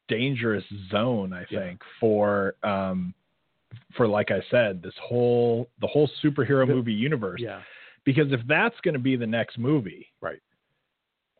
dangerous 0.08 0.64
zone. 0.90 1.32
I 1.34 1.44
Yeah. 1.50 1.60
think 1.60 1.82
for 2.00 2.54
um, 2.62 3.14
for 3.94 4.08
like 4.08 4.30
I 4.32 4.40
said, 4.50 4.82
this 4.82 4.96
whole 5.00 5.68
the 5.80 5.86
whole 5.86 6.08
superhero 6.22 6.66
The- 6.66 6.74
movie 6.74 6.92
universe. 6.94 7.40
Yeah. 7.40 7.60
Because 8.04 8.32
if 8.32 8.40
that's 8.46 8.74
going 8.82 8.94
to 8.94 9.00
be 9.00 9.16
the 9.16 9.26
next 9.26 9.58
movie, 9.58 10.06
Right. 10.20 10.40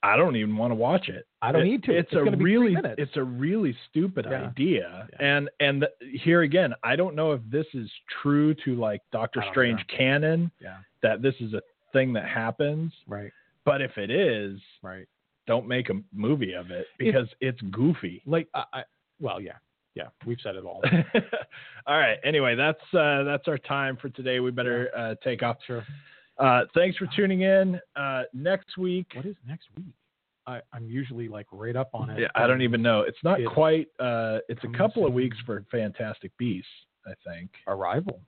I 0.02 0.16
don't 0.16 0.34
even 0.36 0.56
want 0.56 0.70
to 0.70 0.74
watch 0.76 1.10
it. 1.10 1.26
I 1.42 1.52
don't 1.52 1.62
It- 1.62 1.64
need 1.66 1.82
to. 1.84 1.92
It's, 1.96 2.08
It's 2.12 2.16
a 2.32 2.36
really 2.36 2.74
it's 2.96 3.16
a 3.16 3.22
really 3.22 3.76
stupid 3.90 4.26
Yeah. 4.28 4.46
idea. 4.48 5.08
Yeah. 5.12 5.16
And 5.36 5.50
and 5.60 5.82
the, 5.82 5.90
here 6.22 6.40
again, 6.42 6.74
I 6.82 6.96
don't 6.96 7.14
know 7.14 7.32
if 7.32 7.40
this 7.50 7.66
is 7.74 7.90
true 8.22 8.54
to 8.64 8.76
like 8.76 9.02
Doctor 9.12 9.44
Strange 9.50 9.78
know. 9.80 9.96
canon 9.98 10.50
Yeah. 10.58 10.78
that 11.02 11.20
this 11.20 11.34
is 11.40 11.52
a 11.52 11.60
thing 11.92 12.12
that 12.14 12.24
happens. 12.26 12.94
Right. 13.06 13.30
But 13.66 13.82
if 13.82 13.98
it 13.98 14.10
is, 14.10 14.58
Right. 14.82 15.06
don't 15.46 15.66
make 15.68 15.90
a 15.90 16.00
movie 16.14 16.54
of 16.54 16.70
it 16.70 16.86
because 16.98 17.28
it's 17.40 17.60
goofy. 17.70 18.22
Like 18.24 18.48
I, 18.54 18.64
I 18.72 18.84
well, 19.20 19.38
yeah. 19.40 19.56
Yeah. 19.94 20.08
We've 20.24 20.40
said 20.42 20.56
it 20.56 20.64
all. 20.64 20.82
all 21.86 21.98
right. 21.98 22.18
Anyway, 22.24 22.54
that's 22.54 22.80
uh, 22.94 23.24
that's 23.24 23.48
our 23.48 23.58
time 23.58 23.98
for 23.98 24.08
today. 24.08 24.40
We 24.40 24.50
better 24.50 24.90
uh, 24.96 25.14
take 25.22 25.42
off. 25.42 25.58
sure. 25.66 25.84
Uh, 26.40 26.62
thanks 26.74 26.96
for 26.96 27.06
tuning 27.14 27.42
in. 27.42 27.78
Uh, 27.94 28.22
next 28.32 28.76
week, 28.78 29.06
What 29.14 29.26
is 29.26 29.36
next 29.46 29.66
week? 29.76 29.86
I, 30.46 30.60
I'm 30.72 30.88
usually 30.88 31.28
like 31.28 31.46
right 31.52 31.76
up 31.76 31.90
on 31.92 32.08
it. 32.10 32.18
yeah, 32.18 32.28
I 32.34 32.46
don't 32.46 32.62
even 32.62 32.80
know. 32.82 33.02
It's 33.02 33.22
not 33.22 33.40
It- 33.40 33.46
quite. 33.48 33.88
Uh, 34.00 34.38
it's 34.48 34.64
a 34.64 34.76
couple 34.76 35.06
of 35.06 35.12
weeks 35.12 35.36
for 35.44 35.64
Fantastic 35.70 36.32
Beasts, 36.38 36.66
I 37.06 37.12
think. 37.28 37.50
Arrival. 37.68 38.20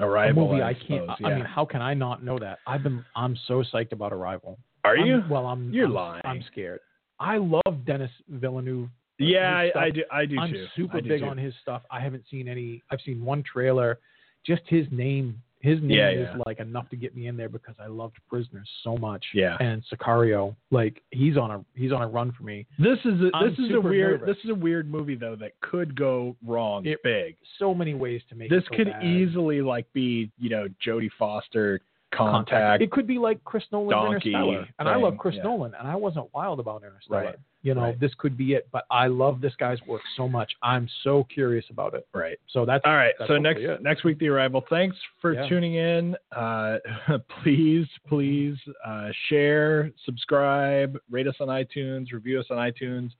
Arrival. 0.00 0.44
a 0.44 0.48
movie 0.48 0.62
I, 0.62 0.70
I 0.70 0.74
can't. 0.74 1.02
suppose, 1.10 1.16
I 1.24 1.34
mean, 1.34 1.44
how 1.44 1.66
can 1.66 1.82
I 1.82 1.92
not 1.94 2.24
know 2.24 2.38
that? 2.38 2.58
I've 2.66 2.82
been. 2.82 3.04
I'm 3.14 3.36
so 3.46 3.62
psyched 3.72 3.92
about 3.92 4.12
Arrival. 4.12 4.58
Are 4.84 4.96
I'm- 4.96 5.06
you? 5.06 5.22
well, 5.28 5.46
I'm. 5.46 5.70
You're 5.72 5.86
I'm, 5.86 5.92
lying. 5.92 6.22
I'm 6.24 6.42
scared. 6.50 6.80
I 7.18 7.36
love 7.36 7.84
Denis 7.84 8.10
Villeneuve. 8.30 8.88
yeah, 9.18 9.68
I, 9.74 9.78
I 9.78 9.90
do. 9.90 10.02
I 10.10 10.24
do 10.24 10.36
too. 10.36 10.40
I'm 10.40 10.52
too. 10.52 10.66
super 10.74 11.00
do 11.02 11.08
big 11.08 11.20
too. 11.20 11.26
on 11.26 11.36
his 11.36 11.52
stuff. 11.60 11.82
I 11.90 12.00
haven't 12.00 12.24
seen 12.30 12.48
any. 12.48 12.82
I've 12.90 13.00
seen 13.04 13.22
one 13.22 13.42
trailer. 13.42 13.98
Just 14.46 14.62
his 14.66 14.86
name. 14.90 15.42
His 15.60 15.78
name 15.80 15.90
Yeah, 15.90 16.08
is 16.10 16.28
like 16.46 16.58
enough 16.58 16.88
to 16.90 16.96
get 16.96 17.14
me 17.14 17.26
in 17.26 17.36
there 17.36 17.48
because 17.50 17.74
I 17.78 17.86
loved 17.86 18.16
Prisoners 18.28 18.68
so 18.82 18.96
much. 18.96 19.24
Yeah. 19.34 19.56
And 19.60 19.82
Sicario, 19.92 20.56
like 20.70 21.02
he's 21.10 21.36
on 21.36 21.50
a 21.50 21.64
he's 21.74 21.92
on 21.92 22.00
a 22.02 22.08
run 22.08 22.32
for 22.32 22.44
me. 22.44 22.66
This 22.78 22.98
is 23.04 23.20
a, 23.20 23.30
I'm 23.34 23.50
this 23.50 23.58
is 23.58 23.74
a 23.74 23.80
weird 23.80 24.20
nervous. 24.22 24.36
this 24.36 24.44
is 24.44 24.50
a 24.50 24.54
weird 24.54 24.90
movie 24.90 25.16
though 25.16 25.36
that 25.36 25.52
could 25.60 25.94
go 25.94 26.34
wrong 26.46 26.86
It- 26.86 27.02
big. 27.02 27.36
So 27.58 27.74
many 27.74 27.92
ways 27.94 28.22
to 28.30 28.34
make 28.34 28.48
This 28.48 28.62
it 28.62 28.68
so 28.70 28.76
could 28.78 28.86
bad. 28.88 29.04
easily 29.04 29.60
like 29.60 29.90
be 29.92 30.30
you 30.38 30.48
know 30.48 30.66
Jodie 30.86 31.10
Foster 31.18 31.80
contact. 32.12 32.82
It 32.82 32.90
could 32.90 33.06
be 33.06 33.18
like 33.18 33.42
Chris 33.44 33.64
Nolan's 33.72 33.90
donkey 33.92 34.30
Interstellar, 34.32 34.68
and 34.78 34.88
I 34.88 34.96
love 34.96 35.16
Chris 35.18 35.34
yeah. 35.36 35.42
Nolan, 35.44 35.72
and 35.78 35.86
I 35.86 35.94
wasn't 35.96 36.32
wild 36.34 36.60
about 36.60 36.82
Interstellar. 36.82 37.24
Right. 37.24 37.36
You 37.62 37.74
know, 37.74 37.82
Right. 37.82 38.00
this 38.00 38.12
could 38.18 38.36
be 38.38 38.54
it, 38.54 38.68
but 38.72 38.84
I 38.90 39.06
love 39.06 39.40
this 39.42 39.54
guy's 39.56 39.78
work 39.86 40.00
so 40.16 40.26
much. 40.26 40.50
I'm 40.62 40.88
so 41.04 41.24
curious 41.24 41.64
about 41.70 41.92
it. 41.94 42.06
Right. 42.14 42.38
So 42.48 42.64
that's 42.64 42.82
All 42.86 42.94
right. 42.96 43.12
That's 43.18 43.28
so 43.28 43.36
next 43.36 43.60
it. 43.60 43.82
next 43.82 44.02
week 44.04 44.18
the 44.18 44.28
arrival. 44.28 44.64
Thanks 44.70 44.96
for 45.20 45.34
Yeah. 45.34 45.46
tuning 45.46 45.74
in. 45.74 46.16
Uh, 46.34 46.78
please 47.42 47.86
please 48.08 48.56
uh, 48.84 49.10
share, 49.28 49.90
subscribe, 50.04 50.98
rate 51.10 51.26
us 51.26 51.36
on 51.40 51.48
iTunes, 51.48 52.12
review 52.12 52.40
us 52.40 52.46
on 52.50 52.56
iTunes, 52.56 53.10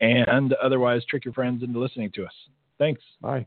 and 0.00 0.54
otherwise 0.54 1.04
trick 1.04 1.24
your 1.26 1.34
friends 1.34 1.62
into 1.62 1.78
listening 1.78 2.10
to 2.12 2.24
us. 2.24 2.34
Thanks. 2.78 3.02
bye. 3.20 3.46